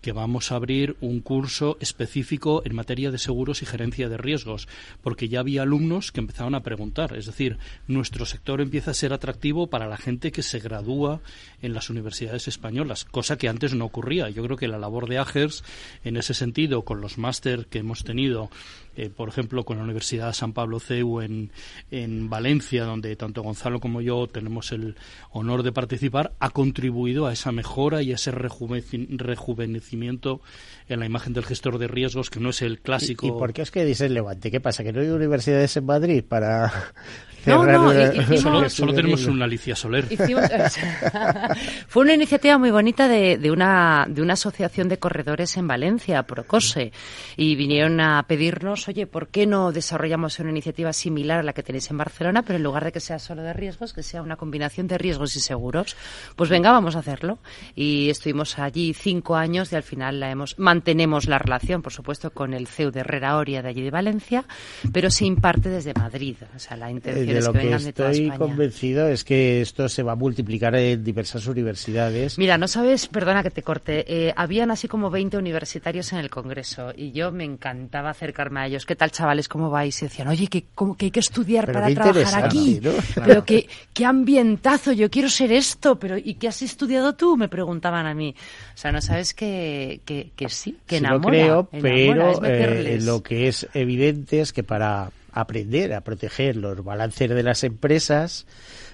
que 0.00 0.12
vamos 0.12 0.52
a 0.52 0.56
abrir 0.56 0.96
un 1.00 1.20
curso 1.20 1.76
específico 1.80 2.62
en 2.64 2.74
materia 2.74 3.10
de 3.10 3.18
seguros 3.18 3.57
y 3.62 3.66
gerencia 3.66 4.08
de 4.08 4.16
riesgos, 4.16 4.68
porque 5.02 5.28
ya 5.28 5.40
había 5.40 5.62
alumnos 5.62 6.12
que 6.12 6.20
empezaban 6.20 6.54
a 6.54 6.62
preguntar. 6.62 7.16
Es 7.16 7.26
decir, 7.26 7.58
nuestro 7.86 8.26
sector 8.26 8.60
empieza 8.60 8.90
a 8.90 8.94
ser 8.94 9.12
atractivo 9.12 9.68
para 9.68 9.86
la 9.86 9.96
gente 9.96 10.32
que 10.32 10.42
se 10.42 10.58
gradúa 10.58 11.20
en 11.62 11.74
las 11.74 11.90
universidades 11.90 12.48
españolas, 12.48 13.04
cosa 13.04 13.38
que 13.38 13.48
antes 13.48 13.74
no 13.74 13.84
ocurría. 13.84 14.28
Yo 14.30 14.42
creo 14.44 14.56
que 14.56 14.68
la 14.68 14.78
labor 14.78 15.08
de 15.08 15.18
AGERS, 15.18 15.64
en 16.04 16.16
ese 16.16 16.34
sentido, 16.34 16.82
con 16.82 17.00
los 17.00 17.18
máster 17.18 17.66
que 17.66 17.78
hemos 17.78 18.04
tenido 18.04 18.50
eh, 18.98 19.10
por 19.10 19.28
ejemplo, 19.28 19.64
con 19.64 19.76
la 19.76 19.84
Universidad 19.84 20.32
San 20.32 20.52
Pablo 20.52 20.80
CEU 20.80 21.20
en, 21.20 21.52
en 21.92 22.28
Valencia, 22.28 22.82
donde 22.82 23.14
tanto 23.14 23.44
Gonzalo 23.44 23.78
como 23.78 24.00
yo 24.00 24.26
tenemos 24.26 24.72
el 24.72 24.96
honor 25.30 25.62
de 25.62 25.70
participar, 25.70 26.32
ha 26.40 26.50
contribuido 26.50 27.28
a 27.28 27.32
esa 27.32 27.52
mejora 27.52 28.02
y 28.02 28.10
a 28.10 28.16
ese 28.16 28.32
rejuvenecimiento 28.32 30.40
en 30.88 30.98
la 30.98 31.06
imagen 31.06 31.32
del 31.32 31.44
gestor 31.44 31.78
de 31.78 31.86
riesgos, 31.86 32.28
que 32.28 32.40
no 32.40 32.50
es 32.50 32.60
el 32.60 32.80
clásico. 32.80 33.28
¿Y, 33.28 33.30
por 33.30 33.47
qué 33.52 33.62
os 33.62 33.70
quedáis 33.70 34.00
en 34.00 34.14
Levante? 34.14 34.50
¿Qué 34.50 34.60
pasa? 34.60 34.82
¿Que 34.84 34.92
no 34.92 35.00
hay 35.00 35.08
universidades 35.08 35.76
en 35.76 35.86
Madrid 35.86 36.24
para 36.24 36.72
no, 37.48 37.64
no, 37.64 38.68
solo, 38.68 38.94
tenemos 38.94 39.24
una 39.26 39.44
Alicia 39.44 39.74
Soler. 39.74 40.04
fue 41.88 42.02
una 42.02 42.14
iniciativa 42.14 42.58
muy 42.58 42.70
bonita 42.70 43.08
de, 43.08 43.38
de, 43.38 43.50
una, 43.50 44.06
de 44.08 44.22
una 44.22 44.34
asociación 44.34 44.88
de 44.88 44.98
corredores 44.98 45.56
en 45.56 45.66
Valencia, 45.66 46.22
Procose, 46.24 46.92
y 47.36 47.56
vinieron 47.56 48.00
a 48.00 48.22
pedirnos, 48.26 48.88
oye, 48.88 49.06
¿por 49.06 49.28
qué 49.28 49.46
no 49.46 49.72
desarrollamos 49.72 50.38
una 50.38 50.50
iniciativa 50.50 50.92
similar 50.92 51.40
a 51.40 51.42
la 51.42 51.52
que 51.52 51.62
tenéis 51.62 51.90
en 51.90 51.98
Barcelona, 51.98 52.42
pero 52.42 52.56
en 52.56 52.62
lugar 52.62 52.84
de 52.84 52.92
que 52.92 53.00
sea 53.00 53.18
solo 53.18 53.42
de 53.42 53.52
riesgos, 53.52 53.92
que 53.92 54.02
sea 54.02 54.22
una 54.22 54.36
combinación 54.36 54.86
de 54.86 54.98
riesgos 54.98 55.36
y 55.36 55.40
seguros? 55.40 55.96
Pues 56.36 56.50
venga, 56.50 56.72
vamos 56.72 56.96
a 56.96 57.00
hacerlo. 57.00 57.38
Y 57.74 58.10
estuvimos 58.10 58.58
allí 58.58 58.94
cinco 58.94 59.36
años 59.36 59.72
y 59.72 59.76
al 59.76 59.82
final 59.82 60.20
la 60.20 60.30
hemos, 60.30 60.58
mantenemos 60.58 61.26
la 61.26 61.38
relación, 61.38 61.82
por 61.82 61.92
supuesto, 61.92 62.30
con 62.30 62.54
el 62.54 62.66
CEU 62.66 62.90
de 62.90 63.00
Herrera 63.00 63.36
Oria 63.36 63.62
de 63.62 63.68
allí 63.68 63.82
de 63.82 63.90
Valencia, 63.90 64.44
pero 64.92 65.10
se 65.10 65.24
imparte 65.24 65.68
desde 65.68 65.94
Madrid. 65.94 66.36
O 66.54 66.58
sea, 66.58 66.76
la 66.76 66.90
intención 66.90 67.37
de 67.40 67.46
lo 67.46 67.52
que, 67.52 67.74
estoy 67.74 68.30
convencido 68.30 69.08
es 69.08 69.24
que 69.24 69.60
esto 69.60 69.88
se 69.88 70.02
va 70.02 70.12
a 70.12 70.16
multiplicar 70.16 70.74
en 70.74 71.02
diversas 71.04 71.46
universidades. 71.46 72.38
Mira, 72.38 72.58
no 72.58 72.68
sabes, 72.68 73.08
perdona 73.08 73.42
que 73.42 73.50
te 73.50 73.62
corte, 73.62 74.04
eh, 74.06 74.32
habían 74.36 74.70
así 74.70 74.88
como 74.88 75.10
20 75.10 75.36
universitarios 75.36 76.12
en 76.12 76.18
el 76.18 76.30
Congreso 76.30 76.92
y 76.96 77.12
yo 77.12 77.32
me 77.32 77.44
encantaba 77.44 78.10
acercarme 78.10 78.60
a 78.60 78.66
ellos. 78.66 78.86
¿Qué 78.86 78.96
tal, 78.96 79.10
chavales? 79.10 79.48
¿Cómo 79.48 79.70
vais? 79.70 80.00
Y 80.02 80.06
decían, 80.06 80.28
oye, 80.28 80.46
que, 80.48 80.64
que 80.96 81.06
hay 81.06 81.10
que 81.10 81.20
estudiar 81.20 81.70
para 81.72 81.92
trabajar 81.92 82.44
aquí. 82.44 82.80
Pero 83.14 83.44
que, 83.44 83.68
qué 83.92 84.04
ambientazo, 84.04 84.92
yo 84.92 85.10
quiero 85.10 85.28
ser 85.28 85.52
esto, 85.52 85.98
pero 85.98 86.16
¿y 86.16 86.34
qué 86.34 86.48
has 86.48 86.62
estudiado 86.62 87.14
tú? 87.14 87.36
Me 87.36 87.48
preguntaban 87.48 88.06
a 88.06 88.14
mí. 88.14 88.34
O 88.74 88.78
sea, 88.78 88.92
no 88.92 89.00
sabes 89.00 89.34
que, 89.34 90.00
que, 90.04 90.48
sí, 90.48 90.78
que 90.86 90.98
enamora. 90.98 91.30
creo, 91.30 91.68
pero 91.70 92.44
eh, 92.44 92.98
lo 93.00 93.22
que 93.22 93.48
es 93.48 93.66
evidente 93.74 94.40
es 94.40 94.52
que 94.52 94.62
para 94.62 95.10
aprender 95.32 95.94
a 95.94 96.02
proteger 96.02 96.56
los 96.56 96.82
balances 96.84 97.28
de 97.28 97.42
las 97.42 97.64
empresas, 97.64 98.46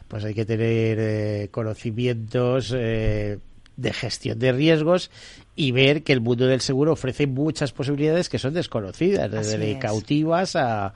pues 0.09 0.25
hay 0.25 0.35
que 0.35 0.45
tener 0.45 0.99
eh, 1.01 1.49
conocimientos 1.51 2.73
eh, 2.77 3.39
de 3.77 3.93
gestión 3.93 4.39
de 4.39 4.53
riesgos 4.53 5.11
y 5.57 5.73
ver 5.73 6.03
que 6.03 6.13
el 6.13 6.21
mundo 6.21 6.47
del 6.47 6.61
seguro 6.61 6.93
ofrece 6.93 7.27
muchas 7.27 7.73
posibilidades 7.73 8.29
que 8.29 8.39
son 8.39 8.55
desconocidas, 8.55 9.31
desde 9.31 9.79
cautivas 9.79 10.57
a, 10.57 10.93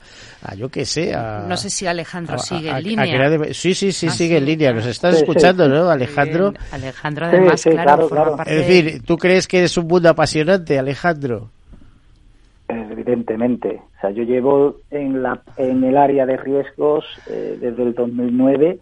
yo 0.57 0.69
qué 0.69 0.85
sé. 0.85 1.15
A, 1.15 1.45
no 1.49 1.57
sé 1.57 1.71
si 1.71 1.87
Alejandro 1.87 2.39
sigue 2.39 2.71
en 2.71 2.83
línea. 2.83 3.55
sí, 3.55 3.75
sí, 3.75 3.93
sí, 3.93 4.09
ah, 4.09 4.13
sigue 4.13 4.39
en 4.39 4.45
línea. 4.45 4.73
Nos 4.73 4.87
estás 4.87 5.17
escuchando, 5.17 5.69
¿no, 5.69 5.89
Alejandro? 5.89 6.55
Alejandro, 6.73 7.27
además, 7.27 7.63
claro, 7.63 8.37
Es 8.45 8.67
decir, 8.67 9.03
¿tú 9.05 9.17
crees 9.17 9.47
que 9.47 9.65
es 9.65 9.77
un 9.77 9.87
mundo 9.87 10.09
apasionante, 10.09 10.79
Alejandro? 10.79 11.51
Evidentemente. 12.99 13.81
O 13.97 14.01
sea, 14.01 14.11
yo 14.11 14.25
llevo 14.25 14.77
en, 14.91 15.23
la, 15.23 15.41
en 15.57 15.85
el 15.85 15.97
área 15.97 16.27
de 16.27 16.37
riesgos 16.37 17.05
eh, 17.29 17.57
desde 17.61 17.85
el 17.85 17.95
2009 17.95 18.81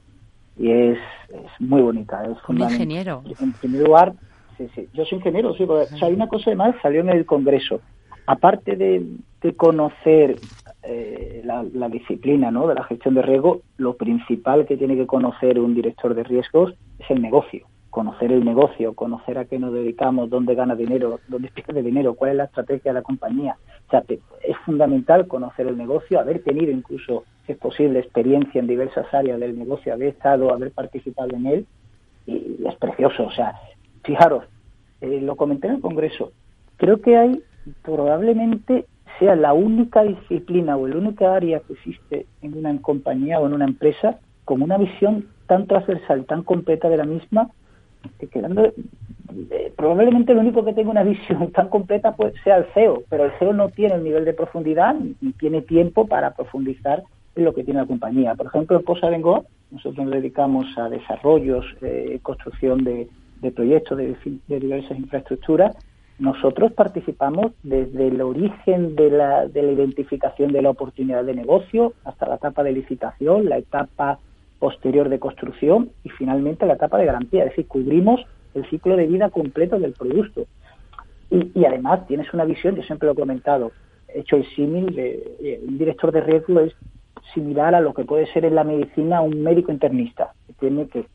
y 0.58 0.70
es, 0.70 0.98
es 1.28 1.60
muy 1.60 1.82
bonita. 1.82 2.24
Es 2.24 2.38
un 2.48 2.60
ingeniero. 2.60 3.22
En 3.40 3.52
primer 3.52 3.82
lugar, 3.82 4.14
sí, 4.56 4.68
sí. 4.74 4.88
Yo 4.94 5.04
soy 5.04 5.18
ingeniero, 5.18 5.54
sí. 5.54 5.64
o 5.64 5.84
sea, 5.84 6.08
hay 6.08 6.14
una 6.14 6.28
cosa 6.28 6.48
de 6.48 6.56
más, 6.56 6.74
salió 6.80 7.00
en 7.02 7.10
el 7.10 7.26
Congreso. 7.26 7.82
Aparte 8.26 8.74
de, 8.76 9.04
de 9.42 9.54
conocer 9.54 10.36
eh, 10.82 11.42
la, 11.44 11.64
la, 11.74 11.88
disciplina 11.90 12.50
¿no? 12.50 12.66
de 12.66 12.74
la 12.74 12.84
gestión 12.84 13.14
de 13.14 13.22
riesgo, 13.22 13.60
lo 13.76 13.96
principal 13.96 14.64
que 14.66 14.78
tiene 14.78 14.96
que 14.96 15.06
conocer 15.06 15.60
un 15.60 15.74
director 15.74 16.14
de 16.14 16.24
riesgos 16.24 16.74
es 16.98 17.10
el 17.10 17.20
negocio 17.20 17.66
conocer 17.96 18.30
el 18.30 18.44
negocio, 18.44 18.92
conocer 18.92 19.38
a 19.38 19.46
qué 19.46 19.58
nos 19.58 19.72
dedicamos, 19.72 20.28
dónde 20.28 20.54
gana 20.54 20.74
dinero, 20.74 21.18
dónde 21.28 21.48
pierde 21.48 21.82
dinero, 21.82 22.12
cuál 22.12 22.32
es 22.32 22.36
la 22.36 22.44
estrategia 22.44 22.90
de 22.90 22.98
la 22.98 23.02
compañía. 23.02 23.56
O 23.86 23.90
sea, 23.90 24.04
es 24.06 24.56
fundamental 24.66 25.26
conocer 25.26 25.66
el 25.66 25.78
negocio, 25.78 26.20
haber 26.20 26.42
tenido 26.42 26.70
incluso, 26.72 27.24
si 27.46 27.52
es 27.52 27.58
posible, 27.58 28.00
experiencia 28.00 28.58
en 28.58 28.66
diversas 28.66 29.06
áreas 29.14 29.40
del 29.40 29.58
negocio, 29.58 29.94
haber 29.94 30.08
estado, 30.08 30.52
haber 30.52 30.72
participado 30.72 31.34
en 31.36 31.46
él, 31.46 31.66
y 32.26 32.66
es 32.66 32.74
precioso. 32.74 33.24
O 33.24 33.30
sea, 33.30 33.54
fijaros, 34.04 34.44
eh, 35.00 35.22
lo 35.22 35.36
comenté 35.36 35.68
en 35.68 35.76
el 35.76 35.80
Congreso, 35.80 36.32
creo 36.76 37.00
que 37.00 37.16
hay 37.16 37.42
probablemente 37.80 38.84
sea 39.18 39.36
la 39.36 39.54
única 39.54 40.02
disciplina 40.02 40.76
o 40.76 40.86
la 40.86 40.98
única 40.98 41.34
área 41.34 41.60
que 41.60 41.72
existe 41.72 42.26
en 42.42 42.58
una 42.58 42.78
compañía 42.82 43.40
o 43.40 43.46
en 43.46 43.54
una 43.54 43.64
empresa 43.64 44.18
con 44.44 44.60
una 44.60 44.76
visión 44.76 45.28
tan 45.46 45.66
transversal, 45.66 46.26
tan 46.26 46.42
completa 46.42 46.90
de 46.90 46.98
la 46.98 47.06
misma, 47.06 47.48
eh, 48.20 49.72
probablemente 49.76 50.34
lo 50.34 50.40
único 50.40 50.64
que 50.64 50.72
tenga 50.72 50.90
una 50.90 51.02
visión 51.04 51.50
tan 51.52 51.68
completa 51.68 52.14
pues 52.16 52.34
sea 52.42 52.58
el 52.58 52.66
CEO, 52.74 53.02
pero 53.08 53.24
el 53.26 53.32
CEO 53.38 53.52
no 53.52 53.68
tiene 53.68 53.96
el 53.96 54.04
nivel 54.04 54.24
de 54.24 54.32
profundidad 54.32 54.94
ni 55.20 55.32
tiene 55.32 55.62
tiempo 55.62 56.06
para 56.06 56.34
profundizar 56.34 57.02
en 57.34 57.44
lo 57.44 57.54
que 57.54 57.64
tiene 57.64 57.80
la 57.80 57.86
compañía. 57.86 58.34
Por 58.34 58.46
ejemplo, 58.46 58.78
en 58.78 58.84
Posa 58.84 59.10
Vengo, 59.10 59.44
nosotros 59.70 60.04
nos 60.06 60.14
dedicamos 60.14 60.66
a 60.78 60.88
desarrollos, 60.88 61.66
eh, 61.82 62.18
construcción 62.22 62.82
de, 62.82 63.08
proyectos 63.54 63.98
de, 63.98 64.16
diversas 64.48 64.98
infraestructuras. 64.98 65.76
Nosotros 66.18 66.72
participamos 66.72 67.52
desde 67.62 68.08
el 68.08 68.22
origen 68.22 68.96
de 68.96 69.10
la, 69.10 69.46
de 69.46 69.62
la 69.62 69.72
identificación 69.72 70.50
de 70.50 70.62
la 70.62 70.70
oportunidad 70.70 71.24
de 71.24 71.34
negocio 71.34 71.92
hasta 72.04 72.26
la 72.26 72.36
etapa 72.36 72.62
de 72.62 72.72
licitación, 72.72 73.48
la 73.48 73.58
etapa 73.58 74.18
posterior 74.58 75.08
de 75.08 75.18
construcción 75.18 75.90
y 76.04 76.08
finalmente 76.10 76.66
la 76.66 76.74
etapa 76.74 76.98
de 76.98 77.06
garantía, 77.06 77.44
es 77.44 77.50
decir, 77.50 77.66
cubrimos 77.66 78.20
el 78.54 78.68
ciclo 78.70 78.96
de 78.96 79.06
vida 79.06 79.30
completo 79.30 79.78
del 79.78 79.92
producto. 79.92 80.46
Y, 81.30 81.64
además 81.64 82.06
tienes 82.06 82.32
una 82.32 82.44
visión, 82.44 82.76
yo 82.76 82.82
siempre 82.82 83.06
lo 83.06 83.12
he 83.12 83.16
comentado, 83.16 83.72
he 84.08 84.20
hecho 84.20 84.36
el 84.36 84.46
símil 84.54 84.94
de 84.94 85.60
un 85.66 85.76
director 85.76 86.12
de 86.12 86.20
riesgo 86.20 86.60
es 86.60 86.72
similar 87.34 87.74
a 87.74 87.80
lo 87.80 87.92
que 87.92 88.04
puede 88.04 88.26
ser 88.32 88.44
en 88.44 88.54
la 88.54 88.64
medicina 88.64 89.20
un 89.20 89.42
médico 89.42 89.72
internista, 89.72 90.32
que 90.46 90.52
tiene 90.54 90.86
que, 90.88 91.06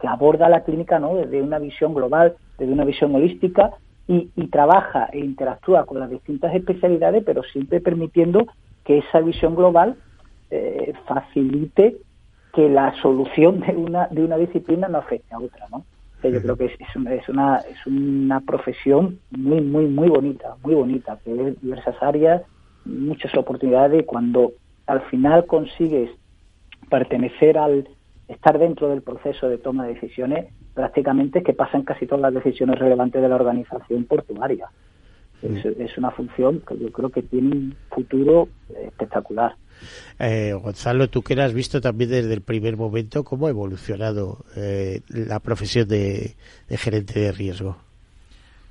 aborda 0.00 0.48
la 0.48 0.64
clínica 0.64 0.98
¿no? 0.98 1.14
desde 1.14 1.42
una 1.42 1.58
visión 1.58 1.94
global, 1.94 2.34
desde 2.58 2.72
una 2.72 2.84
visión 2.84 3.14
holística 3.14 3.72
y, 4.06 4.28
trabaja 4.48 5.10
e 5.12 5.18
interactúa 5.18 5.84
con 5.84 6.00
las 6.00 6.08
distintas 6.08 6.54
especialidades, 6.54 7.22
pero 7.24 7.42
siempre 7.42 7.80
permitiendo 7.80 8.46
que 8.84 8.98
esa 8.98 9.20
visión 9.20 9.54
global 9.54 9.96
eh, 10.50 10.94
facilite 11.06 11.98
que 12.52 12.68
la 12.68 12.94
solución 13.00 13.60
de 13.60 13.74
una, 13.74 14.06
de 14.08 14.24
una 14.24 14.36
disciplina 14.36 14.88
no 14.88 14.98
afecte 14.98 15.34
a 15.34 15.38
otra, 15.38 15.66
¿no? 15.70 15.84
yo 16.22 16.42
creo 16.42 16.56
que 16.56 16.64
es, 16.66 16.72
es, 16.80 16.96
una, 16.96 17.14
es, 17.14 17.28
una, 17.28 17.56
es 17.58 17.86
una 17.86 18.40
profesión 18.40 19.20
muy, 19.30 19.60
muy, 19.60 19.86
muy 19.86 20.08
bonita, 20.08 20.56
muy 20.64 20.74
bonita, 20.74 21.16
que 21.18 21.32
tiene 21.32 21.54
diversas 21.62 21.94
áreas, 22.02 22.42
muchas 22.84 23.32
oportunidades, 23.36 24.04
cuando 24.04 24.52
al 24.86 25.02
final 25.02 25.46
consigues 25.46 26.10
pertenecer 26.90 27.56
al, 27.56 27.86
estar 28.28 28.58
dentro 28.58 28.88
del 28.88 29.02
proceso 29.02 29.48
de 29.48 29.58
toma 29.58 29.86
de 29.86 29.94
decisiones 29.94 30.52
prácticamente 30.74 31.42
que 31.42 31.54
pasan 31.54 31.82
casi 31.82 32.06
todas 32.06 32.22
las 32.22 32.34
decisiones 32.34 32.78
relevantes 32.78 33.20
de 33.20 33.28
la 33.28 33.34
organización 33.34 34.04
portuaria. 34.04 34.68
Es, 35.42 35.64
es, 35.64 35.96
una 35.96 36.10
función 36.10 36.62
que 36.66 36.76
yo 36.76 36.90
creo 36.90 37.10
que 37.10 37.22
tiene 37.22 37.54
un 37.54 37.76
futuro 37.90 38.48
espectacular. 38.86 39.54
Eh, 40.18 40.52
Gonzalo, 40.52 41.08
tú 41.08 41.22
que 41.22 41.40
has 41.40 41.52
visto 41.52 41.80
también 41.80 42.10
desde 42.10 42.34
el 42.34 42.42
primer 42.42 42.76
momento, 42.76 43.24
¿cómo 43.24 43.46
ha 43.46 43.50
evolucionado 43.50 44.44
eh, 44.56 45.00
la 45.08 45.40
profesión 45.40 45.88
de, 45.88 46.36
gerente 46.68 47.20
de 47.20 47.32
riesgo? 47.32 47.76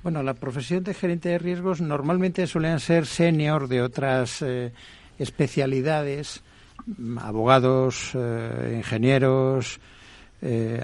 Bueno, 0.02 0.22
la 0.22 0.34
profesión 0.34 0.84
de 0.84 0.94
gerente 0.94 1.30
de 1.30 1.38
riesgos 1.38 1.80
normalmente 1.80 2.46
suelen 2.46 2.80
ser 2.80 3.06
senior 3.06 3.68
de 3.68 3.82
otras 3.82 4.42
eh, 4.42 4.72
especialidades, 5.18 6.42
abogados, 7.20 8.14
ingenieros, 8.14 9.80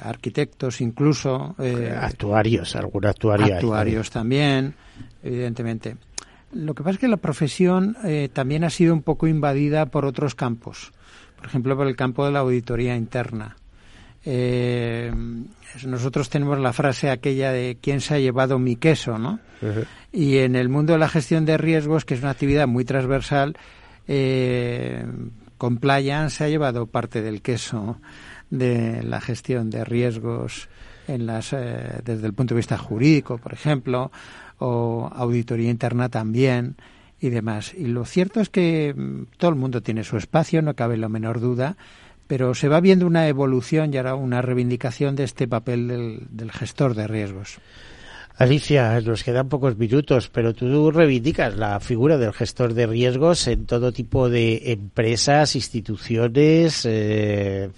arquitectos 0.01 0.81
incluso. 0.81 1.55
actuarios, 1.97 2.75
algún 2.75 3.07
actuario. 3.07 3.55
Actuarios 3.55 4.11
también, 4.11 4.75
evidentemente. 5.23 5.97
Lo 6.55 6.75
que 6.75 6.83
pasa 6.83 6.95
es 6.95 6.99
que 6.99 7.09
la 7.09 7.17
profesión 7.17 7.97
eh, 8.05 8.29
también 8.33 8.65
ha 8.65 8.71
sido 8.71 8.95
un 8.95 9.03
poco 9.03 9.27
invadida 9.27 9.87
por 9.87 10.05
otros 10.05 10.35
campos, 10.35 10.93
por 11.37 11.47
ejemplo, 11.47 11.77
por 11.77 11.87
el 11.87 11.97
campo 11.97 12.25
de 12.25 12.33
la 12.33 12.41
auditoría 12.41 12.97
interna. 12.97 13.57
Eh, 14.25 15.13
nosotros 15.85 16.31
tenemos 16.31 16.59
la 16.59 16.73
frase 16.73 17.11
aquella 17.11 17.53
de 17.53 17.77
quién 17.81 18.01
se 18.01 18.15
ha 18.15 18.19
llevado 18.19 18.59
mi 18.59 18.77
queso, 18.77 19.19
¿no? 19.19 19.41
Y 20.13 20.39
en 20.39 20.57
el 20.57 20.69
mundo 20.69 20.93
de 20.93 20.99
la 20.99 21.09
gestión 21.09 21.45
de 21.45 21.59
riesgos, 21.59 22.05
que 22.05 22.15
es 22.15 22.21
una 22.21 22.31
actividad 22.31 22.67
muy 22.67 22.85
transversal, 22.85 23.57
eh, 24.07 25.05
Compliance 25.59 26.37
se 26.37 26.45
ha 26.45 26.49
llevado 26.49 26.87
parte 26.87 27.23
del 27.23 27.41
queso 27.41 27.99
de 28.51 29.03
la 29.03 29.21
gestión 29.21 29.71
de 29.71 29.85
riesgos 29.85 30.69
en 31.09 31.27
las, 31.27 31.53
eh, 31.53 32.01
desde 32.05 32.27
el 32.27 32.35
punto 32.35 32.55
de 32.55 32.59
vista 32.59 32.79
jurídico, 32.79 33.39
por 33.39 33.53
ejemplo, 33.53 34.11
o 34.59 35.11
auditoría 35.13 35.71
interna 35.71 36.09
también 36.09 36.77
y 37.21 37.31
demás. 37.31 37.75
Y 37.75 37.87
lo 37.87 38.05
cierto 38.05 38.41
es 38.41 38.51
que 38.51 38.95
mm, 38.97 39.37
todo 39.37 39.51
el 39.51 39.57
mundo 39.57 39.83
tiene 39.83 40.05
su 40.05 40.17
espacio, 40.17 40.63
no 40.63 40.75
cabe 40.75 40.97
la 40.97 41.09
menor 41.09 41.41
duda, 41.41 41.77
pero 42.27 42.55
se 42.55 42.69
va 42.69 42.81
viendo 42.81 43.07
una 43.07 43.29
evolución 43.29 43.93
y 43.93 43.97
ahora 43.97 44.15
una 44.15 44.43
reivindicación 44.43 45.17
de 45.17 45.25
este 45.25 45.47
papel 45.49 46.27
del, 46.31 46.51
gestor 46.51 46.95
de 46.95 47.07
riesgos. 47.07 47.59
Alicia, 48.37 49.01
nos 49.01 49.23
quedan 49.23 49.49
pocos 49.49 49.77
minutos, 49.77 50.29
pero 50.29 50.55
tú 50.55 50.91
reivindicas 50.91 51.57
la 51.57 51.79
figura 51.79 52.19
del 52.19 52.33
gestor 52.33 52.75
de 52.75 52.87
riesgos 52.87 53.47
en 53.47 53.67
todo 53.67 53.93
tipo 53.93 54.29
de 54.29 54.73
empresas, 54.73 55.55
instituciones, 55.55 56.85
eh, 56.85 57.71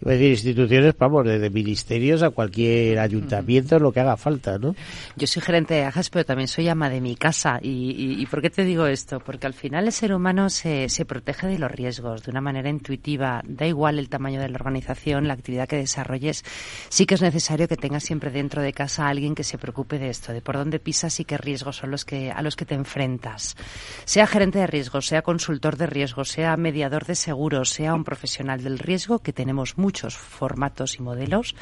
iba 0.00 0.12
a 0.12 0.14
decir 0.14 0.30
instituciones, 0.30 0.94
vamos, 0.98 1.24
desde 1.24 1.50
ministerios 1.50 2.22
a 2.22 2.30
cualquier 2.30 2.98
ayuntamiento, 2.98 3.78
lo 3.78 3.92
que 3.92 4.00
haga 4.00 4.16
falta, 4.16 4.58
¿no? 4.58 4.74
Yo 5.16 5.26
soy 5.26 5.42
gerente 5.42 5.74
de 5.74 5.84
AJAS, 5.84 6.10
pero 6.10 6.24
también 6.24 6.48
soy 6.48 6.68
ama 6.68 6.88
de 6.88 7.00
mi 7.00 7.16
casa. 7.16 7.58
Y, 7.62 8.16
y, 8.18 8.26
¿por 8.26 8.40
qué 8.40 8.50
te 8.50 8.64
digo 8.64 8.86
esto? 8.86 9.20
Porque 9.20 9.46
al 9.46 9.54
final 9.54 9.86
el 9.86 9.92
ser 9.92 10.14
humano 10.14 10.48
se, 10.48 10.88
se 10.88 11.04
protege 11.04 11.46
de 11.46 11.58
los 11.58 11.70
riesgos 11.70 12.22
de 12.22 12.30
una 12.30 12.40
manera 12.40 12.70
intuitiva. 12.70 13.42
Da 13.46 13.66
igual 13.66 13.98
el 13.98 14.08
tamaño 14.08 14.40
de 14.40 14.48
la 14.48 14.56
organización, 14.56 15.28
la 15.28 15.34
actividad 15.34 15.68
que 15.68 15.76
desarrolles. 15.76 16.44
Sí 16.88 17.06
que 17.06 17.14
es 17.14 17.22
necesario 17.22 17.68
que 17.68 17.76
tengas 17.76 18.04
siempre 18.04 18.30
dentro 18.30 18.62
de 18.62 18.72
casa 18.72 19.06
a 19.06 19.08
alguien 19.08 19.34
que 19.34 19.44
se 19.44 19.58
preocupe 19.58 19.98
de 19.98 20.08
esto, 20.08 20.32
de 20.32 20.40
por 20.40 20.56
dónde 20.56 20.78
pisas 20.78 21.20
y 21.20 21.24
qué 21.24 21.36
riesgos 21.36 21.76
son 21.76 21.90
los 21.90 22.04
que, 22.04 22.30
a 22.30 22.42
los 22.42 22.56
que 22.56 22.64
te 22.64 22.74
enfrentas. 22.74 23.56
Sea 24.04 24.26
gerente 24.26 24.58
de 24.58 24.66
riesgos, 24.66 25.06
sea 25.06 25.22
consultor 25.22 25.76
de 25.76 25.86
riesgos, 25.86 26.30
sea 26.30 26.56
mediador 26.56 27.04
de 27.06 27.14
seguros, 27.14 27.70
sea 27.70 27.94
un 27.94 28.04
profesional 28.04 28.62
del 28.62 28.78
riesgo, 28.78 29.18
que 29.18 29.32
tenemos 29.32 29.76
muchos 29.90 30.16
formatos 30.16 30.94
y 31.00 31.02
modelos 31.02 31.56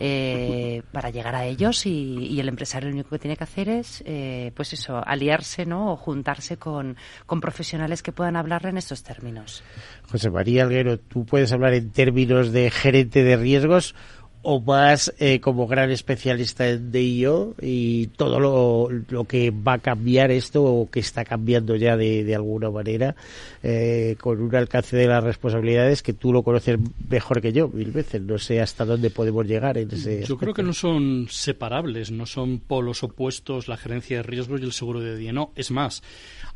eh, 0.00 0.80
para 0.90 1.10
llegar 1.10 1.34
a 1.34 1.44
ellos 1.44 1.84
y, 1.84 2.40
el 2.40 2.48
empresario 2.48 2.88
lo 2.88 2.94
único 2.94 3.10
que 3.10 3.18
tiene 3.18 3.36
que 3.36 3.44
hacer 3.44 3.68
es, 3.68 4.02
eh, 4.06 4.52
pues 4.54 4.72
eso, 4.72 5.02
aliarse, 5.04 5.66
¿no? 5.66 5.92
O 5.92 5.96
juntarse 5.96 6.56
con, 6.56 6.96
con 7.26 7.40
profesionales 7.40 8.02
que 8.02 8.12
puedan 8.12 8.36
hablarle 8.36 8.70
en 8.70 8.78
estos 8.78 9.02
términos. 9.02 9.62
José 10.10 10.30
María 10.30 10.62
Alguero, 10.62 10.98
tú 10.98 11.26
puedes 11.26 11.52
hablar 11.52 11.74
en 11.74 11.90
términos 11.90 12.52
de 12.52 12.70
gerente 12.70 13.22
de 13.22 13.36
riesgos 13.36 13.94
o 14.42 14.60
más 14.60 15.12
eh, 15.18 15.40
como 15.40 15.66
gran 15.66 15.90
especialista 15.90 16.68
en 16.68 16.92
DIO 16.92 17.54
y 17.60 18.06
todo 18.08 18.38
lo, 18.38 18.88
lo, 19.08 19.24
que 19.24 19.50
va 19.50 19.74
a 19.74 19.78
cambiar 19.78 20.30
esto 20.30 20.62
o 20.62 20.90
que 20.90 21.00
está 21.00 21.24
cambiando 21.24 21.76
ya 21.76 21.96
de, 21.96 22.24
de 22.24 22.34
alguna 22.34 22.70
manera 22.70 23.16
eh, 23.62 24.16
con 24.20 24.40
un 24.40 24.54
alcance 24.54 24.96
de 24.96 25.06
las 25.06 25.24
responsabilidades 25.24 26.02
que 26.02 26.12
tú 26.12 26.32
lo 26.32 26.42
conoces 26.42 26.78
mejor 27.08 27.40
que 27.40 27.52
yo 27.52 27.68
mil 27.68 27.90
veces. 27.90 28.22
No 28.22 28.38
sé 28.38 28.60
hasta 28.60 28.84
dónde 28.84 29.10
podemos 29.10 29.46
llegar 29.46 29.76
en 29.76 29.90
ese. 29.90 30.24
Yo 30.24 30.36
creo 30.36 30.54
que 30.54 30.62
no 30.62 30.72
son 30.72 31.26
separables, 31.28 32.10
no 32.10 32.26
son 32.26 32.58
polos 32.58 33.02
opuestos 33.02 33.68
la 33.68 33.76
gerencia 33.76 34.18
de 34.18 34.22
riesgos 34.22 34.60
y 34.60 34.64
el 34.64 34.72
seguro 34.72 35.00
de 35.00 35.16
DIO. 35.16 35.32
No, 35.32 35.52
es 35.56 35.70
más 35.70 36.02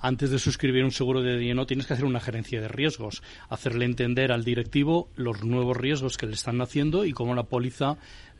antes 0.03 0.31
de 0.31 0.41
suscribir 0.41 0.85
un 0.85 0.91
seguro 0.91 1.23
de 1.23 1.39
DNO 1.39 1.65
tienes 1.65 1.87
que 1.87 1.95
hacer 1.95 2.05
una 2.05 2.19
gerencia 2.19 2.61
de 2.61 2.67
riesgos, 2.67 3.23
hacerle 3.49 3.85
entender 3.85 4.33
al 4.33 4.45
directivo 4.45 5.09
los 5.15 5.45
nuevos 5.45 5.77
riesgos 5.77 6.19
que 6.19 6.27
le 6.27 6.35
están 6.35 6.61
haciendo 6.61 7.05
y 7.05 7.13
cómo 7.13 7.37
la 7.37 7.45
póliza 7.45 7.72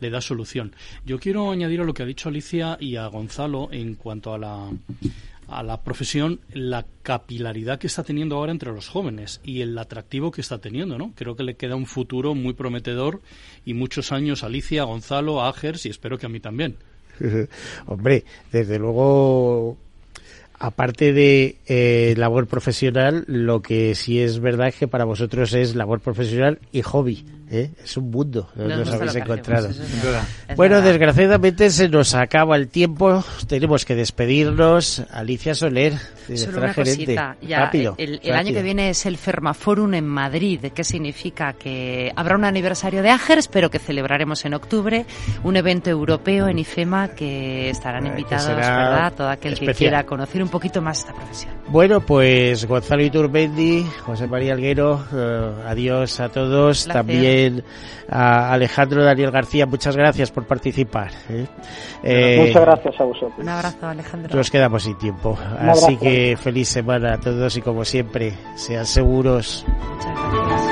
le 0.01 0.11
da 0.11 0.21
solución. 0.21 0.75
Yo 1.07 1.19
quiero 1.19 1.51
añadir 1.51 1.81
a 1.81 1.85
lo 1.85 1.95
que 1.95 2.03
ha 2.03 2.07
dicho 2.07 2.29
Alicia 2.29 2.77
y 2.81 2.97
a 2.97 3.07
Gonzalo 3.07 3.69
en 3.73 3.95
cuanto 3.95 4.35
a 4.35 4.39
la 4.39 4.71
a 5.49 5.63
la 5.63 5.83
profesión 5.83 6.41
la 6.53 6.87
capilaridad 7.03 7.79
que 7.79 7.87
está 7.87 8.03
teniendo 8.03 8.37
ahora 8.37 8.53
entre 8.53 8.73
los 8.73 8.89
jóvenes 8.89 9.41
y 9.45 9.61
el 9.61 9.77
atractivo 9.77 10.31
que 10.31 10.41
está 10.41 10.59
teniendo, 10.59 10.97
¿no? 10.97 11.13
Creo 11.15 11.37
que 11.37 11.43
le 11.43 11.57
queda 11.57 11.77
un 11.77 11.87
futuro 11.87 12.35
muy 12.35 12.55
prometedor 12.55 13.21
y 13.65 13.75
muchos 13.75 14.13
años 14.13 14.43
a 14.43 14.47
Alicia, 14.47 14.83
a 14.83 14.87
Gonzalo, 14.87 15.43
a 15.43 15.49
Agers 15.49 15.85
y 15.87 15.91
espero 15.91 16.17
que 16.19 16.27
a 16.27 16.31
mí 16.31 16.41
también. 16.41 16.77
Hombre, 17.87 18.25
desde 18.51 18.79
luego 18.79 19.77
aparte 20.63 21.13
de 21.13 21.57
eh, 21.67 22.15
labor 22.17 22.47
profesional, 22.47 23.25
lo 23.27 23.63
que 23.63 23.97
sí 23.97 24.21
es 24.21 24.39
verdad 24.39 24.69
es 24.69 24.77
que 24.77 24.87
para 24.87 25.05
vosotros 25.05 25.53
es 25.55 25.75
labor 25.75 26.01
profesional 26.01 26.61
y 26.71 26.83
hobby. 26.83 27.27
¿eh? 27.51 27.71
Es 27.83 27.97
un 27.97 28.11
mundo 28.11 28.49
donde 28.55 28.77
nos 28.77 28.91
habéis 28.91 29.17
encontrado. 29.17 29.69
bueno, 30.57 30.81
desgraciadamente 30.81 31.69
se 31.71 31.89
nos 31.89 32.15
acaba 32.15 32.57
el 32.57 32.69
tiempo. 32.69 33.25
Tenemos 33.47 33.85
que 33.85 33.95
despedirnos. 33.95 35.03
Alicia 35.11 35.55
Soler, 35.55 35.95
Solo 36.35 36.73
gerente. 36.73 37.17
rápido, 37.49 37.95
el, 37.99 38.21
año 38.33 38.55
que 38.55 38.63
viene 38.63 38.91
es 38.91 39.05
el 39.07 39.19
Fermaforum 39.19 39.95
en 39.95 40.07
Madrid. 40.07 40.67
¿Qué 40.75 40.85
significa? 40.85 41.53
Que 41.53 42.13
habrá 42.17 42.37
un 42.37 42.45
aniversario 42.45 43.03
de 43.03 43.11
Agers, 43.11 43.49
pero 43.49 43.71
que 43.71 43.79
celebraremos 43.79 44.45
en 44.45 44.55
octubre. 44.55 45.05
Un 45.43 45.57
evento 45.57 45.91
europeo 45.91 46.49
en 46.49 46.59
IFEMA 46.59 47.09
que 47.09 47.69
estarán 47.69 48.07
invitados, 48.07 48.47
¿verdad? 48.47 49.13
Todo 49.15 49.29
aquel 49.29 49.59
que 49.59 49.75
quiera 49.75 50.05
conocer 50.05 50.43
un 50.43 50.49
poquito 50.53 50.81
más 50.81 51.01
esta 51.01 51.13
profesión. 51.13 51.53
Bueno, 51.69 52.01
pues 52.01 52.65
Gonzalo 52.67 53.03
Iturbendi, 53.03 53.85
José 54.05 54.29
María 54.29 54.53
Alguero, 54.53 55.03
eh, 55.13 55.53
adiós 55.67 56.21
a 56.21 56.29
todos. 56.29 56.87
También 56.87 57.65
a 58.09 58.53
Alejandro 58.53 59.03
Daniel 59.03 59.33
García, 59.33 59.67
muchas 59.67 59.97
gracias 59.97 60.31
por 60.31 60.47
participar. 60.47 61.11
¿eh? 61.29 61.47
Eh, 62.05 62.45
muchas 62.47 62.63
gracias 62.63 63.01
a 63.01 63.05
vosotros. 63.05 63.39
Un 63.39 63.49
abrazo, 63.49 63.89
Alejandro. 63.89 64.37
Nos 64.37 64.51
quedamos 64.51 64.85
sin 64.85 64.97
tiempo. 64.99 65.37
Así 65.59 65.97
que 65.97 66.37
feliz 66.37 66.69
semana 66.69 67.15
a 67.15 67.19
todos 67.19 67.57
y 67.57 67.63
como 67.63 67.85
siempre, 67.85 68.35
sean 68.55 68.87
seguros. 68.87 69.65
Muchas 69.67 70.15
gracias. 70.15 70.72